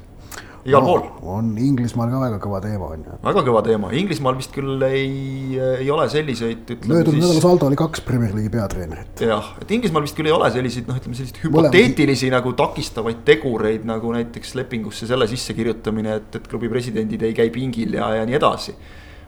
igal 0.66 0.82
no, 0.82 0.88
pool. 0.88 1.02
on 1.36 1.50
Inglismaal 1.62 2.10
ka 2.10 2.20
väga 2.20 2.38
kõva 2.42 2.60
teema 2.64 2.88
on 2.94 3.04
ju. 3.06 3.16
väga 3.22 3.42
kõva 3.46 3.62
teema, 3.66 3.90
Inglismaal 3.96 4.36
vist 4.38 4.52
küll 4.54 4.82
ei, 4.86 5.58
ei 5.60 5.88
ole 5.92 6.08
selliseid. 6.12 6.72
möödunud 6.88 7.22
nädala 7.22 7.42
saldo 7.44 7.68
oli 7.70 7.78
kaks 7.78 8.02
Premier 8.06 8.34
League'i 8.34 8.52
peatreenerit. 8.52 9.22
jah, 9.28 9.52
et 9.62 9.74
Inglismaal 9.76 10.06
vist 10.06 10.18
küll 10.18 10.30
ei 10.30 10.34
ole 10.34 10.50
selliseid 10.54 10.90
noh, 10.90 10.98
ütleme 10.98 11.18
selliseid 11.18 11.40
hüpoteetilisi 11.44 12.26
Mõlema... 12.26 12.40
nagu 12.40 12.54
takistavaid 12.58 13.22
tegureid 13.28 13.86
nagu 13.88 14.12
näiteks 14.16 14.56
lepingusse 14.58 15.08
selle 15.08 15.30
sissakirjutamine, 15.30 16.18
et, 16.22 16.40
et 16.40 16.50
klubi 16.50 16.70
presidendid 16.72 17.22
ei 17.26 17.36
käi 17.36 17.52
pingil 17.54 17.98
ja, 18.00 18.10
ja 18.20 18.26
nii 18.28 18.38
edasi. 18.40 18.76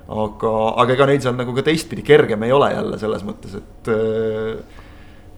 aga, 0.09 0.53
aga 0.83 0.99
ega 0.99 1.11
neid 1.13 1.25
seal 1.25 1.39
nagu 1.39 1.55
ka 1.57 1.67
teistpidi 1.71 2.03
kergem 2.07 2.43
ei 2.49 2.55
ole 2.55 2.73
jälle 2.75 3.01
selles 3.01 3.27
mõttes, 3.29 3.59
et 3.63 3.95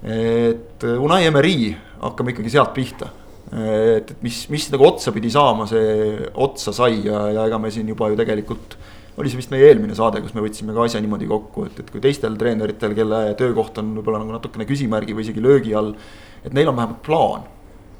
et 0.01 0.85
Unai 0.97 1.27
Emery, 1.29 1.75
hakkame 2.01 2.33
ikkagi 2.33 2.53
sealt 2.55 2.73
pihta 2.73 3.11
et, 3.51 4.11
et 4.15 4.23
mis, 4.23 4.37
mis 4.53 4.69
nagu 4.71 4.87
otsa 4.87 5.13
pidi 5.15 5.31
saama, 5.33 5.67
see 5.71 6.31
otsa 6.39 6.75
sai 6.75 7.01
ja, 7.03 7.27
ja 7.35 7.47
ega 7.51 7.59
me 7.59 7.73
siin 7.75 7.89
juba 7.91 8.11
ju 8.11 8.19
tegelikult. 8.21 8.77
oli 9.21 9.29
see 9.29 9.41
vist 9.41 9.51
meie 9.53 9.67
eelmine 9.69 9.95
saade, 9.99 10.23
kus 10.23 10.33
me 10.37 10.45
võtsime 10.45 10.73
ka 10.73 10.85
asja 10.87 11.01
niimoodi 11.03 11.27
kokku, 11.29 11.67
et, 11.67 11.81
et 11.83 11.89
kui 11.93 12.01
teistel 12.01 12.39
treeneritel, 12.41 12.95
kelle 12.97 13.19
töökoht 13.37 13.81
on 13.83 13.91
võib-olla 13.99 14.23
nagu 14.23 14.37
natukene 14.37 14.65
küsimärgi 14.69 15.17
või 15.17 15.27
isegi 15.27 15.43
löögi 15.45 15.75
all. 15.77 15.97
et 16.45 16.55
neil 16.57 16.71
on 16.71 16.79
vähemalt 16.79 17.03
plaan. 17.05 17.43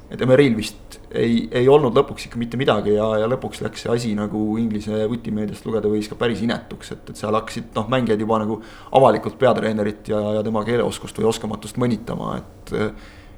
et 0.09 0.21
Emeril 0.23 0.55
vist 0.55 0.97
ei, 1.11 1.49
ei 1.51 1.67
olnud 1.67 1.95
lõpuks 1.99 2.25
ikka 2.25 2.39
mitte 2.39 2.57
midagi 2.57 2.95
ja, 2.95 3.11
ja 3.19 3.27
lõpuks 3.27 3.61
läks 3.61 3.83
see 3.83 3.91
asi 3.91 4.15
nagu 4.15 4.57
Inglise 4.57 5.03
vutimeediast 5.11 5.67
lugeda 5.67 5.91
võis 5.91 6.07
ka 6.09 6.15
päris 6.15 6.41
inetuks, 6.41 6.95
et, 6.95 7.11
et 7.11 7.19
seal 7.19 7.35
hakkasid 7.35 7.75
noh, 7.75 7.91
mängijad 7.91 8.23
juba 8.23 8.39
nagu 8.41 8.61
avalikult 8.97 9.37
peatreenerit 9.39 10.09
ja, 10.15 10.23
ja 10.39 10.43
tema 10.47 10.63
keeleoskust 10.67 11.19
või 11.19 11.27
oskamatust 11.35 11.79
mõnitama, 11.81 12.37
et. 12.39 12.77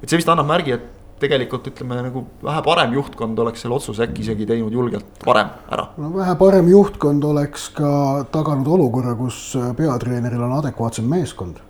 et 0.02 0.08
see 0.08 0.20
vist 0.20 0.30
annab 0.30 0.46
märgi, 0.46 0.78
et 0.78 1.03
tegelikult 1.20 1.68
ütleme 1.70 2.00
nagu 2.02 2.24
vähe 2.44 2.62
parem 2.64 2.96
juhtkond 2.96 3.38
oleks 3.38 3.64
selle 3.64 3.78
otsuse 3.78 4.06
äkki 4.06 4.24
isegi 4.24 4.46
teinud 4.46 4.72
julgelt 4.72 5.24
varem 5.26 5.52
ära. 5.70 5.86
no 5.96 6.10
vähe 6.16 6.34
parem 6.40 6.68
juhtkond 6.68 7.24
oleks 7.24 7.68
ka 7.76 7.92
taganud 8.32 8.68
olukorra, 8.78 9.14
kus 9.18 9.54
peatreeneril 9.76 10.42
on 10.42 10.58
adekvaatsem 10.58 11.06
meeskond. 11.08 11.62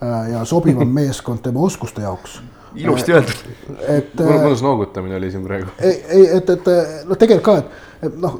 Äh, 0.00 0.32
ja 0.32 0.44
sobivam 0.44 0.88
meeskond 1.00 1.42
tema 1.44 1.66
oskuste 1.66 2.02
jaoks 2.06 2.40
ilusti 2.74 3.12
öeldud. 3.12 3.44
et. 3.88 4.20
mõnus 4.20 4.62
noogutamine 4.62 5.16
oli 5.16 5.30
siin 5.30 5.44
praegu. 5.44 5.70
ei, 5.78 6.02
ei, 6.08 6.26
et, 6.36 6.50
et 6.50 6.68
noh, 7.08 7.18
tegelikult 7.18 7.44
ka, 7.44 7.56
et, 7.58 8.06
et 8.08 8.18
noh, 8.20 8.36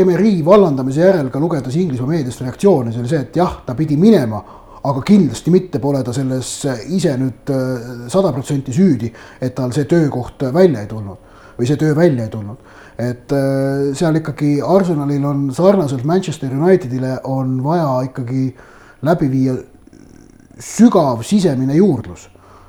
Emery 0.00 0.40
vallandamise 0.44 1.04
järel 1.04 1.30
ka 1.30 1.40
lugedes 1.42 1.76
Inglismaa 1.76 2.10
meediast 2.10 2.42
reaktsioone, 2.44 2.92
see 2.92 3.04
oli 3.04 3.12
see, 3.12 3.22
et 3.28 3.38
jah, 3.38 3.60
ta 3.66 3.76
pidi 3.78 3.98
minema 4.00 4.42
aga 4.82 5.02
kindlasti 5.04 5.52
mitte 5.52 5.80
pole 5.80 6.02
ta 6.04 6.12
selles 6.16 6.52
ise 6.88 7.12
nüüd 7.20 7.50
äh, 7.52 8.06
sada 8.12 8.32
protsenti 8.32 8.72
süüdi, 8.72 9.10
et 9.40 9.54
tal 9.56 9.74
see 9.76 9.84
töökoht 9.88 10.46
välja 10.54 10.84
ei 10.84 10.88
tulnud 10.88 11.28
või 11.58 11.68
see 11.68 11.76
töö 11.80 11.94
välja 11.96 12.24
ei 12.24 12.32
tulnud. 12.32 12.56
et 13.00 13.32
äh, 13.32 13.92
seal 13.96 14.16
ikkagi 14.16 14.58
Arsenalil 14.64 15.24
on 15.24 15.48
sarnaselt 15.52 16.04
Manchester 16.04 16.52
Unitedile 16.56 17.18
on 17.24 17.58
vaja 17.64 18.00
ikkagi 18.08 18.48
läbi 19.02 19.30
viia 19.30 19.56
sügav 20.60 21.22
sisemine 21.24 21.76
juurdlus. 21.76 22.28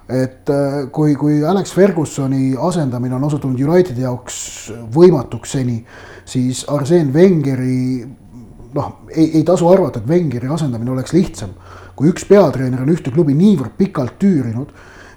et 0.10 0.50
äh, 0.50 0.92
kui, 0.92 1.16
kui 1.16 1.44
Alex 1.48 1.72
Fergusoni 1.74 2.56
asendamine 2.60 3.16
on 3.16 3.24
osutunud 3.24 3.60
Unitedi 3.60 4.02
jaoks 4.04 4.72
võimatuks 4.92 5.56
seni, 5.56 5.86
siis 6.26 6.66
Arsene 6.68 7.14
Wengeri 7.14 8.04
noh, 8.76 8.92
ei, 9.16 9.38
ei 9.38 9.44
tasu 9.48 9.70
arvata, 9.72 10.00
et 10.00 10.10
Wengeri 10.10 10.52
asendamine 10.52 10.92
oleks 10.92 11.14
lihtsam 11.16 11.56
kui 12.02 12.10
üks 12.10 12.26
peatreener 12.26 12.82
on 12.82 12.90
ühte 12.90 13.14
klubi 13.14 13.36
niivõrd 13.38 13.76
pikalt 13.78 14.16
tüürinud, 14.22 14.72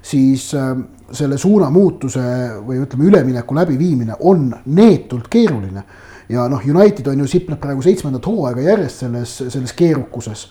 siis 0.04 0.50
äh, 0.52 0.74
selle 1.16 1.38
suunamuutuse 1.40 2.24
või 2.66 2.82
ütleme, 2.84 3.06
ülemineku 3.08 3.56
läbiviimine 3.56 4.18
on 4.20 4.50
neetult 4.66 5.30
keeruline. 5.32 5.84
ja 6.28 6.44
noh, 6.48 6.60
United 6.60 7.06
on 7.06 7.18
ju 7.20 7.26
sipleb 7.28 7.60
praegu 7.60 7.82
seitsmendat 7.84 8.26
hooaega 8.26 8.60
järjest 8.60 9.04
selles, 9.04 9.32
selles 9.48 9.72
keerukuses. 9.72 10.46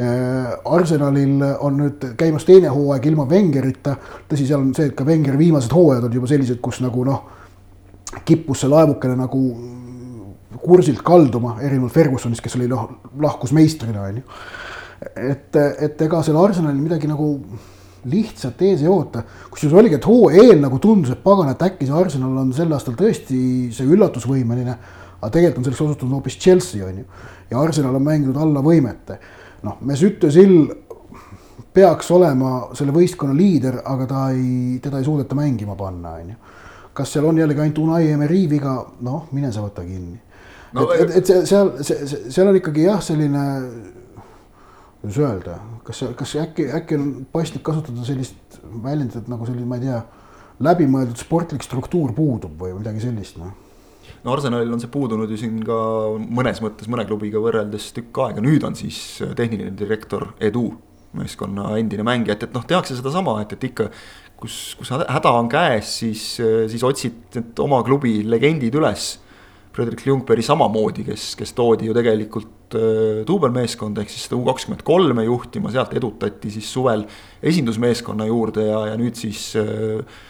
Äh, 0.00 0.56
Arsenalil 0.64 1.44
on 1.60 1.78
nüüd 1.82 2.08
käimas 2.16 2.48
teine 2.48 2.72
hooaeg 2.72 3.06
ilma 3.12 3.28
Wengerita, 3.28 3.98
tõsi, 4.28 4.48
seal 4.48 4.64
on 4.64 4.72
see, 4.74 4.88
et 4.88 4.96
ka 4.96 5.04
Wengeri 5.04 5.38
viimased 5.38 5.72
hooajad 5.72 6.08
on 6.08 6.16
juba 6.16 6.32
sellised, 6.32 6.62
kus 6.64 6.80
nagu 6.80 7.04
noh, 7.04 7.24
kippus 8.24 8.64
see 8.64 8.72
laevukene 8.72 9.20
nagu 9.20 9.46
kursilt 10.64 11.04
kalduma, 11.04 11.58
erinevalt 11.60 11.92
Fergusonist, 11.92 12.40
kes 12.40 12.56
oli 12.56 12.72
noh, 12.72 12.88
lahkus 13.20 13.52
meistrina, 13.52 14.08
on 14.08 14.22
ju 14.22 14.28
et, 15.16 15.56
et 15.56 16.04
ega 16.06 16.22
seal 16.24 16.38
Arsenalil 16.40 16.82
midagi 16.82 17.08
nagu 17.10 17.28
lihtsalt 18.10 18.60
ees 18.62 18.82
ei 18.84 18.90
oota. 18.90 19.22
kusjuures 19.50 19.78
oligi, 19.80 19.98
et 19.98 20.08
hoo 20.08 20.28
eel 20.30 20.58
nagu 20.60 20.78
tundus, 20.82 21.14
et 21.14 21.22
pagan, 21.24 21.50
et 21.52 21.62
äkki 21.64 21.88
see 21.88 21.96
Arsenal 21.96 22.36
on 22.42 22.52
sel 22.56 22.72
aastal 22.76 22.96
tõesti 22.98 23.38
see 23.74 23.88
üllatusvõimeline. 23.88 24.76
aga 25.20 25.30
tegelikult 25.32 25.58
on 25.62 25.64
selleks 25.64 25.84
osutunud 25.86 26.18
hoopis 26.18 26.38
Chelsea 26.38 26.84
on 26.84 26.98
ju. 26.98 27.04
ja 27.50 27.60
Arsenal 27.60 27.94
on 27.94 28.04
mänginud 28.04 28.36
alla 28.36 28.62
võimete. 28.64 29.18
noh, 29.62 29.78
Mesut 29.80 30.24
Özil 30.24 30.58
peaks 31.74 32.10
olema 32.10 32.68
selle 32.74 32.92
võistkonna 32.94 33.34
liider, 33.34 33.80
aga 33.84 34.06
ta 34.06 34.26
ei, 34.30 34.78
teda 34.82 35.00
ei 35.00 35.04
suudeta 35.04 35.34
mängima 35.34 35.74
panna, 35.76 36.18
on 36.20 36.28
ju. 36.34 36.36
kas 36.92 37.12
seal 37.12 37.24
on 37.26 37.38
jällegi 37.38 37.60
ainult 37.60 37.78
Unai 37.78 38.10
Emery 38.10 38.46
viga, 38.50 38.76
noh, 39.00 39.26
mine 39.32 39.52
sa 39.52 39.64
võta 39.64 39.82
kinni 39.82 40.20
no,. 40.72 40.90
et, 40.92 41.00
et, 41.00 41.16
et 41.18 41.26
see 41.26 41.44
seal, 41.46 41.72
seal 42.30 42.50
on 42.50 42.60
ikkagi 42.60 42.84
jah, 42.86 43.00
selline 43.02 43.44
kuidas 45.04 45.20
öelda, 45.20 45.58
kas, 45.84 46.00
kas 46.16 46.36
äkki, 46.40 46.70
äkki 46.78 46.96
on 46.96 47.08
paslik 47.32 47.62
kasutada 47.66 48.06
sellist 48.06 48.56
väljendit, 48.64 49.20
et 49.20 49.28
nagu 49.28 49.44
selline, 49.44 49.66
ma 49.68 49.76
ei 49.76 49.84
tea, 49.84 50.00
läbimõeldud 50.64 51.20
sportlik 51.20 51.66
struktuur 51.66 52.14
puudub 52.16 52.56
või 52.56 52.72
midagi 52.78 53.04
sellist, 53.04 53.36
noh 53.42 53.52
no 54.24 54.32
Arsenalil 54.32 54.72
on 54.72 54.80
see 54.80 54.92
puudunud 54.92 55.28
ju 55.28 55.36
siin 55.40 55.60
ka 55.64 55.76
mõnes 56.16 56.60
mõttes 56.64 56.88
mõne 56.92 57.04
klubiga 57.08 57.40
võrreldes 57.44 57.90
tükk 57.96 58.22
aega, 58.24 58.44
nüüd 58.44 58.64
on 58.64 58.76
siis 58.78 58.98
tehniline 59.36 59.74
direktor 59.76 60.30
Edu, 60.40 60.70
meeskonna 61.14 61.74
endine 61.78 62.06
mängija, 62.06 62.38
et, 62.38 62.48
et 62.48 62.56
noh, 62.56 62.64
tehakse 62.68 62.96
sedasama, 62.96 63.38
et, 63.44 63.52
et 63.56 63.68
ikka. 63.70 63.90
kus, 64.40 64.74
kus 64.76 64.90
häda 64.90 65.30
on 65.30 65.48
käes, 65.48 65.92
siis, 66.00 66.22
siis 66.68 66.82
otsid 66.84 67.38
oma 67.62 67.78
klubi 67.86 68.18
legendid 68.26 68.74
üles 68.76 69.14
Fredrik 69.74 70.04
Ljungberg 70.06 70.44
samamoodi, 70.46 71.02
kes, 71.08 71.32
kes 71.38 71.50
toodi 71.56 71.88
ju 71.88 71.94
tegelikult 71.96 72.76
äh, 72.78 73.22
duubelmeeskonda 73.26 74.04
ehk 74.04 74.12
siis 74.12 74.28
seda 74.28 74.38
U 74.38 74.44
kakskümmend 74.46 74.84
kolme 74.86 75.24
juhtima, 75.26 75.72
sealt 75.74 75.96
edutati 75.98 76.52
siis 76.54 76.68
suvel 76.70 77.02
esindusmeeskonna 77.42 78.28
juurde 78.30 78.68
ja, 78.68 78.84
ja 78.92 79.00
nüüd 79.00 79.18
siis 79.18 79.50
äh,. 79.58 80.20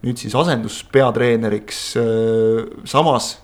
nüüd 0.00 0.20
siis 0.20 0.34
asenduspeatreeneriks 0.36 1.80
äh,, 2.00 2.66
samas 2.88 3.38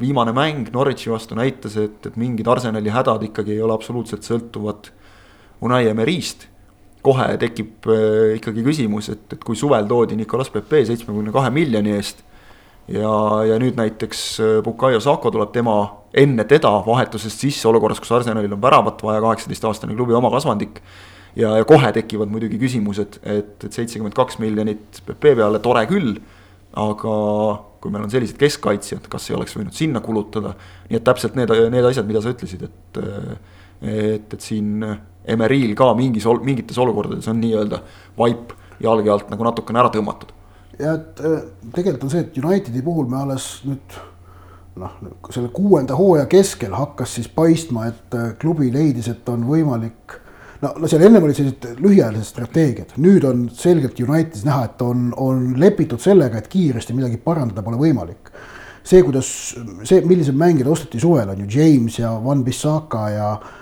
viimane 0.00 0.32
mäng 0.34 0.72
Norwichi 0.74 1.10
vastu 1.12 1.36
näitas, 1.38 1.76
et, 1.76 2.06
et 2.06 2.18
mingid 2.18 2.48
Arsenali 2.48 2.90
hädad 2.90 3.22
ikkagi 3.28 3.54
ei 3.54 3.62
ole 3.62 3.74
absoluutselt 3.76 4.26
sõltuvad 4.26 4.90
Unai 5.62 5.86
Emerist. 5.90 6.48
kohe 7.02 7.32
tekib 7.34 7.86
ikkagi 8.36 8.62
küsimus, 8.62 9.08
et, 9.10 9.24
et 9.34 9.40
kui 9.42 9.56
suvel 9.58 9.88
toodi 9.90 10.14
Nicolas 10.14 10.50
Pepe 10.54 10.84
seitsmekümne 10.86 11.32
kahe 11.34 11.50
miljoni 11.50 11.96
eest. 11.96 12.22
Ja, 12.88 13.14
ja 13.46 13.58
nüüd 13.62 13.78
näiteks 13.78 14.22
äh, 14.40 14.58
Bukayo 14.64 15.00
Sako 15.00 15.30
tuleb 15.34 15.52
tema, 15.54 15.76
enne 16.14 16.44
teda 16.48 16.74
vahetusest 16.86 17.44
sisse 17.44 17.68
olukorras, 17.70 18.00
kus 18.02 18.12
Arsenalil 18.12 18.52
on 18.52 18.62
väravat 18.62 19.02
vaja, 19.04 19.22
kaheksateistaastane 19.24 19.96
klubi 19.96 20.16
oma 20.18 20.30
kasvandik. 20.30 20.82
ja, 21.36 21.56
ja 21.56 21.64
kohe 21.64 21.92
tekivad 21.92 22.28
muidugi 22.28 22.58
küsimused, 22.60 23.20
et, 23.22 23.64
et 23.64 23.72
seitsekümmend 23.72 24.14
kaks 24.14 24.38
miljonit 24.42 25.02
Pepe 25.06 25.36
peale, 25.36 25.58
tore 25.58 25.86
küll. 25.86 26.18
aga 26.72 27.14
kui 27.82 27.90
meil 27.92 28.06
on 28.06 28.10
sellised 28.10 28.38
keskkaitsjad, 28.40 29.08
kas 29.10 29.28
ei 29.28 29.36
oleks 29.36 29.56
võinud 29.58 29.74
sinna 29.76 30.00
kulutada, 30.00 30.54
nii 30.88 30.96
et 30.96 31.04
täpselt 31.04 31.34
need, 31.36 31.50
need 31.72 31.84
asjad, 31.84 32.06
mida 32.08 32.22
sa 32.22 32.32
ütlesid, 32.32 32.62
et 32.68 33.02
et, 33.82 34.34
et 34.34 34.40
siin 34.40 34.84
Emeril 35.26 35.74
ka 35.78 35.88
mingis, 35.98 36.26
mingites 36.46 36.78
olukordades 36.82 37.28
on 37.30 37.40
nii-öelda 37.42 37.80
vaip 38.18 38.54
jalge 38.82 39.10
alt 39.10 39.28
nagu 39.30 39.46
natukene 39.46 39.82
ära 39.82 39.90
tõmmatud. 39.94 40.32
Ja 40.78 40.94
et 40.96 41.20
äh, 41.20 41.44
tegelikult 41.74 42.06
on 42.08 42.14
see, 42.14 42.24
et 42.24 42.40
Unitedi 42.40 42.82
puhul 42.84 43.08
me 43.10 43.20
alles 43.22 43.46
nüüd 43.68 43.98
noh, 44.80 44.96
selle 45.30 45.50
kuuenda 45.52 45.96
hooaja 45.98 46.26
keskel 46.32 46.74
hakkas 46.76 47.18
siis 47.18 47.28
paistma, 47.32 47.88
et 47.90 48.16
äh, 48.16 48.32
klubi 48.40 48.70
leidis, 48.72 49.10
et 49.12 49.28
on 49.28 49.44
võimalik. 49.48 50.18
no, 50.62 50.72
no 50.78 50.90
seal 50.90 51.04
ennem 51.06 51.24
olid 51.26 51.38
sellised 51.38 51.82
lühiajalised 51.82 52.32
strateegiad, 52.32 52.96
nüüd 53.02 53.26
on 53.28 53.46
selgelt 53.56 54.00
Unitedis 54.00 54.46
näha, 54.48 54.66
et 54.70 54.82
on, 54.84 55.10
on 55.16 55.52
lepitud 55.60 56.00
sellega, 56.00 56.38
et 56.40 56.50
kiiresti 56.52 56.96
midagi 56.96 57.20
parandada 57.22 57.64
pole 57.66 57.80
võimalik 57.80 58.32
see, 58.82 58.98
kuidas 59.06 59.28
see, 59.86 60.00
millised 60.02 60.34
mängijad 60.34 60.72
osteti 60.72 60.98
suvel, 61.00 61.28
on 61.30 61.44
ju 61.44 61.50
James 61.60 62.00
ja 62.00 62.16
Van 62.24 62.44
Bissaka 62.44 63.08
ja 63.14 63.32
äh,. 63.36 63.58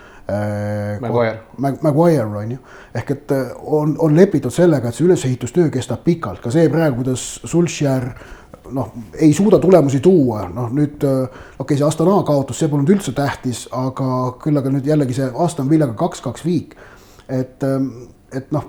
Maguire. 1.01 1.39
Maguire 1.83 2.27
on 2.27 2.53
ju, 2.55 2.59
ehk 2.95 3.15
et 3.15 3.33
äh, 3.37 3.55
on, 3.63 3.97
on 3.99 4.17
lepitud 4.17 4.55
sellega, 4.55 4.89
et 4.89 4.99
see 4.99 5.07
ülesehitustöö 5.07 5.71
kestab 5.75 6.05
pikalt, 6.07 6.43
ka 6.45 6.53
see 6.55 6.69
praegu, 6.73 7.01
kuidas 7.03 7.25
Sulcher 7.49 8.11
noh, 8.75 8.93
ei 9.19 9.33
suuda 9.35 9.59
tulemusi 9.59 10.01
tuua, 10.05 10.45
noh 10.55 10.71
nüüd 10.75 11.05
äh, 11.07 11.23
okei 11.25 11.65
okay,, 11.65 11.79
see 11.79 11.87
Astana 11.87 12.21
kaotus, 12.27 12.61
see 12.61 12.71
polnud 12.71 12.91
üldse 12.95 13.15
tähtis, 13.17 13.67
aga 13.75 14.35
küll 14.43 14.61
aga 14.61 14.73
nüüd 14.73 14.89
jällegi 14.89 15.17
see 15.17 15.31
Aston 15.45 15.71
Villaga 15.71 15.97
kaks-kaks 15.99 16.45
viik. 16.47 16.77
et, 17.29 17.63
ähm, 17.63 18.11
et 18.33 18.51
noh, 18.53 18.65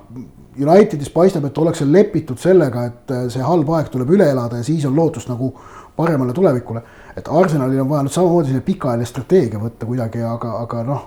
Unitedis 0.52 1.10
paistab, 1.10 1.46
et 1.48 1.58
ollakse 1.58 1.86
lepitud 1.88 2.40
sellega, 2.40 2.84
et 2.90 3.12
äh, 3.16 3.28
see 3.32 3.44
halb 3.46 3.70
aeg 3.72 3.88
tuleb 3.94 4.10
üle 4.18 4.28
elada 4.30 4.60
ja 4.60 4.68
siis 4.68 4.86
on 4.86 4.96
lootust 4.96 5.30
nagu 5.32 5.54
paremale 5.96 6.34
tulevikule. 6.34 6.82
Et 7.18 7.28
Arsenalil 7.28 7.82
on 7.84 7.90
vaja 7.90 8.06
nüüd 8.06 8.14
samamoodi 8.16 8.52
selline 8.52 8.66
pikaajaline 8.66 9.08
strateegia 9.10 9.62
võtta 9.62 9.88
kuidagi, 9.90 10.24
aga, 10.26 10.56
aga 10.64 10.84
noh, 10.88 11.06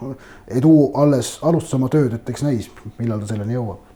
Edu 0.52 0.74
alles 1.00 1.36
alustas 1.42 1.76
oma 1.78 1.90
tööd, 1.92 2.16
et 2.16 2.30
eks 2.30 2.44
näis, 2.44 2.70
millal 2.98 3.22
ta 3.22 3.30
selleni 3.32 3.56
jõuab. 3.56 3.92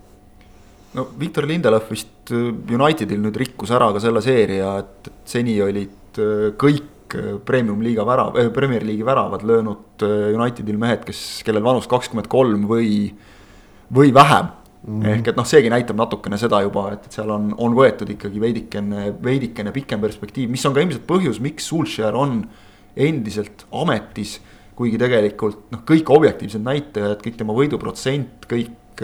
no 0.96 1.06
Victor 1.20 1.46
Lindelöf 1.48 1.90
vist 1.92 2.32
äh, 2.32 2.52
Unitedil 2.74 3.20
nüüd 3.22 3.36
rikkus 3.36 3.72
ära 3.76 3.90
ka 3.92 4.02
selle 4.02 4.22
seeria, 4.24 4.78
et 4.82 5.10
seni 5.28 5.58
olid 5.62 6.20
äh, 6.20 6.50
kõik 6.58 7.16
äh, 7.18 7.34
premium-liiga 7.44 8.06
värav 8.08 8.38
äh,, 8.40 8.52
Premier 8.54 8.86
League'i 8.86 9.06
väravad 9.06 9.44
löönud 9.44 10.06
Unitedil 10.34 10.80
mehed, 10.80 11.04
kes, 11.08 11.42
kellel 11.44 11.64
vanus 11.64 11.90
kakskümmend 11.90 12.30
kolm 12.32 12.64
või, 12.70 13.10
või 13.92 14.14
vähem 14.14 14.54
Mm 14.88 15.02
-hmm. 15.02 15.08
ehk 15.18 15.28
et 15.28 15.36
noh, 15.36 15.44
seegi 15.44 15.68
näitab 15.68 15.98
natukene 16.00 16.38
seda 16.40 16.62
juba, 16.64 16.86
et, 16.94 17.04
et 17.04 17.12
seal 17.12 17.30
on, 17.30 17.50
on 17.58 17.74
võetud 17.76 18.08
ikkagi 18.08 18.40
veidikene, 18.40 19.10
veidikene 19.22 19.72
pikem 19.72 20.00
perspektiiv, 20.00 20.48
mis 20.50 20.64
on 20.64 20.72
ka 20.74 20.80
ilmselt 20.80 21.04
põhjus, 21.06 21.40
miks 21.44 21.68
Sulcher 21.68 22.16
on 22.16 22.46
endiselt 22.96 23.66
ametis. 23.72 24.40
kuigi 24.78 24.98
tegelikult 24.98 25.72
noh, 25.72 25.80
kõik 25.82 26.10
objektiivsed 26.14 26.62
näitajad, 26.62 27.18
kõik 27.18 27.36
tema 27.36 27.52
võiduprotsent, 27.52 28.46
kõik 28.46 29.02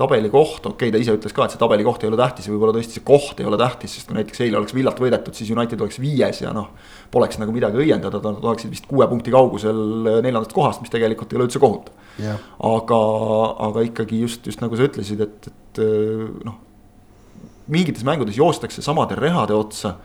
äh, 0.00 0.04
tabelikoht, 0.04 0.64
okei 0.64 0.88
okay,, 0.88 0.94
ta 0.94 1.02
ise 1.02 1.14
ütles 1.18 1.34
ka, 1.36 1.44
et 1.44 1.54
see 1.54 1.60
tabelikoht 1.60 2.04
ei 2.04 2.10
ole 2.10 2.18
tähtis 2.20 2.48
ja 2.48 2.54
võib-olla 2.54 2.74
tõesti 2.76 2.98
see 2.98 3.06
koht 3.06 3.40
ei 3.42 3.48
ole 3.48 3.58
tähtis, 3.60 3.94
sest 3.96 4.08
kui 4.08 4.16
näiteks 4.16 4.44
eile 4.46 4.60
oleks 4.60 4.74
Villat 4.76 5.02
võidetud, 5.02 5.36
siis 5.36 5.52
United 5.52 5.84
oleks 5.84 6.00
viies 6.02 6.42
ja 6.42 6.54
noh. 6.56 6.70
Poleks 7.12 7.40
nagu 7.42 7.52
midagi 7.54 7.80
õiendada, 7.82 8.22
nad 8.22 8.44
oleksid 8.44 8.72
vist 8.72 8.88
kuue 8.90 9.06
punkti 9.10 9.34
kaugusel 9.34 9.80
neljandast 10.22 10.54
kohast, 10.56 10.82
mis 10.84 10.92
tegelikult 10.92 11.32
ei 11.32 11.40
ole 11.40 11.48
üldse 11.48 11.62
kohutav 11.62 12.22
yeah.. 12.22 12.40
aga, 12.70 13.00
aga 13.68 13.84
ikkagi 13.88 14.22
just, 14.24 14.46
just 14.48 14.62
nagu 14.64 14.78
sa 14.78 14.86
ütlesid, 14.88 15.24
et, 15.26 15.50
et 15.50 15.82
noh. 16.46 16.56
mingites 17.70 18.06
mängudes 18.06 18.38
joostakse 18.38 18.82
samade 18.84 19.18
rehade 19.18 19.56
otsa 19.56 19.98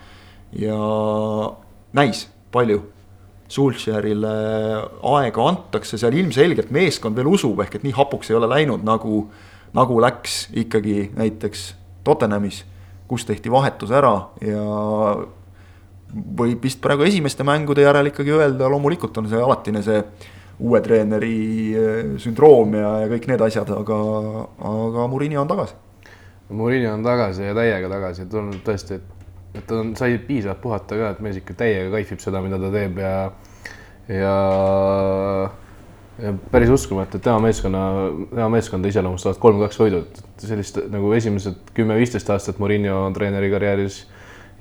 ja 0.56 0.82
näis 1.96 2.28
palju. 2.54 2.84
Sulcherile 3.46 4.30
aega 5.06 5.44
antakse, 5.46 6.00
seal 6.02 6.16
ilmselgelt 6.18 6.72
meeskond 6.74 7.14
veel 7.14 7.28
usub, 7.30 7.60
ehk 7.62 7.76
et 7.78 7.84
nii 7.86 7.94
hapuks 7.94 8.32
ei 8.32 8.38
ole 8.40 8.50
läinud, 8.50 8.82
nagu, 8.88 9.20
nagu 9.74 9.98
läks 10.02 10.50
ikkagi 10.54 11.12
näiteks 11.16 11.74
Tottenhamis, 12.06 12.64
kus 13.08 13.26
tehti 13.26 13.52
vahetus 13.52 13.92
ära 13.92 14.14
ja 14.42 14.62
võib 16.14 16.64
vist 16.64 16.80
praegu 16.84 17.06
esimeste 17.06 17.44
mängude 17.48 17.84
järel 17.86 18.12
ikkagi 18.12 18.34
öelda, 18.36 18.70
loomulikult 18.72 19.18
on 19.18 19.30
see 19.30 19.42
alatine 19.42 19.82
see 19.86 20.02
uue 20.60 20.80
treeneri 20.82 21.40
eh, 21.76 22.14
sündroom 22.22 22.78
ja, 22.78 22.92
ja 23.04 23.10
kõik 23.12 23.28
need 23.32 23.44
asjad, 23.44 23.72
aga, 23.76 23.98
aga 24.70 25.08
Murillo 25.12 25.42
on 25.42 25.52
tagasi. 25.52 25.76
Murillo 26.56 26.94
on 26.94 27.04
tagasi 27.04 27.50
ja 27.50 27.58
täiega 27.58 27.90
tagasi, 27.92 28.24
et 28.24 28.38
on 28.40 28.54
tõesti, 28.64 29.00
et, 29.02 29.28
et 29.58 29.66
ta 29.68 29.82
on, 29.82 29.92
sai 30.00 30.20
piisavalt 30.24 30.62
puhata 30.64 31.00
ka, 31.00 31.12
et 31.16 31.22
mees 31.26 31.42
ikka 31.42 31.58
täiega 31.60 31.92
kaifib 31.98 32.24
seda, 32.24 32.42
mida 32.46 32.62
ta 32.62 32.72
teeb 32.72 33.02
ja, 33.04 33.14
ja 34.14 34.36
päris 36.52 36.72
uskumatu, 36.72 37.20
et 37.20 37.26
tema 37.26 37.40
meeskonna, 37.44 37.84
tema 38.32 38.50
meeskonda 38.54 38.92
iseloomustavad 38.92 39.40
kolm-kaks 39.44 39.80
võidud, 39.82 40.20
sellist 40.40 40.80
nagu 40.92 41.12
esimesed 41.18 41.74
kümme-viisteist 41.76 42.30
aastat 42.32 42.60
Murillo 42.64 43.04
treeneri 43.16 43.52
karjääris 43.52 44.04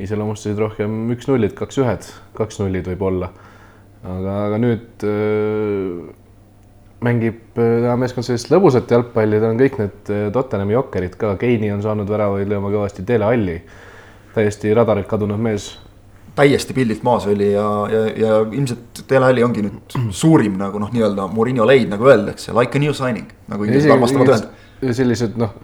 iseloomustasid 0.03 0.59
rohkem 0.59 1.13
üks-nullid, 1.15 1.55
kaks-ühed, 1.59 2.09
kaks-nullid 2.35 2.91
võib-olla 2.91 3.31
aga, 4.05 4.35
aga 4.49 4.61
nüüd 4.61 5.07
äh, 5.09 6.03
mängib 7.05 7.61
äh, 7.61 7.89
meeskond 8.01 8.27
sellist 8.27 8.51
lõbusat 8.53 8.91
jalgpalli, 8.93 9.41
tal 9.41 9.55
on 9.55 9.61
kõik 9.61 9.81
need 9.81 10.13
äh, 10.13 10.27
Tottenhami 10.35 10.77
jokkerid 10.77 11.17
ka, 11.21 11.35
Keini 11.41 11.73
on 11.75 11.85
saanud 11.85 12.11
väravaid 12.11 12.51
lööma 12.51 12.73
kõvasti, 12.73 13.07
Dele 13.07 13.29
Alli, 13.29 13.59
täiesti 14.37 14.75
radarilt 14.77 15.11
kadunud 15.11 15.41
mees. 15.41 15.75
Täiesti 16.35 16.75
pildilt 16.75 17.05
maas 17.07 17.27
oli 17.31 17.53
ja, 17.53 17.67
ja, 17.91 18.01
ja 18.19 18.41
ilmselt 18.45 19.05
Dele 19.11 19.31
Alli 19.31 19.45
ongi 19.47 19.63
nüüd 19.67 19.97
suurim 20.15 20.59
nagu 20.59 20.81
noh, 20.83 20.91
nii-öelda 20.95 21.29
Murillo 21.33 21.67
leid, 21.69 21.87
nagu 21.93 22.11
öeldakse, 22.11 22.55
like 22.57 22.79
a 22.79 22.83
new 22.83 22.95
signing, 22.97 23.31
nagu 23.51 23.69
inglased 23.69 23.95
armastavad 23.95 24.35
öelda. 24.35 24.93
sellised 24.95 25.39
noh 25.41 25.55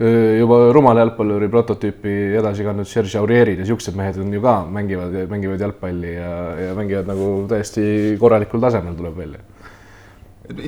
juba 0.00 0.70
rumala 0.72 1.02
jalgpalluri 1.04 1.50
prototüüpi 1.52 2.12
edasi 2.40 2.64
kandnud 2.64 2.88
Serge 2.88 3.18
Aurierid 3.20 3.60
ja 3.60 3.66
siuksed 3.68 3.96
mehed 3.98 4.16
on 4.22 4.32
ju 4.32 4.40
ka 4.40 4.54
mängivad, 4.64 5.12
mängivad 5.28 5.60
jalgpalli 5.60 6.14
ja, 6.14 6.30
ja 6.56 6.76
mängivad 6.76 7.10
nagu 7.10 7.26
täiesti 7.50 8.16
korralikul 8.20 8.62
tasemel 8.64 8.96
tuleb 8.96 9.18
välja. 9.20 9.42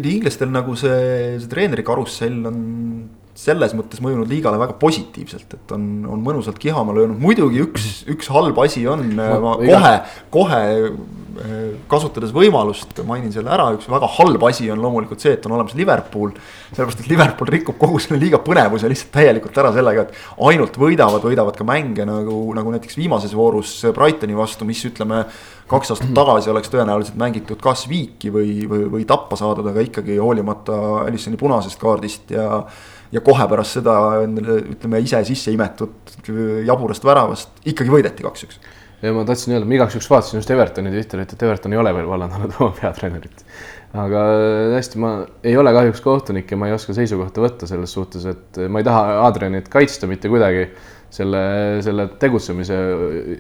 inglastel 0.05 0.53
nagu 0.53 0.77
see, 0.77 1.39
see 1.41 1.49
treeneri 1.49 1.83
karussell 1.83 2.45
on 2.51 2.61
selles 3.39 3.73
mõttes 3.77 4.03
mõjunud 4.05 4.29
liigale 4.29 4.61
väga 4.61 4.77
positiivselt, 4.81 5.57
et 5.57 5.73
on, 5.73 5.87
on 6.13 6.21
mõnusalt 6.25 6.59
kihama 6.61 6.93
löönud, 6.97 7.21
muidugi 7.23 7.63
üks, 7.65 8.03
üks 8.13 8.29
halb 8.33 8.59
asi 8.61 8.85
on 8.91 9.07
no,, 9.17 9.29
ma 9.41 9.57
kohe, 9.63 9.95
kohe 10.35 10.63
kasutades 11.91 12.33
võimalust, 12.35 12.99
mainin 13.07 13.33
selle 13.33 13.53
ära, 13.53 13.71
üks 13.77 13.89
väga 13.91 14.09
halb 14.19 14.45
asi 14.49 14.69
on 14.73 14.83
loomulikult 14.83 15.23
see, 15.23 15.35
et 15.37 15.47
on 15.49 15.55
olemas 15.57 15.75
Liverpool. 15.79 16.33
sellepärast, 16.73 17.01
et 17.01 17.11
Liverpool 17.11 17.51
rikub 17.53 17.79
kogu 17.81 18.01
selle 18.03 18.21
liiga 18.21 18.41
põnevuse 18.45 18.91
lihtsalt 18.91 19.13
täielikult 19.17 19.59
ära 19.63 19.73
sellega, 19.75 20.07
et 20.07 20.47
ainult 20.49 20.77
võidavad, 20.81 21.25
võidavad 21.25 21.57
ka 21.57 21.67
mänge 21.69 22.07
nagu, 22.09 22.39
nagu 22.57 22.75
näiteks 22.75 22.99
viimases 23.01 23.35
voorus 23.37 23.75
Brightoni 23.97 24.37
vastu, 24.37 24.69
mis 24.69 24.85
ütleme. 24.89 25.25
kaks 25.73 25.95
aastat 25.95 26.13
tagasi 26.21 26.51
oleks 26.53 26.73
tõenäoliselt 26.73 27.21
mängitud 27.21 27.61
kas 27.63 27.87
viiki 27.89 28.33
või, 28.33 28.67
või, 28.69 28.89
või 28.99 29.07
tappa 29.09 29.39
saadud, 29.41 29.67
aga 29.73 29.85
ikkagi 29.89 30.19
hoolimata 30.21 31.07
Alissoni 31.07 31.41
punasest 31.41 31.81
kaardist 31.81 32.35
ja 32.35 32.65
ja 33.13 33.21
kohe 33.25 33.49
pärast 33.49 33.79
seda 33.79 33.97
ütleme 34.25 35.03
ise 35.05 35.21
sisse 35.29 35.53
imetud 35.53 36.15
jaburast 36.67 37.05
väravast 37.05 37.67
ikkagi 37.69 37.93
võideti 37.93 38.25
kaks-üks 38.25 38.61
ja 39.03 39.13
ma 39.17 39.25
tahtsin 39.27 39.57
öelda, 39.57 39.67
ma 39.67 39.77
igaks 39.77 39.97
juhuks 39.97 40.09
vaatasin 40.11 40.39
just 40.39 40.51
Evertoni 40.55 40.93
Twitterit, 40.95 41.35
et 41.35 41.43
Everton 41.43 41.75
ei 41.75 41.81
ole 41.83 41.93
veel 41.97 42.09
vallandanud 42.09 42.55
oma 42.61 42.75
peatreenerit. 42.79 43.45
aga 43.99 44.23
hästi, 44.77 45.01
ma 45.03 45.13
ei 45.45 45.57
ole 45.61 45.73
kahjuks 45.75 46.01
kohtunik 46.05 46.51
ja 46.51 46.59
ma 46.61 46.71
ei 46.71 46.77
oska 46.77 46.95
seisukohta 46.97 47.43
võtta 47.45 47.69
selles 47.69 47.93
suhtes, 47.93 48.25
et 48.31 48.61
ma 48.73 48.81
ei 48.81 48.87
taha 48.87 49.19
Adrianit 49.27 49.69
kaitsta 49.73 50.09
mitte 50.11 50.31
kuidagi 50.33 50.69
selle, 51.13 51.43
selle 51.85 52.07
tegutsemise 52.21 52.79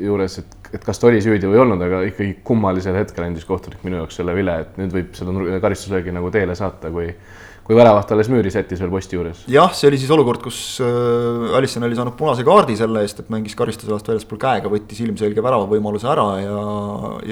juures, 0.03 0.37
et, 0.43 0.59
et 0.77 0.83
kas 0.85 1.01
ta 1.01 1.09
oli 1.09 1.23
süüdi 1.25 1.49
või 1.49 1.57
ei 1.57 1.63
olnud, 1.63 1.87
aga 1.87 2.03
ikkagi 2.11 2.35
kummalisel 2.45 2.99
hetkel 2.99 3.25
andis 3.25 3.47
kohtunik 3.49 3.87
minu 3.87 4.03
jaoks 4.03 4.19
selle 4.21 4.35
vile, 4.37 4.59
et 4.67 4.77
nüüd 4.83 4.93
võib 4.93 5.17
seda 5.17 5.63
karistuslöögi 5.63 6.13
nagu 6.13 6.29
teele 6.35 6.59
saata, 6.59 6.91
kui 6.93 7.15
kui 7.63 7.77
väravat 7.79 8.11
alles 8.15 8.31
müüri 8.33 8.51
sättis 8.51 8.81
veel 8.83 8.91
posti 8.91 9.17
juures. 9.17 9.45
jah, 9.51 9.71
see 9.77 9.89
oli 9.91 10.01
siis 10.01 10.11
olukord, 10.15 10.43
kus 10.43 10.59
äh, 10.83 11.55
Alisson 11.59 11.87
oli 11.87 11.99
saanud 11.99 12.17
punase 12.19 12.45
kaardi 12.47 12.75
selle 12.79 13.05
eest, 13.07 13.23
et 13.23 13.31
mängis 13.33 13.55
karistusalast 13.59 14.09
väljaspool 14.11 14.41
käega, 14.43 14.73
võttis 14.73 15.03
ilmselge 15.05 15.45
värava 15.45 15.69
võimaluse 15.71 16.11
ära 16.11 16.27
ja, 16.43 16.65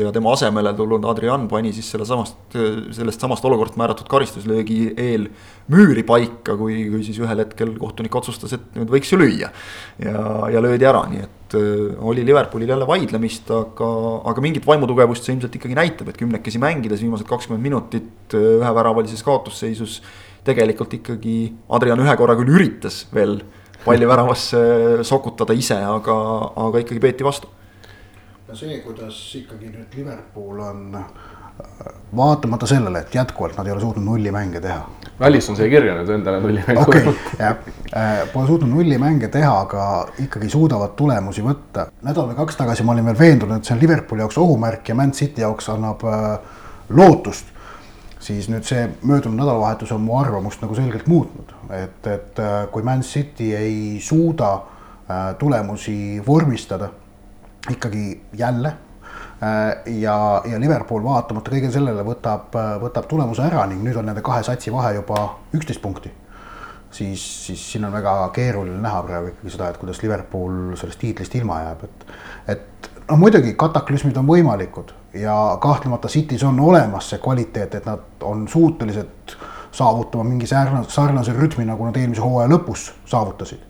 ja 0.03 0.14
tema 0.14 0.37
asemele 0.37 0.74
tulnud 0.78 1.09
Adrian 1.11 1.49
pani 1.51 1.74
siis 1.74 1.91
selle 1.91 2.07
samast, 2.09 2.39
sellest 2.97 3.26
samast 3.26 3.51
olukorrast 3.51 3.81
määratud 3.81 4.11
karistuslöögi 4.11 4.95
eel 4.95 5.26
müüri 5.70 6.07
paika, 6.07 6.55
kui, 6.61 6.85
kui 6.93 7.03
siis 7.07 7.18
ühel 7.22 7.45
hetkel 7.45 7.74
kohtunik 7.81 8.14
otsustas, 8.22 8.55
et 8.55 8.78
nüüd 8.78 8.91
võiks 8.93 9.11
ju 9.11 9.18
lüüa. 9.20 9.51
ja, 9.99 10.24
ja 10.55 10.62
löödi 10.62 10.87
ära, 10.87 11.05
nii 11.11 11.26
et 11.26 11.39
äh, 11.55 11.94
oli 11.98 12.24
Liverpoolil 12.26 12.68
jälle 12.68 12.86
vaidlemist, 12.86 13.51
aga, 13.55 13.90
aga 14.30 14.44
mingit 14.44 14.66
vaimutugevust 14.66 15.26
see 15.26 15.34
ilmselt 15.36 15.57
ikkagi 15.59 15.78
näitab, 15.78 16.11
et 16.11 16.18
kümnekesi 16.20 16.61
mängides 16.62 17.03
viimased 17.05 17.28
kakskümmend 17.28 17.64
minutit 17.64 18.34
äh, 18.34 18.51
üheväravalises 18.61 19.22
kaotusseisus. 19.26 20.03
tegelikult 20.44 20.94
ikkagi 20.96 21.53
Adrian 21.68 22.01
ühe 22.01 22.12
korra 22.16 22.32
küll 22.38 22.48
üritas 22.48 23.03
veel 23.12 23.42
palli 23.84 24.07
väravasse 24.09 24.61
sokutada 25.05 25.53
ise, 25.53 25.76
aga, 25.84 26.16
aga 26.57 26.80
ikkagi 26.80 27.01
peeti 27.01 27.24
vastu. 27.24 27.48
no 28.48 28.57
see, 28.57 28.80
kuidas 28.84 29.18
ikkagi 29.36 29.68
nüüd 29.74 29.98
Liverpool 29.98 30.64
on 30.64 30.96
vaatamata 32.16 32.66
sellele, 32.66 32.98
et 32.98 33.14
jätkuvalt 33.14 33.56
nad 33.56 33.66
ei 33.66 33.72
ole 33.72 33.80
suutnud 33.80 34.04
nullimänge 34.04 34.61
teha. 34.61 34.80
Alisson 35.20 35.56
sai 35.56 35.68
kirja 35.70 35.94
nüüd 35.98 36.11
endale 36.14 36.40
nullimängu. 36.40 36.82
okei 36.82 37.02
okay,, 37.06 37.36
jah, 37.38 37.56
äh, 37.96 38.22
pole 38.32 38.46
suutnud 38.46 38.70
nullimänge 38.70 39.28
teha, 39.28 39.52
aga 39.61 39.84
ikkagi 40.24 40.48
suudavad 40.50 40.96
tulemusi 40.96 41.44
võtta. 41.44 41.86
nädal 42.02 42.30
või 42.30 42.38
kaks 42.40 42.58
tagasi 42.58 42.86
ma 42.86 42.96
olin 42.96 43.06
veel 43.11 43.18
veendunud, 43.18 43.61
et 43.61 43.68
see 43.68 43.76
on 43.76 43.82
Liverpooli 43.82 44.24
jaoks 44.24 44.38
ohumärk 44.38 44.88
ja 44.88 44.94
Man 44.98 45.12
City 45.12 45.44
jaoks 45.44 45.68
annab 45.68 46.04
äh, 46.08 46.28
lootust. 46.88 47.46
siis 48.20 48.48
nüüd 48.52 48.66
see 48.68 48.88
möödunud 49.02 49.38
nädalavahetus 49.40 49.92
on 49.92 50.02
mu 50.04 50.18
arvamust 50.18 50.61
nagu 50.62 50.74
selgelt 50.74 51.06
muutnud, 51.06 51.54
et, 51.70 52.06
et 52.06 52.38
äh, 52.38 52.66
kui 52.72 52.82
Man 52.82 53.02
City 53.02 53.54
ei 53.56 54.00
suuda 54.02 54.52
äh, 54.54 55.34
tulemusi 55.38 56.22
vormistada 56.26 56.88
ikkagi 57.70 58.20
jälle 58.32 58.72
ja, 59.41 60.16
ja 60.45 60.61
Liverpool 60.61 61.05
vaatamata 61.05 61.53
kõigele 61.53 61.72
sellele 61.72 62.05
võtab, 62.05 62.53
võtab 62.82 63.07
tulemuse 63.09 63.45
ära 63.47 63.64
ning 63.70 63.80
nüüd 63.84 63.97
on 63.97 64.11
nende 64.11 64.20
kahe 64.24 64.43
satsi 64.45 64.72
vahe 64.72 64.95
juba 64.99 65.22
üksteist 65.57 65.80
punkti. 65.80 66.12
siis, 66.91 67.47
siis 67.47 67.72
siin 67.72 67.84
on 67.84 67.93
väga 67.93 68.30
keeruline 68.34 68.80
näha 68.82 69.03
praegu 69.07 69.32
ikkagi 69.32 69.55
seda, 69.55 69.70
et 69.70 69.78
kuidas 69.80 70.03
Liverpool 70.03 70.76
sellest 70.76 71.01
tiitlist 71.01 71.34
ilma 71.34 71.62
jääb, 71.62 71.84
et. 71.84 72.07
et 72.57 72.91
noh, 73.09 73.18
muidugi 73.18 73.55
kataklüsmid 73.59 74.16
on 74.20 74.28
võimalikud 74.28 74.93
ja 75.14 75.57
kahtlemata 75.61 76.09
City's 76.09 76.45
on 76.47 76.61
olemas 76.61 77.11
see 77.11 77.18
kvaliteet, 77.22 77.74
et 77.74 77.86
nad 77.86 78.26
on 78.26 78.49
suutelised 78.49 79.36
saavutama 79.72 80.24
mingi 80.24 80.47
sarnase, 80.47 80.91
sarnase 80.91 81.32
rütmi, 81.32 81.64
nagu 81.64 81.86
nad 81.86 81.97
eelmise 81.97 82.22
hooaja 82.22 82.51
lõpus 82.51 82.91
saavutasid. 83.07 83.66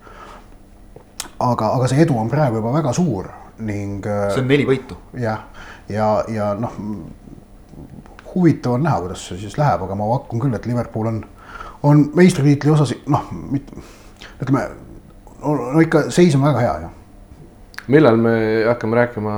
aga, 1.40 1.68
aga 1.68 1.88
see 1.88 2.02
edu 2.04 2.18
on 2.18 2.28
praegu 2.28 2.60
juba 2.60 2.72
väga 2.72 2.92
suur 2.92 3.30
ning. 3.58 4.06
Äh, 4.06 4.30
see 4.34 4.42
on 4.42 4.48
neli 4.48 4.66
võitu. 4.68 4.96
jah, 5.20 5.44
ja, 5.90 6.10
ja, 6.32 6.52
noh, 6.58 6.76
huvitav 8.34 8.78
on 8.78 8.86
näha, 8.86 9.00
kuidas 9.04 9.26
see 9.28 9.40
siis 9.42 9.58
läheb, 9.58 9.82
aga 9.86 9.98
ma 9.98 10.08
pakun 10.14 10.42
küll, 10.44 10.54
et 10.56 10.68
Liverpool 10.70 11.10
on, 11.10 11.20
on 11.86 12.06
meistritiitli 12.16 12.72
osas 12.72 12.94
noh, 13.10 13.26
ütleme, 14.40 14.64
no 15.42 15.82
ikka 15.82 16.08
seis 16.14 16.36
on 16.38 16.46
väga 16.46 16.64
hea, 16.66 16.78
jah 16.86 16.96
millal 17.90 18.16
me 18.20 18.32
hakkame 18.68 18.96
rääkima 18.96 19.32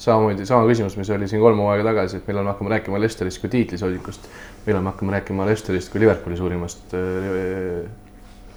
samamoodi, 0.00 0.46
sama 0.46 0.66
küsimus, 0.66 0.96
mis 0.98 1.10
oli 1.14 1.28
siin 1.30 1.42
kolm 1.42 1.60
hooaega 1.62 1.84
tagasi, 1.90 2.18
et 2.18 2.30
millal 2.30 2.46
me 2.46 2.50
hakkame 2.50 2.72
rääkima 2.74 3.00
Lesterist 3.00 3.38
kui 3.42 3.50
tiitlisoodikust. 3.52 4.26
millal 4.66 4.82
me 4.82 4.90
hakkame 4.90 5.12
rääkima 5.12 5.46
Lesterist 5.46 5.92
kui 5.92 6.00
Liverpooli 6.02 6.36
suurimast 6.36 6.94
äh, 6.98 7.84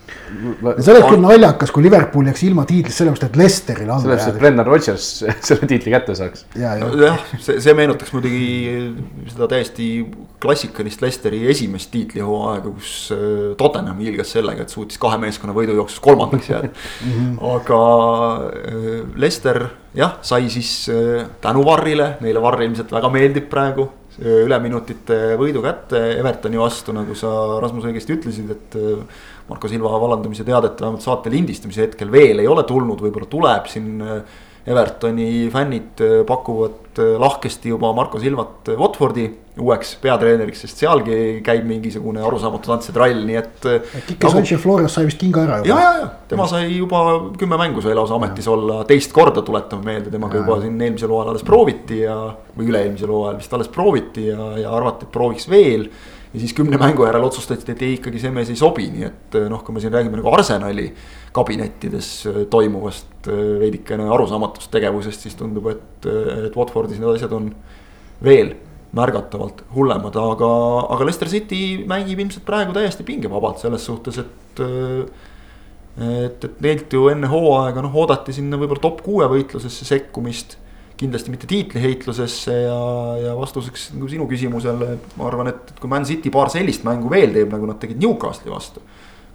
see 0.06 0.94
oleks 0.94 1.08
küll 1.10 1.22
naljakas, 1.22 1.72
kui 1.74 1.86
Liverpool 1.86 2.30
jääks 2.30 2.44
ilma 2.48 2.66
tiitlist 2.70 3.02
sellepärast, 3.02 3.28
et 3.30 3.40
Lesterile 3.40 3.92
alla 3.92 4.04
sellepärast, 4.04 4.32
et 4.32 4.40
Brendan 4.42 4.68
Rodgers 4.68 5.08
selle 5.48 5.70
tiitli 5.70 5.94
kätte 5.94 6.16
saaks. 6.18 6.46
jah 6.60 6.78
ja., 6.82 7.14
see, 7.40 7.60
see 7.64 7.76
meenutaks 7.78 8.14
muidugi 8.16 8.46
seda 9.32 9.50
täiesti 9.56 9.90
klassikalist 10.44 11.04
Lesteri 11.06 11.42
esimest 11.52 11.92
tiitlihooaega, 11.94 12.74
kus 12.76 12.94
äh, 13.16 13.54
Tottenham 13.60 14.02
hiilgas 14.04 14.36
sellega, 14.36 14.66
et 14.66 14.74
suutis 14.74 15.02
kahe 15.02 15.20
meeskonna 15.22 15.56
võidujooksus 15.58 16.02
kolmandaks 16.06 16.52
jääda 16.52 16.72
mhm. 16.72 17.36
aga 17.56 17.82
äh, 18.52 18.90
Lester 19.22 19.66
jah, 19.96 20.18
sai 20.26 20.50
siis 20.54 20.72
äh, 20.94 21.28
tänu 21.42 21.66
Varrile, 21.66 22.16
neile 22.26 22.44
Varr 22.44 22.66
ilmselt 22.68 22.92
väga 22.94 23.12
meeldib 23.14 23.50
praegu 23.52 23.90
üleminutite 24.20 25.36
võidu 25.40 25.60
kätte 25.64 26.00
Evertoni 26.16 26.60
vastu, 26.60 26.94
nagu 26.96 27.16
sa 27.18 27.30
Rasmus 27.60 27.88
õigesti 27.90 28.16
ütlesid, 28.16 28.52
et 28.54 28.78
Marko 29.50 29.70
Silva 29.70 29.92
vallandamise 30.02 30.46
teadet 30.46 30.82
vähemalt 30.82 31.04
saate 31.06 31.32
lindistamise 31.34 31.84
hetkel 31.86 32.12
veel 32.14 32.42
ei 32.42 32.50
ole 32.50 32.64
tulnud, 32.68 33.02
võib-olla 33.06 33.30
tuleb 33.30 33.70
siin. 33.72 33.96
Äh, 34.02 34.44
Evertoni 34.66 35.48
fännid 35.54 36.02
äh, 36.02 36.22
pakuvad 36.26 36.98
äh, 36.98 37.16
lahkesti 37.22 37.70
juba 37.70 37.92
Marko 37.94 38.20
Silvat 38.20 38.72
Watfordi 38.80 39.28
uueks 39.62 39.94
peatreeneriks, 40.02 40.64
sest 40.66 40.82
sealgi 40.82 41.18
käib 41.46 41.68
mingisugune 41.70 42.20
arusaamatu 42.26 42.72
tantsetrall, 42.74 43.22
nii 43.28 43.38
et. 43.40 43.68
Kike 44.10 44.32
Sanchez 44.34 44.60
Flores 44.60 44.98
sai 44.98 45.06
vist 45.08 45.22
kinga 45.22 45.46
ära 45.46 45.60
juba. 45.62 45.70
ja, 45.70 45.78
ja, 45.86 46.02
ja 46.02 46.10
tema 46.28 46.48
sai 46.52 46.66
juba 46.74 47.04
kümme 47.40 47.60
mängu 47.62 47.84
sai 47.86 47.96
lausa 47.96 48.18
ametis 48.18 48.50
ja. 48.50 48.56
olla, 48.56 48.82
teist 48.90 49.14
korda 49.16 49.46
tuletame 49.46 49.88
meelde, 49.88 50.12
temaga 50.12 50.42
juba 50.42 50.60
siin 50.64 50.82
eelmisel 50.82 51.14
hooajal 51.14 51.32
alles 51.36 51.46
prooviti 51.48 52.02
ja. 52.02 52.18
või 52.58 52.68
üle-eelmisel 52.74 53.14
hooajal 53.16 53.40
vist 53.40 53.56
alles 53.56 53.72
prooviti 53.72 54.28
ja, 54.28 54.50
ja 54.66 54.76
arvati, 54.76 55.08
et 55.08 55.16
prooviks 55.16 55.48
veel 55.52 55.88
ja 56.36 56.42
siis 56.42 56.54
kümne 56.54 56.78
mängu 56.78 57.06
järel 57.08 57.24
otsustati, 57.24 57.72
et 57.72 57.82
ei, 57.86 57.96
ikkagi 57.96 58.20
see 58.20 58.32
mees 58.36 58.50
ei 58.52 58.60
sobi, 58.60 58.90
nii 58.92 59.06
et 59.08 59.38
eh, 59.40 59.48
noh, 59.52 59.62
kui 59.64 59.76
me 59.76 59.84
siin 59.84 59.94
räägime 59.94 60.20
nagu 60.20 60.32
Arsenali 60.36 60.90
kabinettides 61.36 62.10
eh, 62.32 62.40
toimuvast 62.52 63.30
eh, 63.32 63.44
veidikene 63.62 64.10
arusaamatust 64.12 64.72
tegevusest, 64.74 65.24
siis 65.28 65.38
tundub, 65.40 65.70
et, 65.72 66.10
et 66.50 66.58
Watfordis 66.58 67.00
need 67.00 67.14
asjad 67.14 67.36
on 67.38 67.48
veel 68.26 68.52
märgatavalt 68.96 69.64
hullemad, 69.76 70.18
aga, 70.20 70.52
aga 70.96 71.08
Leicester 71.08 71.32
City 71.32 71.62
mängib 71.88 72.20
ilmselt 72.24 72.46
praegu 72.48 72.76
täiesti 72.76 73.08
pingevabalt 73.08 73.64
selles 73.64 73.88
suhtes, 73.88 74.20
et. 74.24 74.62
et, 74.66 75.24
et 75.96 76.62
neilt 76.64 76.92
ju 76.92 77.06
enne 77.08 77.28
hooaega 77.32 77.80
noh, 77.84 77.94
oodati 78.04 78.34
sinna 78.36 78.60
võib-olla 78.60 78.84
top 78.84 78.98
kuue 79.04 79.28
võitlusesse 79.32 79.88
sekkumist 79.88 80.58
kindlasti 80.98 81.32
mitte 81.34 81.48
tiitliheitlusesse 81.50 82.56
ja, 82.56 82.80
ja 83.20 83.36
vastuseks 83.38 83.90
nagu 83.96 84.10
sinu 84.12 84.28
küsimusele, 84.30 84.96
ma 85.20 85.28
arvan, 85.28 85.52
et, 85.52 85.74
et 85.74 85.80
kui 85.82 85.92
Man 85.92 86.08
City 86.08 86.32
paar 86.34 86.52
sellist 86.54 86.86
mängu 86.88 87.12
veel 87.12 87.34
teeb, 87.36 87.52
nagu 87.52 87.68
nad 87.70 87.80
tegid 87.82 88.00
Newcastle'i 88.02 88.54
vastu. 88.54 88.84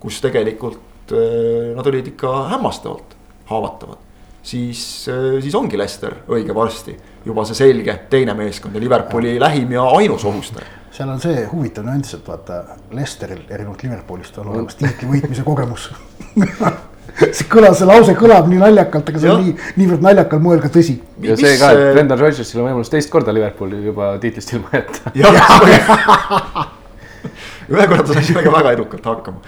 kus 0.01 0.21
tegelikult 0.25 1.13
äh, 1.13 1.75
nad 1.77 1.87
olid 1.87 2.07
ikka 2.15 2.33
hämmastavalt 2.55 3.17
haavatavad. 3.51 3.99
siis, 4.43 5.09
äh, 5.09 5.41
siis 5.43 5.55
ongi 5.55 5.79
Leicester 5.79 6.23
õige 6.29 6.55
varsti 6.57 6.97
juba 7.25 7.45
see 7.45 7.59
selge 7.59 7.99
teine 8.11 8.35
meeskond 8.35 8.75
ja 8.75 8.81
Liverpooli 8.81 9.35
ja. 9.35 9.41
lähim 9.41 9.73
ja 9.73 9.85
ainus 9.99 10.25
ohustaja 10.25 10.79
seal 10.91 11.11
on 11.13 11.21
see 11.21 11.45
huvitav 11.53 11.85
nüanss, 11.87 12.17
et 12.17 12.27
vaata 12.27 12.63
Leicesteril 12.97 13.45
erinevalt 13.49 13.83
Liverpoolist 13.85 14.39
on 14.41 14.55
olemas 14.55 14.81
tiitli 14.81 15.09
võitmise 15.13 15.45
kogemus 15.47 15.91
see 17.37 17.47
kõlas, 17.51 17.79
see 17.81 17.89
lause 17.89 18.17
kõlab 18.19 18.49
nii 18.51 18.61
naljakalt, 18.61 19.09
aga 19.13 19.23
see 19.23 19.31
on 19.33 19.45
nii, 19.45 19.55
niivõrd 19.81 20.05
naljakal 20.05 20.43
moel 20.43 20.61
ka 20.63 20.71
tõsi. 20.73 20.99
ja 21.25 21.37
see 21.39 21.57
ka, 21.61 21.73
et 21.77 21.95
Brendan 21.95 22.21
Rodgersil 22.21 22.61
on 22.63 22.71
võimalus 22.71 22.93
teist 22.93 23.11
korda 23.13 23.35
Liverpooli 23.35 23.81
juba 23.85 24.13
tiitlist 24.23 24.55
ilma 24.57 24.69
jätta. 24.79 25.15
ühe 27.75 27.87
korra 27.87 28.05
ta 28.05 28.17
sai 28.17 28.25
sellega 28.27 28.55
väga 28.55 28.75
edukalt 28.79 29.11
hakkama. 29.11 29.43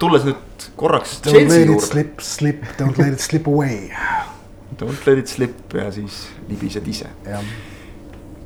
tulles 0.00 0.26
nüüd 0.28 0.68
korraks 0.80 1.18
Chelsea 1.26 1.66
juurde. 1.66 1.84
Slip, 1.86 2.24
slip, 2.24 2.64
don't 2.78 2.98
let 3.00 3.18
it 3.18 3.24
slip 3.24 3.50
away. 3.50 3.90
Don't 4.80 5.06
let 5.06 5.20
it 5.22 5.30
slip 5.30 5.76
ja 5.76 5.90
siis 5.94 6.24
libised 6.48 6.88
ise. 6.90 7.10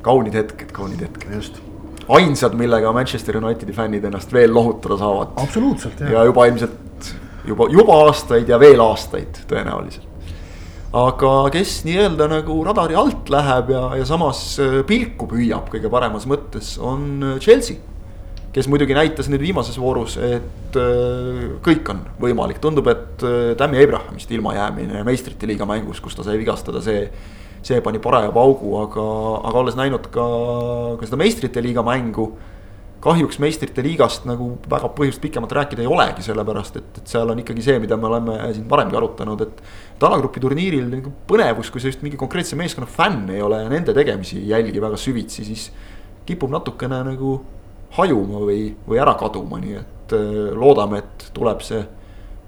kaunid 0.05 0.35
hetked, 0.37 0.71
kaunid 0.75 1.01
hetked. 1.03 1.31
just 1.35 1.59
ainsad, 2.09 2.55
millega 2.57 2.91
Manchester 2.93 3.37
Unitedi 3.37 3.73
fännid 3.75 4.05
ennast 4.09 4.33
veel 4.33 4.53
lohutada 4.53 4.97
saavad. 4.97 5.35
absoluutselt, 5.37 5.99
jah. 6.01 6.17
ja 6.17 6.23
juba 6.29 6.47
ilmselt 6.49 7.15
juba, 7.47 7.67
juba 7.71 7.97
aastaid 8.05 8.49
ja 8.49 8.59
veel 8.61 8.81
aastaid 8.83 9.43
tõenäoliselt. 9.49 10.05
aga 10.99 11.33
kes 11.53 11.83
nii-öelda 11.85 12.25
nagu 12.31 12.55
radari 12.65 12.97
alt 12.97 13.29
läheb 13.29 13.69
ja, 13.75 13.83
ja 13.99 14.07
samas 14.09 14.41
äh, 14.61 14.79
pilku 14.89 15.27
püüab 15.29 15.69
kõige 15.69 15.91
paremas 15.91 16.25
mõttes, 16.29 16.75
on 16.81 17.35
äh, 17.35 17.37
Chelsea. 17.43 17.77
kes 18.53 18.65
muidugi 18.67 18.97
näitas 18.97 19.29
nüüd 19.29 19.43
viimases 19.45 19.77
voorus, 19.77 20.17
et 20.17 20.79
äh, 20.79 21.43
kõik 21.65 21.93
on 21.93 22.01
võimalik, 22.21 22.61
tundub, 22.63 22.89
et 22.89 23.27
Tammy 23.57 23.83
Abrahamist 23.83 24.31
ilmajäämine 24.33 25.03
meistrite 25.05 25.49
liiga 25.49 25.69
mängus, 25.69 26.01
kus 26.01 26.17
ta 26.17 26.25
sai 26.25 26.39
vigastada, 26.41 26.81
see 26.81 27.05
see 27.65 27.81
pani 27.81 27.99
paraja 27.99 28.31
paugu, 28.35 28.75
aga, 28.83 29.07
aga 29.49 29.59
olles 29.63 29.75
näinud 29.79 30.07
ka, 30.13 30.27
ka 30.99 31.09
seda 31.09 31.19
meistrite 31.19 31.63
liiga 31.63 31.83
mängu. 31.85 32.31
kahjuks 32.99 33.37
meistrite 33.39 33.79
liigast 33.79 34.25
nagu 34.27 34.57
väga 34.67 34.89
põhjust 34.91 35.21
pikemalt 35.23 35.53
rääkida 35.55 35.85
ei 35.85 35.87
olegi, 35.87 36.19
sellepärast 36.25 36.75
et, 36.81 36.97
et 36.99 37.07
seal 37.07 37.29
on 37.31 37.39
ikkagi 37.39 37.63
see, 37.63 37.77
mida 37.79 37.95
me 37.95 38.09
oleme 38.09 38.33
siin 38.51 38.65
varemgi 38.69 38.97
arutanud, 38.99 39.43
et. 39.45 39.61
et 39.95 40.03
alagrupi 40.03 40.41
turniiril 40.43 40.89
nagu 40.91 41.13
põnevus, 41.27 41.69
kui 41.71 41.79
sa 41.79 41.87
just 41.87 42.03
mingi 42.03 42.19
konkreetse 42.19 42.59
meeskonna 42.59 42.89
fänn 42.91 43.31
ei 43.31 43.39
ole 43.41 43.61
ja 43.63 43.69
nende 43.71 43.95
tegemisi 43.95 44.41
ei 44.41 44.51
jälgi 44.51 44.83
väga 44.83 44.99
süvitsi, 44.99 45.45
siis 45.47 45.69
kipub 46.27 46.51
natukene 46.51 46.99
nagu 47.07 47.37
hajuma 47.95 48.43
või, 48.43 48.67
või 48.87 48.99
ära 48.99 49.15
kaduma, 49.19 49.61
nii 49.63 49.79
et 49.79 50.15
äh, 50.19 50.51
loodame, 50.59 50.99
et 50.99 51.29
tuleb 51.33 51.63
see 51.63 51.79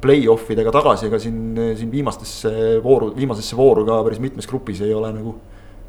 play-off 0.01 0.49
idega 0.53 0.73
tagasi, 0.73 1.07
ega 1.09 1.19
siin, 1.21 1.41
siin 1.77 1.91
viimastesse 1.91 2.79
vooru, 2.83 3.11
viimasesse 3.15 3.57
vooru 3.57 3.85
ka 3.87 4.01
päris 4.07 4.21
mitmes 4.23 4.49
grupis 4.49 4.81
ei 4.85 4.93
ole 4.97 5.11
nagu 5.15 5.35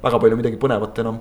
väga 0.03 0.19
palju 0.23 0.39
midagi 0.39 0.61
põnevat 0.61 0.99
enam 1.03 1.21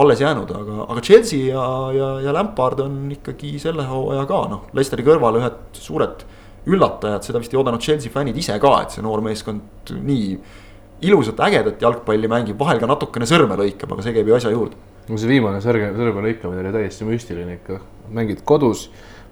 alles 0.00 0.20
jäänud, 0.22 0.50
aga, 0.54 0.84
aga 0.92 1.00
Chelsea 1.02 1.48
ja, 1.50 1.62
ja, 1.94 2.10
ja 2.26 2.34
Lampard 2.34 2.78
on 2.84 2.98
ikkagi 3.10 3.56
selle 3.58 3.86
hooaja 3.88 4.26
ka 4.30 4.44
noh, 4.50 4.68
Leicesteri 4.76 5.06
kõrval 5.06 5.40
ühed 5.40 5.80
suured 5.82 6.22
üllatajad, 6.70 7.24
seda 7.26 7.40
vist 7.42 7.54
ei 7.54 7.58
oodanud 7.58 7.82
Chelsea 7.82 8.12
fännid 8.12 8.36
ise 8.38 8.54
ka, 8.62 8.74
et 8.84 8.94
see 8.94 9.02
noor 9.02 9.22
meeskond 9.24 9.90
nii 9.96 10.36
ilusat, 11.08 11.40
ägedat 11.42 11.82
jalgpalli 11.82 12.28
mängib, 12.30 12.58
vahel 12.60 12.78
ka 12.82 12.88
natukene 12.90 13.26
sõrme 13.26 13.56
lõikab, 13.58 13.94
aga 13.96 14.04
see 14.04 14.14
käib 14.14 14.28
ju 14.28 14.36
asja 14.36 14.52
juurde. 14.52 14.78
no 15.08 15.18
see 15.18 15.30
viimane 15.32 15.62
sõrge, 15.64 15.90
sõrme 15.96 16.22
lõikamine 16.26 16.62
oli 16.62 16.74
täiesti 16.76 17.08
müstiline 17.08 17.56
ikka, 17.58 17.80
mängid 18.14 18.44
kodus, 18.46 18.86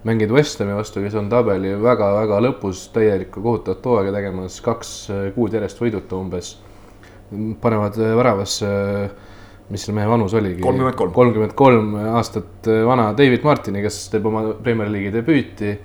mängid 0.07 0.31
West 0.31 0.61
Hami 0.61 0.77
vastu, 0.77 1.03
kes 1.03 1.17
on 1.19 1.29
tabeli 1.31 1.73
väga-väga 1.81 2.39
lõpus 2.45 2.85
täielikku 2.95 3.43
kohutavat 3.43 3.85
hooaega 3.85 4.15
tegemas, 4.15 4.59
kaks 4.63 4.93
kuud 5.35 5.57
järjest 5.57 5.81
võiduta 5.81 6.19
umbes. 6.19 6.57
panevad 7.61 7.97
väravasse, 7.97 8.69
mis 9.69 9.83
selle 9.85 9.99
mehe 9.99 10.09
vanus 10.09 10.33
oligi? 10.33 10.61
kolmkümmend 10.63 10.97
kolm. 10.97 11.13
kolmkümmend 11.13 11.53
kolm 11.53 11.95
aastat 12.15 12.69
vana 12.87 13.11
David 13.17 13.43
Martini, 13.43 13.83
kes 13.85 14.07
teeb 14.09 14.25
oma 14.25 14.47
Premier 14.63 14.89
League'i 14.89 15.13
debüüti 15.13 15.77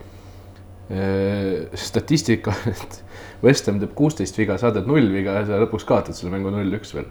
Äh, 0.91 1.65
statistika, 1.75 2.53
et 2.69 2.99
West 3.45 3.69
Ham 3.71 3.79
teeb 3.81 3.95
kuusteist 3.97 4.37
viga, 4.37 4.59
saadad 4.61 4.85
null 4.89 5.07
viga 5.15 5.39
ja 5.39 5.47
sa 5.49 5.61
lõpuks 5.63 5.87
kaotad 5.89 6.17
selle 6.17 6.33
mängu 6.35 6.53
null-üks 6.53 6.93
veel. 6.93 7.07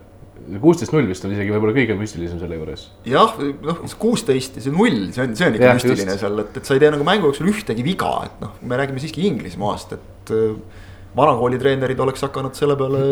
Kuusteist 0.64 0.94
null 0.94 1.08
vist 1.08 1.26
on 1.28 1.34
isegi 1.36 1.54
võib-olla 1.54 1.76
kõige 1.76 1.96
müstilisem 1.98 2.40
selle 2.42 2.58
juures. 2.58 2.88
jah, 3.08 3.38
noh 3.64 3.82
kuusteist 4.02 4.58
ja 4.58 4.66
see 4.66 4.74
null, 4.74 5.06
see 5.16 5.24
on, 5.24 5.36
see 5.38 5.48
on 5.48 5.58
ikka 5.58 5.70
ja, 5.70 5.78
müstiline 5.78 6.16
just. 6.16 6.24
seal, 6.26 6.44
et, 6.44 6.60
et 6.60 6.70
sa 6.70 6.76
ei 6.76 6.84
tee 6.84 6.92
nagu 6.94 7.08
mängu 7.08 7.30
jooksul 7.30 7.52
ühtegi 7.54 7.86
viga, 7.86 8.12
et 8.28 8.44
noh, 8.44 8.58
me 8.62 8.80
räägime 8.80 9.02
siiski 9.04 9.24
Inglismaast, 9.30 9.96
et 9.98 10.34
äh, 10.36 10.84
vanakooli 11.16 11.62
treenerid 11.62 12.02
oleks 12.04 12.26
hakanud 12.26 12.58
selle 12.58 12.78
peale 12.80 13.04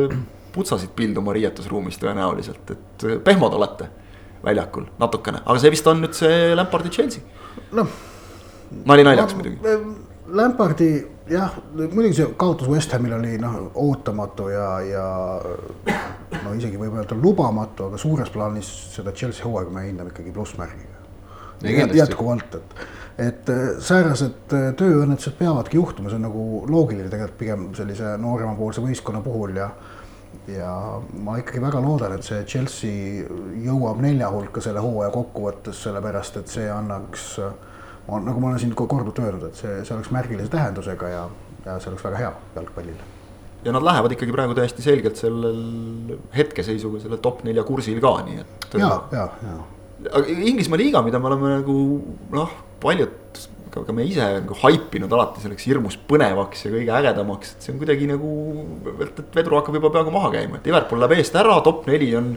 putsasid 0.51 0.91
pilduma 0.97 1.35
riietusruumis 1.37 2.01
tõenäoliselt, 2.01 2.75
et 2.75 3.07
äh, 3.07 3.17
pehmod 3.23 3.55
olete 3.59 3.91
väljakul 4.43 4.89
natukene, 4.99 5.43
aga 5.45 5.61
see 5.61 5.73
vist 5.73 5.87
on 5.87 6.01
nüüd 6.03 6.17
see 6.17 6.55
Lampardi 6.57 6.91
Chelsea. 6.93 7.23
noh. 7.77 7.99
nali 8.89 9.05
naljaks 9.07 9.37
muidugi 9.37 9.77
Lampardi 10.31 10.91
jah, 11.29 11.53
muidugi 11.75 12.15
see 12.17 12.29
kaotus 12.39 12.69
West 12.71 12.93
Hamil 12.95 13.13
oli 13.17 13.35
noh, 13.41 13.57
ootamatu 13.75 14.49
ja, 14.49 14.69
ja 14.85 15.05
no 16.41 16.55
isegi 16.57 16.79
võib 16.79 16.97
öelda 16.97 17.17
lubamatu, 17.17 17.89
aga 17.89 17.99
suures 18.01 18.31
plaanis 18.33 18.71
seda 18.95 19.13
Chelsea 19.13 19.45
hooaega 19.45 19.73
me 19.73 19.85
hindame 19.87 20.13
ikkagi 20.13 20.33
plussmärgiga. 20.35 20.99
jätkuvalt, 21.93 22.57
et, 22.57 22.75
et 23.27 23.49
äh, 23.53 23.63
säärased 23.85 24.55
äh, 24.57 24.69
tööõnnetused 24.77 25.37
peavadki 25.37 25.77
juhtuma, 25.77 26.09
see 26.09 26.17
on 26.17 26.25
nagu 26.25 26.45
loogiline 26.69 27.09
tegelikult 27.09 27.39
pigem 27.39 27.67
sellise 27.77 28.15
nooremapoolse 28.21 28.83
võistkonna 28.83 29.21
puhul 29.25 29.59
ja 29.61 29.71
ja 30.47 30.71
ma 31.21 31.35
ikkagi 31.37 31.61
väga 31.61 31.81
loodan, 31.83 32.15
et 32.15 32.25
see 32.25 32.39
Chelsea 32.49 33.25
jõuab 33.61 33.99
nelja 34.01 34.29
hulka 34.31 34.63
selle 34.63 34.81
hooaja 34.81 35.11
kokkuvõttes, 35.13 35.83
sellepärast 35.85 36.39
et 36.41 36.49
see 36.49 36.69
annaks 36.71 37.35
äh, 37.43 37.51
ma, 38.11 38.19
nagu 38.27 38.43
ma 38.43 38.51
olen 38.51 38.61
siin 38.61 38.75
korduvalt 38.75 39.23
öelnud, 39.23 39.47
et 39.49 39.59
see, 39.59 39.79
see 39.87 39.95
oleks 39.95 40.11
märgilise 40.13 40.51
tähendusega 40.51 41.11
ja, 41.11 41.25
ja 41.65 41.77
see 41.79 41.91
oleks 41.93 42.05
väga 42.05 42.21
hea 42.21 42.31
jalgpallile. 42.57 43.09
ja 43.65 43.75
nad 43.75 43.85
lähevad 43.85 44.15
ikkagi 44.15 44.35
praegu 44.35 44.57
täiesti 44.57 44.83
selgelt 44.85 45.19
sellel 45.21 46.17
hetkeseisuga 46.35 47.03
sellel 47.03 47.21
top 47.23 47.45
nelja 47.47 47.63
kursil 47.67 48.01
ka, 48.03 48.17
nii 48.27 48.43
et. 48.43 48.67
ja, 48.81 48.91
ja, 49.15 49.27
ja. 49.47 49.57
aga 50.11 50.37
Inglismaa 50.51 50.81
liiga, 50.81 51.03
mida 51.05 51.21
me 51.21 51.31
oleme 51.31 51.55
nagu 51.59 51.77
noh, 52.35 52.55
paljud 52.83 53.41
ka, 53.71 53.85
ka 53.87 53.95
me 53.95 54.05
ise 54.07 54.25
nagu 54.41 54.57
haipinud 54.63 55.13
alati 55.15 55.43
selleks 55.45 55.67
hirmus 55.69 55.97
põnevaks 56.09 56.65
ja 56.65 56.73
kõige 56.73 56.97
ägedamaks, 56.97 57.55
et 57.55 57.65
see 57.65 57.75
on 57.75 57.79
kuidagi 57.81 58.09
nagu, 58.09 58.33
et 59.05 59.23
vedur 59.37 59.59
hakkab 59.59 59.79
juba 59.79 59.93
peaaegu 59.93 60.13
maha 60.13 60.33
käima, 60.35 60.59
et 60.59 60.67
Liverpool 60.67 61.01
läheb 61.03 61.15
eest 61.19 61.37
ära, 61.39 61.59
top 61.65 61.87
neli 61.89 62.11
on 62.19 62.33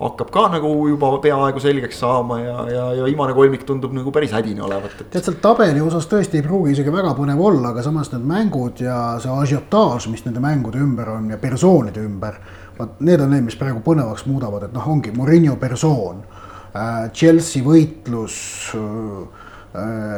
hakkab 0.00 0.30
ka 0.32 0.44
nagu 0.52 0.70
juba 0.90 1.10
peaaegu 1.24 1.60
selgeks 1.60 2.00
saama 2.02 2.38
ja, 2.40 2.56
ja, 2.68 2.84
ja 2.98 3.06
viimane 3.08 3.32
kolmik 3.36 3.64
tundub 3.68 3.94
nagu 3.96 4.12
päris 4.12 4.34
hädine 4.36 4.62
olevat 4.66 4.92
et.... 5.00 5.08
tead, 5.14 5.24
seal 5.24 5.38
tabeli 5.40 5.80
osas 5.80 6.08
tõesti 6.10 6.40
ei 6.40 6.44
pruugi 6.44 6.74
isegi 6.76 6.92
väga 6.92 7.14
põnev 7.16 7.40
olla, 7.40 7.72
aga 7.72 7.84
samas 7.86 8.12
need 8.12 8.26
mängud 8.28 8.82
ja 8.84 8.98
see 9.22 9.32
asiotaaž, 9.32 10.10
mis 10.12 10.26
nende 10.26 10.42
mängude 10.44 10.82
ümber 10.84 11.14
on 11.16 11.32
ja 11.32 11.40
persoonide 11.40 12.04
ümber. 12.04 12.36
vaat 12.76 13.00
need 13.00 13.24
on 13.24 13.32
need, 13.32 13.48
mis 13.48 13.56
praegu 13.56 13.80
põnevaks 13.84 14.26
muudavad, 14.28 14.68
et 14.68 14.76
noh, 14.76 14.92
ongi 14.92 15.14
Murillo 15.16 15.56
persoon 15.56 16.20
äh,, 16.20 17.10
Chelsea 17.12 17.64
võitlus 17.64 18.38
äh,. 18.76 19.42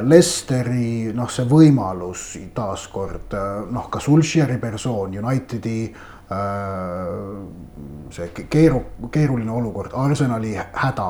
Lesteri 0.07 1.11
noh, 1.19 1.27
see 1.35 1.43
võimalus 1.51 2.37
taaskord 2.55 3.33
noh, 3.75 3.89
ka 3.91 3.99
Sulšeri 3.99 4.55
persoon, 4.63 5.17
Unitedi 5.19 5.81
äh, 5.89 6.18
see 8.13 8.33
keeru, 8.51 8.83
keeruline 9.13 9.53
olukord, 9.53 9.95
Arsenali 9.97 10.55
häda. 10.57 11.09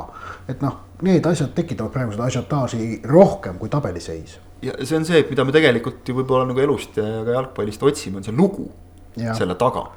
et 0.48 0.60
noh, 0.62 0.76
need 1.02 1.26
asjad 1.26 1.54
tekitavad 1.54 1.94
praegu 1.94 2.14
seda 2.14 2.28
asiotaaži 2.30 3.00
rohkem 3.08 3.58
kui 3.58 3.70
tabeliseis. 3.72 4.38
ja 4.62 4.76
see 4.82 4.98
on 4.98 5.06
see, 5.08 5.22
et 5.22 5.30
mida 5.30 5.44
me 5.46 5.54
tegelikult 5.54 6.06
ju 6.06 6.20
võib-olla 6.20 6.46
nagu 6.50 6.62
elust 6.62 6.98
ja 6.98 7.24
ka 7.26 7.34
jalgpallist 7.34 7.82
otsime, 7.82 8.20
on 8.20 8.28
see 8.28 8.36
lugu 8.36 8.70
ja. 9.16 9.34
selle 9.38 9.58
taga. 9.58 9.88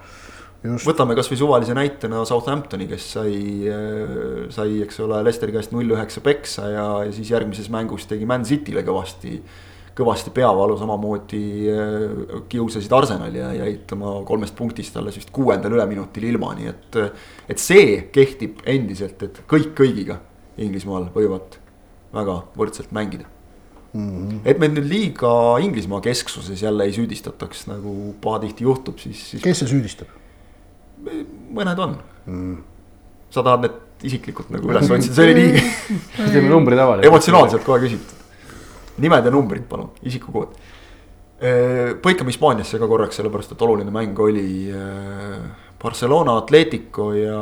Just. 0.62 0.86
võtame 0.86 1.16
kasvõi 1.18 1.40
suvalise 1.40 1.74
näitena 1.74 2.20
Southamptoni, 2.30 2.86
kes 2.86 3.06
sai, 3.16 3.32
sai, 4.54 4.76
eks 4.86 5.00
ole, 5.02 5.24
Leicesteri 5.26 5.56
käest 5.56 5.74
null 5.74 5.90
üheksa 5.96 6.22
peksa 6.22 6.68
ja, 6.70 6.84
ja 7.08 7.14
siis 7.16 7.32
järgmises 7.34 7.72
mängus 7.74 8.06
tegi 8.10 8.28
Man 8.30 8.46
City'le 8.46 8.84
kõvasti 8.86 9.40
kõvasti 9.98 10.32
peavalu, 10.36 10.78
samamoodi 10.80 11.44
äh, 11.72 12.38
kiusasid 12.52 12.94
Arsenali 12.96 13.42
ja 13.42 13.52
jäid 13.56 13.92
oma 13.96 14.20
kolmest 14.28 14.56
punktist 14.56 14.96
alles 14.98 15.20
vist 15.20 15.34
kuuendal 15.36 15.76
üleminutil 15.76 16.30
ilma, 16.30 16.54
nii 16.58 16.72
et. 16.72 17.00
et 17.52 17.60
see 17.60 17.98
kehtib 18.14 18.64
endiselt, 18.70 19.22
et 19.28 19.44
kõik 19.52 19.76
kõigiga 19.78 20.22
Inglismaal 20.62 21.08
võivad 21.14 21.58
väga 22.14 22.42
võrdselt 22.60 22.92
mängida 22.96 23.26
mm. 23.94 24.08
-hmm. 24.08 24.40
et 24.46 24.60
meid 24.60 24.76
nüüd 24.78 24.88
liiga 24.90 25.34
Inglismaa 25.64 26.02
kesksuses 26.02 26.64
jälle 26.64 26.88
ei 26.88 26.96
süüdistataks, 26.96 27.68
nagu 27.68 28.16
pahatihti 28.22 28.64
juhtub, 28.64 29.00
siis, 29.00 29.30
siis. 29.32 29.44
kes 29.44 29.64
see 29.64 29.72
süüdistab? 29.76 30.08
mõned 31.52 31.80
on 31.82 31.98
mm.. 32.26 32.58
sa 33.34 33.44
tahad 33.44 33.66
need 33.66 34.08
isiklikult 34.08 34.50
nagu 34.54 34.70
üles 34.70 34.90
otsida, 34.90 35.16
see 35.18 35.30
oli 35.30 35.38
nii. 35.40 35.64
teeme 36.34 36.50
numbrid 36.50 36.80
avalikult. 36.80 37.10
emotsionaalselt 37.12 37.66
kohe 37.66 37.84
küsitud 37.86 38.21
nimed 39.02 39.26
ja 39.26 39.34
numbrid, 39.34 39.66
palun, 39.70 39.92
isikukood. 40.06 40.56
Äh, 41.42 41.96
põikame 41.98 42.30
Hispaaniasse 42.30 42.78
ka 42.78 42.86
korraks, 42.86 43.18
sellepärast 43.18 43.56
et 43.56 43.62
oluline 43.66 43.90
mäng 43.94 44.20
oli 44.22 44.70
äh, 44.70 45.40
Barcelona 45.82 46.36
Atletico 46.38 47.14
ja, 47.14 47.40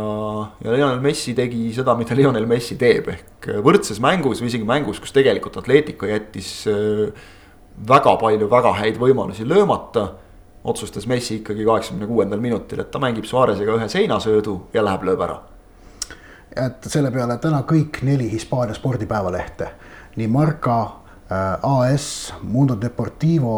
ja 0.64 0.72
Lionel 0.72 1.02
Messi 1.04 1.34
tegi 1.36 1.74
seda, 1.76 1.98
mida 2.00 2.16
Lionel 2.16 2.48
Messi 2.48 2.78
teeb, 2.80 3.10
ehk 3.12 3.50
võrdses 3.66 4.00
mängus 4.00 4.40
või 4.40 4.48
isegi 4.54 4.68
mängus, 4.68 5.02
kus 5.04 5.12
tegelikult 5.12 5.60
Atletico 5.60 6.08
jättis 6.08 6.54
äh, 6.72 7.10
väga 7.90 8.14
palju 8.22 8.48
väga 8.52 8.72
häid 8.80 9.02
võimalusi 9.02 9.48
löömata. 9.48 10.08
otsustas 10.64 11.08
Messi 11.08 11.36
ikkagi 11.36 11.66
kaheksakümne 11.66 12.08
kuuendal 12.08 12.40
minutil, 12.40 12.80
et 12.80 12.92
ta 12.92 13.00
mängib 13.00 13.26
Suarezega 13.28 13.76
ühe 13.76 13.90
seinasöödu 13.90 14.56
ja 14.74 14.84
läheb, 14.84 15.04
lööb 15.04 15.22
ära. 15.28 15.42
et 16.56 16.88
selle 16.88 17.12
peale 17.12 17.38
täna 17.38 17.62
kõik 17.68 18.00
neli 18.04 18.32
Hispaania 18.32 18.74
spordipäevalehte, 18.74 19.70
nii 20.16 20.28
Marca 20.28 20.80
Äh, 20.80 21.09
AS, 21.30 22.34
Mundo 22.42 22.76
Deportivo 22.82 23.58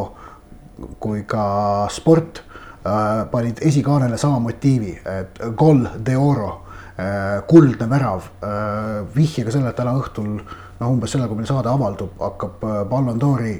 kui 0.99 1.23
ka 1.29 1.87
Sport 1.93 2.41
äh, 2.41 3.27
panid 3.31 3.61
esikaanele 3.61 4.17
sama 4.17 4.39
motiivi, 4.39 4.95
et 4.97 5.39
gol 5.57 5.85
de 6.05 6.17
oro, 6.17 6.49
äh, 6.97 7.39
kuldne 7.47 7.87
värav, 7.89 8.27
vihjega 9.15 9.53
sellele, 9.53 9.71
et 9.71 9.79
täna 9.79 9.93
õhtul 9.99 10.33
noh, 10.33 10.89
umbes 10.89 11.13
sellal, 11.13 11.29
kui 11.29 11.39
meil 11.39 11.49
saade 11.49 11.69
avaldub, 11.69 12.17
hakkab 12.19 12.65
Ballon 12.89 13.21
d'Ori 13.21 13.53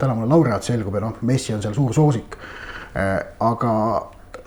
tänavune 0.00 0.26
laureaat 0.30 0.64
selgub 0.64 0.96
ja 0.96 1.04
noh, 1.04 1.20
Messi 1.28 1.54
on 1.54 1.62
seal 1.62 1.76
suur 1.76 1.92
soosik. 1.94 2.38
aga 2.94 3.72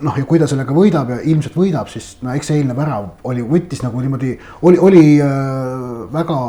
noh, 0.01 0.18
ja 0.18 0.26
kui 0.26 0.41
ta 0.41 0.47
sellega 0.49 0.74
võidab 0.76 1.13
ja 1.13 1.22
ilmselt 1.22 1.55
võidab, 1.55 1.88
siis 1.93 2.18
no 2.26 2.34
eks 2.36 2.49
see 2.49 2.59
eilne 2.59 2.76
värav 2.76 3.11
oli, 3.30 3.45
võttis 3.45 3.84
nagu 3.86 4.01
niimoodi, 4.01 4.36
oli, 4.66 4.82
oli 4.82 5.03
äh, 5.22 6.09
väga 6.11 6.39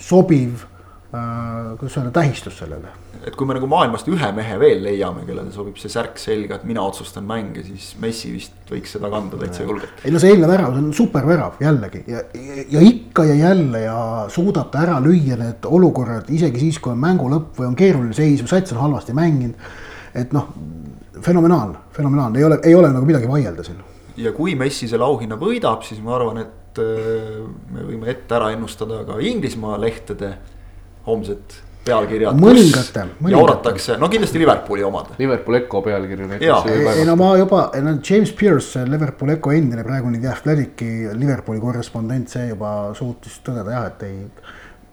sobiv 0.00 0.69
Äh, 0.69 0.69
kuidas 1.10 1.96
öelda, 1.98 2.10
tähistus 2.14 2.58
sellele. 2.58 2.88
et 3.26 3.34
kui 3.36 3.46
me 3.46 3.54
nagu 3.56 3.66
maailmast 3.68 4.06
ühe 4.08 4.28
mehe 4.32 4.58
veel 4.60 4.84
leiame, 4.84 5.24
kellele 5.26 5.50
sobib 5.52 5.78
see 5.80 5.90
särk 5.90 6.20
selga, 6.22 6.60
et 6.60 6.66
mina 6.68 6.84
otsustan 6.86 7.24
mänge, 7.26 7.64
siis 7.66 7.88
Messi 8.00 8.30
vist 8.30 8.70
võiks 8.70 8.94
seda 8.94 9.10
kanda 9.10 9.40
täitsa 9.40 9.66
julgelt. 9.66 10.04
ei 10.06 10.14
no 10.14 10.22
see 10.22 10.30
eilne 10.30 10.46
värav, 10.46 10.76
see 10.76 10.84
on 10.84 10.92
supervärav 10.94 11.58
jällegi 11.64 12.04
ja, 12.06 12.22
ja, 12.34 12.66
ja 12.76 12.82
ikka 12.86 13.24
ja 13.26 13.34
jälle 13.40 13.80
ja 13.82 13.96
suudab 14.30 14.70
ta 14.70 14.84
ära 14.84 15.00
lüüa 15.02 15.38
need 15.40 15.66
olukorrad 15.66 16.30
isegi 16.30 16.62
siis, 16.62 16.78
kui 16.78 16.94
on 16.94 17.02
mängu 17.02 17.26
lõpp 17.32 17.58
või 17.58 17.72
on 17.72 17.74
keeruline 17.80 18.14
seis 18.14 18.44
või 18.44 18.52
sats 18.54 18.76
on 18.76 18.80
halvasti 18.84 19.16
mänginud. 19.18 19.74
et 20.14 20.32
noh, 20.36 20.46
fenomenaalne, 21.26 21.90
fenomenaalne, 21.98 22.38
ei 22.38 22.46
ole, 22.46 22.60
ei 22.70 22.78
ole 22.78 22.92
nagu 22.94 23.10
midagi 23.10 23.28
vaielda 23.28 23.66
siin. 23.66 23.82
ja 24.16 24.30
kui 24.36 24.54
Messi 24.54 24.86
selle 24.86 25.10
auhinna 25.10 25.34
võidab, 25.42 25.82
siis 25.82 25.98
ma 26.06 26.14
arvan, 26.20 26.38
et 26.46 26.78
äh, 26.86 27.42
me 27.74 27.82
võime 27.90 28.14
ette 28.14 28.38
ära 28.38 28.54
ennustada 28.54 29.02
ka 29.10 29.18
Inglismaa 29.18 29.74
lehtede 29.82 30.36
homsed 31.06 31.60
pealkirjad. 31.84 32.36
mõningate, 32.36 33.04
mõningate. 33.18 33.34
jauratakse, 33.34 33.96
no 34.00 34.08
kindlasti 34.12 34.40
Liverpooli 34.42 34.84
omad. 34.84 35.14
Liverpool 35.18 35.60
Eco 35.60 35.82
pealkirju 35.84 36.28
Jaa. 36.40 36.60
näiteks. 36.64 36.96
ei 36.98 37.04
no 37.08 37.16
ma 37.16 37.32
juba, 37.40 37.66
no 37.82 37.96
James 38.10 38.32
Pearce, 38.36 38.84
Liverpooli 38.88 39.38
Eco 39.38 39.52
endine 39.56 39.84
praegune 39.86 40.20
The 40.20 40.32
Athletic'i 40.32 41.10
Liverpooli 41.16 41.60
korrespondent, 41.60 42.28
see 42.32 42.50
juba 42.52 42.74
suutis 42.98 43.40
tõdeda 43.46 43.76
jah, 43.76 43.86
et 43.92 44.04
ei. 44.08 44.18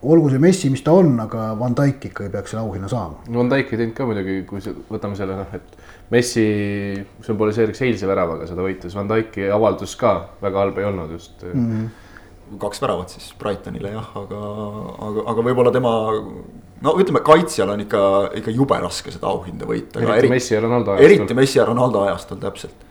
olgu 0.07 0.29
see 0.29 0.39
Messi, 0.39 0.69
mis 0.71 0.83
ta 0.85 0.93
on, 0.95 1.15
aga 1.19 1.51
Van 1.59 1.75
Dijk 1.75 2.11
ikka 2.11 2.27
ei 2.27 2.31
peaks 2.31 2.53
selle 2.53 2.63
auhinna 2.63 2.87
saama. 2.91 3.23
Van 3.33 3.51
Dijk 3.51 3.73
ei 3.73 3.83
teinud 3.83 3.95
ka 3.97 4.07
muidugi, 4.07 4.39
kui 4.47 4.63
see, 4.63 4.75
võtame 4.89 5.17
selle 5.19 5.35
noh, 5.39 5.55
et 5.57 5.77
Messi 6.13 6.47
sümboliseeriks 7.25 7.81
eilse 7.83 8.07
väravaga 8.07 8.47
seda 8.47 8.63
võitu, 8.63 8.87
siis 8.87 8.95
Van 8.95 9.09
Dijki 9.11 9.49
avaldus 9.51 9.97
ka 9.99 10.13
väga 10.41 10.61
halb 10.63 10.77
ei 10.79 10.87
olnud 10.87 11.17
just 11.17 11.41
mm. 11.43 11.71
-hmm 11.71 11.95
kaks 12.61 12.81
väravat 12.81 13.13
siis 13.15 13.31
Brightonile 13.39 13.91
jah, 13.93 14.09
aga, 14.21 14.41
aga, 15.09 15.25
aga 15.33 15.45
võib-olla 15.49 15.73
tema. 15.75 15.93
no 16.81 16.93
ütleme, 17.01 17.21
kaitsjal 17.25 17.73
on 17.73 17.83
ikka, 17.83 18.01
ikka 18.41 18.53
jube 18.55 18.79
raske 18.81 19.13
seda 19.13 19.29
auhinda 19.31 19.67
võita. 19.69 20.01
eriti 20.03 20.31
Messi 20.31 20.55
ja 20.55 20.61
Ronaldo 20.63 20.93
ajastul. 20.95 21.11
eriti 21.11 21.37
Messi 21.37 21.59
ja 21.59 21.65
Ronaldo 21.67 22.03
ajastul 22.07 22.41
täpselt. 22.43 22.85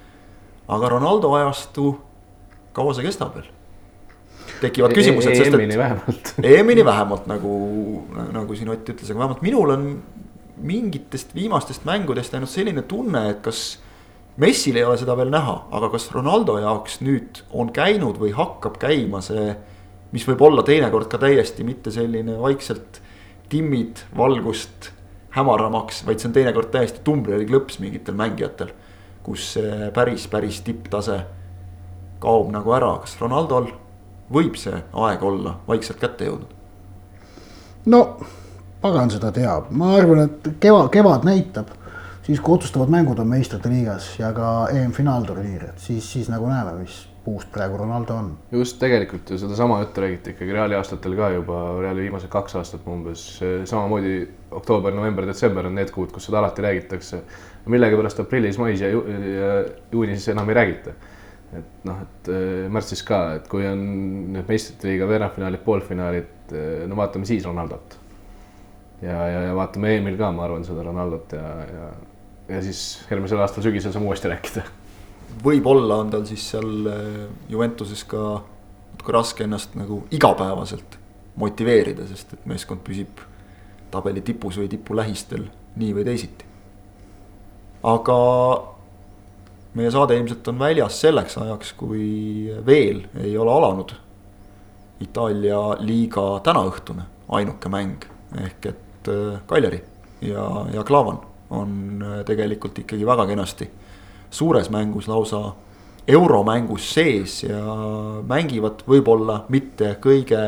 aga 0.68 0.92
Ronaldo 0.96 1.32
ajastu, 1.40 1.94
kaua 2.76 2.94
see 2.96 3.06
kestab 3.06 3.34
veel? 3.38 3.52
tekivad 4.60 4.92
E- 4.92 4.98
küsimused, 5.00 5.34
sest 5.36 5.52
EM-ini 5.52 5.74
et 5.74 5.80
vähemalt. 5.80 6.34
EM-ini 6.52 6.84
vähemalt 6.84 7.26
nagu, 7.30 7.56
nagu 8.32 8.56
siin 8.56 8.70
Ott 8.72 8.88
ütles, 8.88 9.10
aga 9.10 9.24
vähemalt 9.24 9.42
minul 9.44 9.72
on 9.74 9.88
mingitest 10.56 11.34
viimastest 11.36 11.84
mängudest 11.84 12.34
ainult 12.34 12.50
selline 12.50 12.82
tunne, 12.88 13.26
et 13.30 13.42
kas 13.44 13.76
Messil 14.36 14.76
ei 14.76 14.84
ole 14.84 14.98
seda 15.00 15.14
veel 15.16 15.30
näha, 15.32 15.54
aga 15.72 15.88
kas 15.94 16.10
Ronaldo 16.12 16.58
jaoks 16.60 16.98
nüüd 17.00 17.40
on 17.56 17.70
käinud 17.72 18.18
või 18.20 18.34
hakkab 18.36 18.76
käima 18.82 19.22
see, 19.24 19.54
mis 20.12 20.26
võib 20.28 20.42
olla 20.44 20.64
teinekord 20.66 21.08
ka 21.08 21.20
täiesti 21.22 21.64
mitte 21.64 21.92
selline 21.94 22.36
vaikselt 22.42 23.00
timmid 23.48 24.02
valgust 24.16 24.90
hämaramaks, 25.36 26.02
vaid 26.04 26.20
see 26.20 26.28
on 26.28 26.36
teinekord 26.36 26.68
täiesti 26.74 27.00
tumbleli 27.04 27.48
klõps 27.48 27.80
mingitel 27.80 28.16
mängijatel. 28.18 28.74
kus 29.26 29.42
see 29.56 29.88
päris, 29.90 30.28
päris 30.30 30.60
tipptase 30.62 31.16
kaob 32.22 32.52
nagu 32.54 32.72
ära, 32.76 32.92
kas 33.02 33.16
Ronaldol 33.20 33.72
võib 34.32 34.54
see 34.60 34.76
aeg 34.92 35.24
olla 35.24 35.56
vaikselt 35.66 35.98
kätte 35.98 36.28
jõudnud? 36.28 36.52
no 37.86 38.02
pagan 38.84 39.10
seda 39.10 39.32
teab, 39.32 39.70
ma 39.70 39.96
arvan, 39.96 40.28
et 40.28 40.48
keva, 40.60 40.86
kevad 40.92 41.24
näitab 41.24 41.72
siis 42.26 42.40
kui 42.40 42.56
otsustavad 42.56 42.90
mängud 42.90 43.18
on 43.22 43.28
meistrite 43.30 43.70
liigas 43.70 44.16
ja 44.18 44.32
ka 44.34 44.68
EM-finaalturniir, 44.74 45.68
et 45.70 45.82
siis, 45.82 46.06
siis 46.12 46.30
nagu 46.32 46.48
näeme, 46.50 46.74
mis 46.80 47.04
puust 47.26 47.50
praegu 47.54 47.78
Ronaldo 47.78 48.14
on. 48.14 48.30
just 48.52 48.78
tegelikult 48.78 49.30
ju 49.30 49.38
sedasama 49.38 49.80
juttu 49.80 50.00
räägiti 50.00 50.30
ikkagi 50.30 50.52
Reali 50.52 50.74
aastatel 50.74 51.16
ka 51.18 51.30
juba, 51.34 51.58
Reali 51.82 52.06
viimased 52.06 52.30
kaks 52.30 52.56
aastat 52.60 52.86
umbes 52.86 53.26
samamoodi 53.64 54.14
oktoober, 54.50 54.94
november, 54.94 55.26
detsember 55.26 55.66
on 55.66 55.74
need 55.74 55.90
kuud, 55.94 56.12
kus 56.14 56.26
seda 56.30 56.38
alati 56.42 56.62
räägitakse. 56.62 57.22
millegipärast 57.66 58.20
aprillis, 58.22 58.58
mais 58.62 58.80
ja, 58.80 58.88
ju, 58.88 59.00
ja 59.10 59.52
juunis 59.92 60.28
enam 60.28 60.48
ei 60.48 60.54
räägita. 60.54 60.90
et 61.56 61.84
noh, 61.84 61.98
et 62.02 62.28
äh, 62.28 62.70
märtsis 62.70 63.02
ka, 63.06 63.20
et 63.38 63.46
kui 63.48 63.66
on 63.66 63.78
need 64.32 64.48
meistrite 64.48 64.88
liiga 64.88 65.06
veerandfinaalid, 65.08 65.62
poolfinaalid, 65.64 66.52
äh, 66.52 66.82
no 66.86 66.96
vaatame 66.96 67.26
siis 67.26 67.44
Ronaldot. 67.44 67.98
ja, 69.02 69.28
ja, 69.28 69.40
ja 69.48 69.54
vaatame 69.54 69.96
EM-il 69.96 70.18
ka, 70.18 70.30
ma 70.32 70.44
arvan, 70.44 70.64
seda 70.64 70.82
Ronaldot 70.82 71.32
ja, 71.32 71.48
ja 71.70 71.88
ja 72.48 72.62
siis 72.62 72.82
järgmisel 73.10 73.40
aastal 73.42 73.64
sügisel 73.66 73.92
saame 73.94 74.06
uuesti 74.10 74.30
rääkida. 74.30 74.62
võib-olla 75.44 76.00
on 76.02 76.10
tal 76.10 76.26
siis 76.28 76.44
seal 76.50 76.86
äh, 76.90 77.26
Juventuses 77.48 78.04
ka 78.08 78.42
natuke 78.92 79.12
raske 79.12 79.44
ennast 79.44 79.74
nagu 79.74 80.04
igapäevaselt 80.10 80.98
motiveerida, 81.36 82.06
sest 82.08 82.32
et 82.32 82.46
meeskond 82.46 82.80
püsib 82.84 83.20
tabeli 83.90 84.22
tipus 84.24 84.56
või 84.58 84.68
tipu 84.68 84.96
lähistel 84.96 85.46
nii 85.76 85.92
või 85.94 86.04
teisiti. 86.04 86.44
aga 87.82 88.16
meie 89.74 89.90
saade 89.90 90.16
ilmselt 90.16 90.48
on 90.48 90.58
väljas 90.58 91.00
selleks 91.00 91.38
ajaks, 91.38 91.72
kui 91.72 92.50
veel 92.66 93.06
ei 93.20 93.36
ole 93.38 93.52
alanud 93.52 93.94
Itaalia 95.00 95.76
liiga 95.84 96.40
tänaõhtune 96.42 97.02
ainuke 97.28 97.68
mäng 97.68 98.06
ehk 98.40 98.66
et 98.66 99.10
Kaljari 99.46 99.82
ja, 100.24 100.66
ja 100.72 100.84
Klaavan 100.84 101.20
on 101.50 102.02
äh, 102.02 102.24
tegelikult 102.24 102.78
ikkagi 102.78 103.06
väga 103.06 103.26
kenasti 103.26 103.70
suures 104.30 104.70
mängus 104.70 105.08
lausa 105.08 105.52
euromängus 106.08 106.94
sees 106.94 107.42
ja 107.42 107.62
mängivad 108.26 108.82
võib-olla 108.88 109.44
mitte 109.48 109.96
kõige 110.02 110.42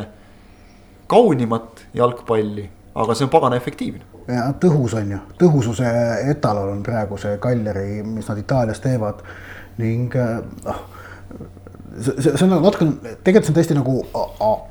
kaunimat 1.09 1.87
jalgpalli, 1.95 2.69
aga 2.95 3.15
see 3.15 3.27
on 3.27 3.33
pagana 3.33 3.57
efektiivne. 3.57 4.05
ja 4.29 4.51
tõhus 4.61 4.95
on 4.99 5.11
ju, 5.11 5.19
tõhususe 5.41 5.89
etalon 6.31 6.77
on 6.77 6.83
praegu 6.83 7.17
see 7.19 7.39
Kaljari, 7.41 8.03
mis 8.05 8.29
nad 8.29 8.39
Itaalias 8.39 8.81
teevad 8.85 9.23
ning 9.79 10.15
noh 10.15 10.83
see, 11.97 12.23
see, 12.23 12.37
see 12.37 12.45
on 12.47 12.63
natuke, 12.63 12.87
tegelikult 13.25 13.49
see 13.49 13.53
on 13.53 13.59
täiesti 13.59 13.77
nagu 13.79 13.97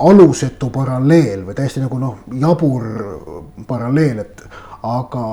alusetu 0.08 0.70
paralleel 0.74 1.44
või 1.46 1.56
täiesti 1.58 1.82
nagu 1.82 1.98
noh, 2.00 2.22
jabur 2.40 2.86
paralleel, 3.68 4.22
et 4.24 4.44
aga 4.86 5.24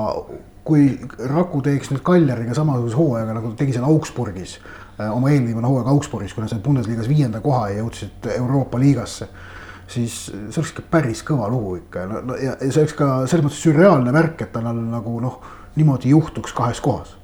kui 0.66 0.88
Raku 1.30 1.60
teeks 1.64 1.92
nüüd 1.92 2.02
Kaljariga 2.06 2.54
samasuguse 2.56 2.98
hooajaga, 2.98 3.36
nagu 3.38 3.52
tegi 3.58 3.76
seal 3.76 3.86
Augsburgis, 3.86 4.56
äh, 4.98 5.10
oma 5.12 5.30
eelviimane 5.32 5.68
hooaeg 5.70 5.90
Augsburgis, 5.92 6.34
kui 6.34 6.42
nad 6.42 6.52
said 6.52 6.64
Bundesliga-s 6.64 7.10
viienda 7.10 7.42
koha 7.44 7.68
ja 7.70 7.82
jõudsid 7.82 8.30
Euroopa 8.38 8.80
liigasse. 8.82 9.28
siis 9.86 10.14
see 10.26 10.58
oleks 10.58 10.72
ikka 10.72 10.82
päris 10.90 11.20
kõva 11.22 11.46
lugu 11.46 11.76
ikka 11.76 12.08
no, 12.10 12.20
no 12.26 12.34
ja 12.42 12.56
see 12.58 12.80
oleks 12.80 12.94
ka 12.98 13.06
selles 13.30 13.44
mõttes 13.46 13.60
sürreaalne 13.62 14.10
värk, 14.12 14.40
et 14.42 14.50
tal 14.52 14.66
on 14.66 14.80
nagu 14.90 15.12
noh, 15.22 15.36
niimoodi 15.78 16.10
juhtuks 16.10 16.52
kahes 16.56 16.80
kohas. 16.82 17.14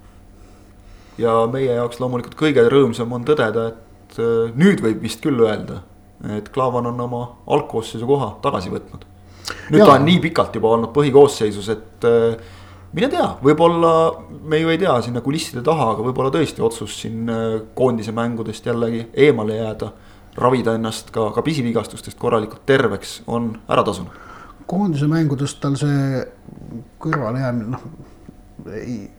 ja 1.18 1.34
meie 1.50 1.74
jaoks 1.74 1.98
loomulikult 2.00 2.38
kõige 2.38 2.62
rõõmsam 2.70 3.10
on 3.12 3.26
tõdeda, 3.26 3.66
et 3.72 4.18
äh, 4.22 4.54
nüüd 4.54 4.84
võib 4.84 5.02
vist 5.02 5.24
küll 5.24 5.42
öelda, 5.42 5.82
et 6.38 6.48
Klaavan 6.54 6.86
on 6.92 7.00
oma 7.00 7.24
algkoosseisu 7.46 8.06
koha 8.06 8.36
tagasi 8.46 8.70
võtnud. 8.70 9.04
nüüd 9.74 9.82
ja. 9.82 9.88
ta 9.88 9.98
on 9.98 10.06
nii 10.06 10.20
pikalt 10.30 10.54
juba 10.54 10.76
olnud 10.76 10.94
põhikoosseisus, 10.94 11.68
et 11.74 12.06
äh, 12.06 12.61
mine 12.92 13.08
tea, 13.12 13.26
võib-olla 13.44 13.92
me 14.44 14.60
ju 14.60 14.72
ei 14.72 14.80
tea 14.80 14.94
sinna 15.04 15.22
kulisside 15.24 15.62
taha, 15.64 15.92
aga 15.94 16.04
võib-olla 16.06 16.32
tõesti 16.34 16.64
otsus 16.64 16.98
siin 17.02 17.30
äh, 17.32 17.54
koondise 17.78 18.12
mängudest 18.16 18.66
jällegi 18.68 19.06
eemale 19.26 19.60
jääda. 19.60 19.92
ravida 20.32 20.72
ennast 20.74 21.10
ka, 21.12 21.26
ka 21.34 21.42
pisivigastustest 21.44 22.16
korralikult 22.18 22.62
terveks 22.66 23.22
on 23.26 23.50
ära 23.68 23.82
tasunud. 23.84 24.12
koondise 24.66 25.06
mängudest 25.06 25.60
tal 25.60 25.76
see 25.76 26.22
kõrvalejäämine, 26.98 27.68
noh 27.68 27.82
ei, 28.72 29.10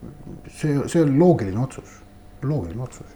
see, 0.47 0.79
see 0.87 1.01
on 1.03 1.19
loogiline 1.19 1.59
otsus, 1.59 1.99
loogiline 2.43 2.83
otsus. 2.83 3.07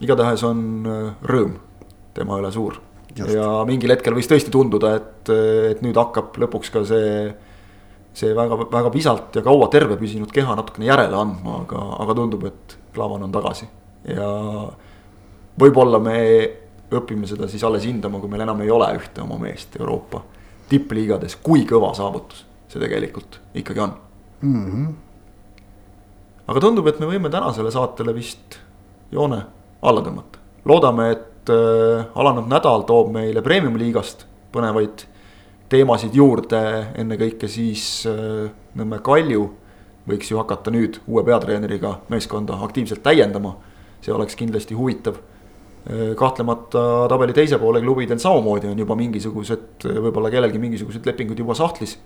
igatahes 0.00 0.44
on 0.44 0.86
äh, 0.86 1.12
rõõm 1.22 1.58
tema 2.14 2.40
üle 2.40 2.52
suur 2.52 2.80
Just. 3.16 3.34
ja 3.34 3.46
mingil 3.66 3.90
hetkel 3.90 4.14
võis 4.14 4.28
tõesti 4.30 4.52
tunduda, 4.54 4.94
et, 4.96 5.30
et 5.70 5.80
nüüd 5.82 5.96
hakkab 5.98 6.36
lõpuks 6.40 6.72
ka 6.72 6.84
see 6.86 7.30
see 8.14 8.34
väga, 8.36 8.56
väga 8.72 8.90
visalt 8.92 9.36
ja 9.38 9.42
kaua 9.46 9.68
terve 9.72 9.96
püsinud 10.00 10.32
keha 10.34 10.56
natukene 10.58 10.88
järele 10.88 11.16
andma, 11.16 11.60
aga, 11.64 11.84
aga 12.04 12.16
tundub, 12.18 12.44
et 12.50 12.76
Klavan 12.94 13.22
on 13.22 13.32
tagasi. 13.32 13.68
ja 14.08 14.28
võib-olla 15.60 16.00
me 16.02 16.18
õpime 16.90 17.28
seda 17.30 17.46
siis 17.48 17.62
alles 17.64 17.84
hindama, 17.86 18.18
kui 18.18 18.30
meil 18.30 18.42
enam 18.42 18.60
ei 18.64 18.70
ole 18.70 18.88
ühte 18.98 19.22
oma 19.22 19.38
meest 19.38 19.76
Euroopa 19.78 20.24
tippliigades, 20.70 21.36
kui 21.42 21.66
kõva 21.68 21.92
saavutus 21.94 22.46
see 22.70 22.82
tegelikult 22.82 23.40
ikkagi 23.54 23.82
on 23.82 23.94
mm. 24.40 24.66
-hmm. 24.66 24.92
aga 26.46 26.60
tundub, 26.60 26.86
et 26.86 27.00
me 27.00 27.06
võime 27.06 27.30
tänasele 27.30 27.70
saatele 27.70 28.14
vist 28.14 28.58
joone 29.12 29.42
alla 29.82 30.00
tõmmata. 30.00 30.38
loodame, 30.64 31.10
et 31.10 31.50
äh, 31.50 32.06
alanud 32.14 32.48
nädal 32.48 32.82
toob 32.86 33.12
meile 33.12 33.42
premium-liigast 33.42 34.26
põnevaid 34.52 35.06
teemasid 35.70 36.14
juurde, 36.16 36.60
ennekõike 36.98 37.48
siis 37.50 38.04
äh, 38.10 38.50
Nõmme 38.78 39.00
Kalju 39.02 39.46
võiks 40.10 40.30
ju 40.30 40.38
hakata 40.40 40.72
nüüd 40.74 40.98
uue 41.06 41.22
peatreeneriga 41.26 41.98
meeskonda 42.10 42.58
aktiivselt 42.66 43.02
täiendama. 43.04 43.56
see 44.00 44.14
oleks 44.14 44.34
kindlasti 44.34 44.74
huvitav. 44.74 45.18
Äh, 45.90 46.14
kahtlemata 46.16 47.06
tabeli 47.08 47.32
teise 47.36 47.58
poole 47.58 47.80
klubidel 47.80 48.18
samamoodi 48.18 48.70
on 48.70 48.78
juba 48.78 48.96
mingisugused, 48.96 49.84
võib-olla 49.84 50.30
kellelgi 50.30 50.58
mingisugused 50.58 51.06
lepingud 51.06 51.38
juba 51.38 51.54
sahtlis. 51.54 51.98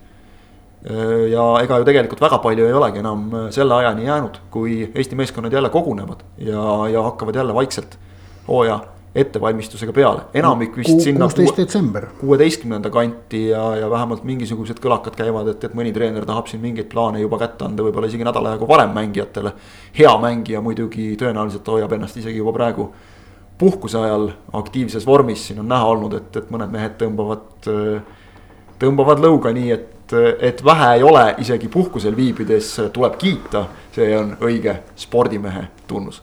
Äh, 0.85 1.31
ja 1.33 1.45
ega 1.63 1.79
ju 1.79 1.87
tegelikult 1.87 2.21
väga 2.21 2.41
palju 2.43 2.67
ei 2.67 2.73
olegi 2.73 3.01
enam 3.01 3.29
selle 3.51 3.79
ajani 3.81 4.05
jäänud, 4.05 4.41
kui 4.51 4.83
Eesti 4.93 5.15
meeskonnad 5.15 5.53
jälle 5.53 5.69
kogunevad 5.69 6.21
ja, 6.37 6.65
ja 6.91 7.01
hakkavad 7.09 7.35
jälle 7.35 7.53
vaikselt 7.53 7.97
hooaja 8.47 8.83
ettevalmistusega 9.15 9.93
peale, 9.95 10.25
enamik 10.35 10.75
vist 10.77 10.99
sinna. 11.03 11.25
kuusteist 11.25 11.57
detsember. 11.57 12.07
kuueteistkümnenda 12.19 12.89
kanti 12.89 13.47
ja, 13.47 13.63
ja 13.79 13.89
vähemalt 13.89 14.23
mingisugused 14.27 14.81
kõlakad 14.83 15.15
käivad, 15.15 15.47
et, 15.53 15.63
et 15.63 15.77
mõni 15.77 15.93
treener 15.95 16.27
tahab 16.27 16.51
siin 16.51 16.61
mingeid 16.63 16.89
plaane 16.91 17.23
juba 17.23 17.39
kätte 17.39 17.65
anda, 17.65 17.85
võib-olla 17.85 18.11
isegi 18.11 18.27
nädal 18.27 18.51
aega 18.51 18.67
varem 18.67 18.91
mängijatele. 18.95 19.53
hea 19.97 20.11
mängija 20.21 20.61
muidugi 20.61 21.13
tõenäoliselt 21.19 21.67
hoiab 21.71 21.95
ennast 21.95 22.17
isegi 22.17 22.43
juba 22.43 22.53
praegu 22.53 22.89
puhkuse 23.57 23.97
ajal 23.97 24.29
aktiivses 24.53 25.07
vormis, 25.07 25.47
siin 25.47 25.63
on 25.63 25.71
näha 25.71 25.85
olnud, 25.87 26.13
et, 26.13 26.35
et 26.35 26.51
mõned 26.51 26.71
mehed 26.71 26.97
tõmbavad 26.99 27.71
äh, 27.71 28.15
tõmbavad 28.79 29.21
lõuga 29.23 29.53
nii, 29.55 29.71
et, 29.71 30.15
et 30.43 30.63
vähe 30.65 30.89
ei 30.97 31.03
ole, 31.03 31.23
isegi 31.43 31.69
puhkusel 31.71 32.15
viibides 32.17 32.73
tuleb 32.93 33.15
kiita. 33.21 33.65
see 33.95 34.11
on 34.17 34.35
õige 34.43 34.75
spordimehe 34.95 35.67
tunnus. 35.87 36.21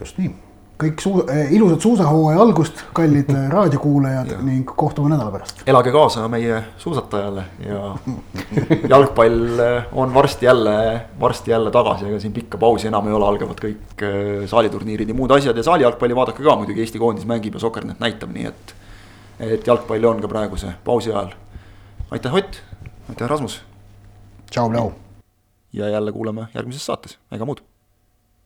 just 0.00 0.18
nii, 0.18 0.34
kõik 0.78 1.02
suu-, 1.02 1.24
eh, 1.30 1.52
ilusat 1.56 1.82
suusahooaja 1.82 2.40
algust, 2.42 2.84
kallid 2.94 3.30
eh, 3.34 3.46
raadiokuulajad 3.50 4.34
ning 4.46 4.68
kohtume 4.78 5.10
nädala 5.10 5.32
pärast. 5.34 5.62
elage 5.66 5.92
kaasa 5.94 6.28
meie 6.30 6.60
suusatajale 6.78 7.44
ja 7.66 7.94
jalgpall 8.92 9.64
eh, 9.64 9.88
on 9.92 10.14
varsti 10.14 10.46
jälle, 10.46 10.76
varsti 11.20 11.50
jälle 11.50 11.70
tagasi, 11.74 12.06
ega 12.10 12.20
siin 12.20 12.32
pikka 12.32 12.58
pausi 12.58 12.88
enam 12.88 13.08
ei 13.08 13.16
ole, 13.18 13.26
algavad 13.26 13.64
kõik 13.64 14.06
saaliturniirid 14.50 15.10
ja 15.10 15.18
muud 15.18 15.34
asjad 15.34 15.56
ja 15.56 15.66
saali 15.66 15.86
jalgpalli 15.86 16.16
vaadake 16.16 16.46
ka 16.46 16.56
muidugi, 16.60 16.84
Eesti 16.86 17.02
koondis 17.02 17.26
mängib 17.26 17.58
ja 17.58 17.64
Soker.net 17.66 17.98
näitab, 18.02 18.30
nii 18.34 18.46
et. 18.52 18.74
et 19.38 19.66
jalgpalli 19.66 20.06
on 20.06 20.22
ka 20.22 20.30
praeguse 20.30 20.76
pausi 20.84 21.10
ajal 21.10 21.34
aitäh, 22.10 22.34
Ott, 22.34 22.62
aitäh, 23.08 23.28
Rasmus. 23.28 23.62
tšau, 24.50 24.72
Leo. 24.72 24.92
ja 25.72 25.88
jälle 25.88 26.12
kuuleme 26.12 26.46
järgmises 26.54 26.86
saates, 26.86 27.18
ega 27.32 27.44
muud 27.44 27.60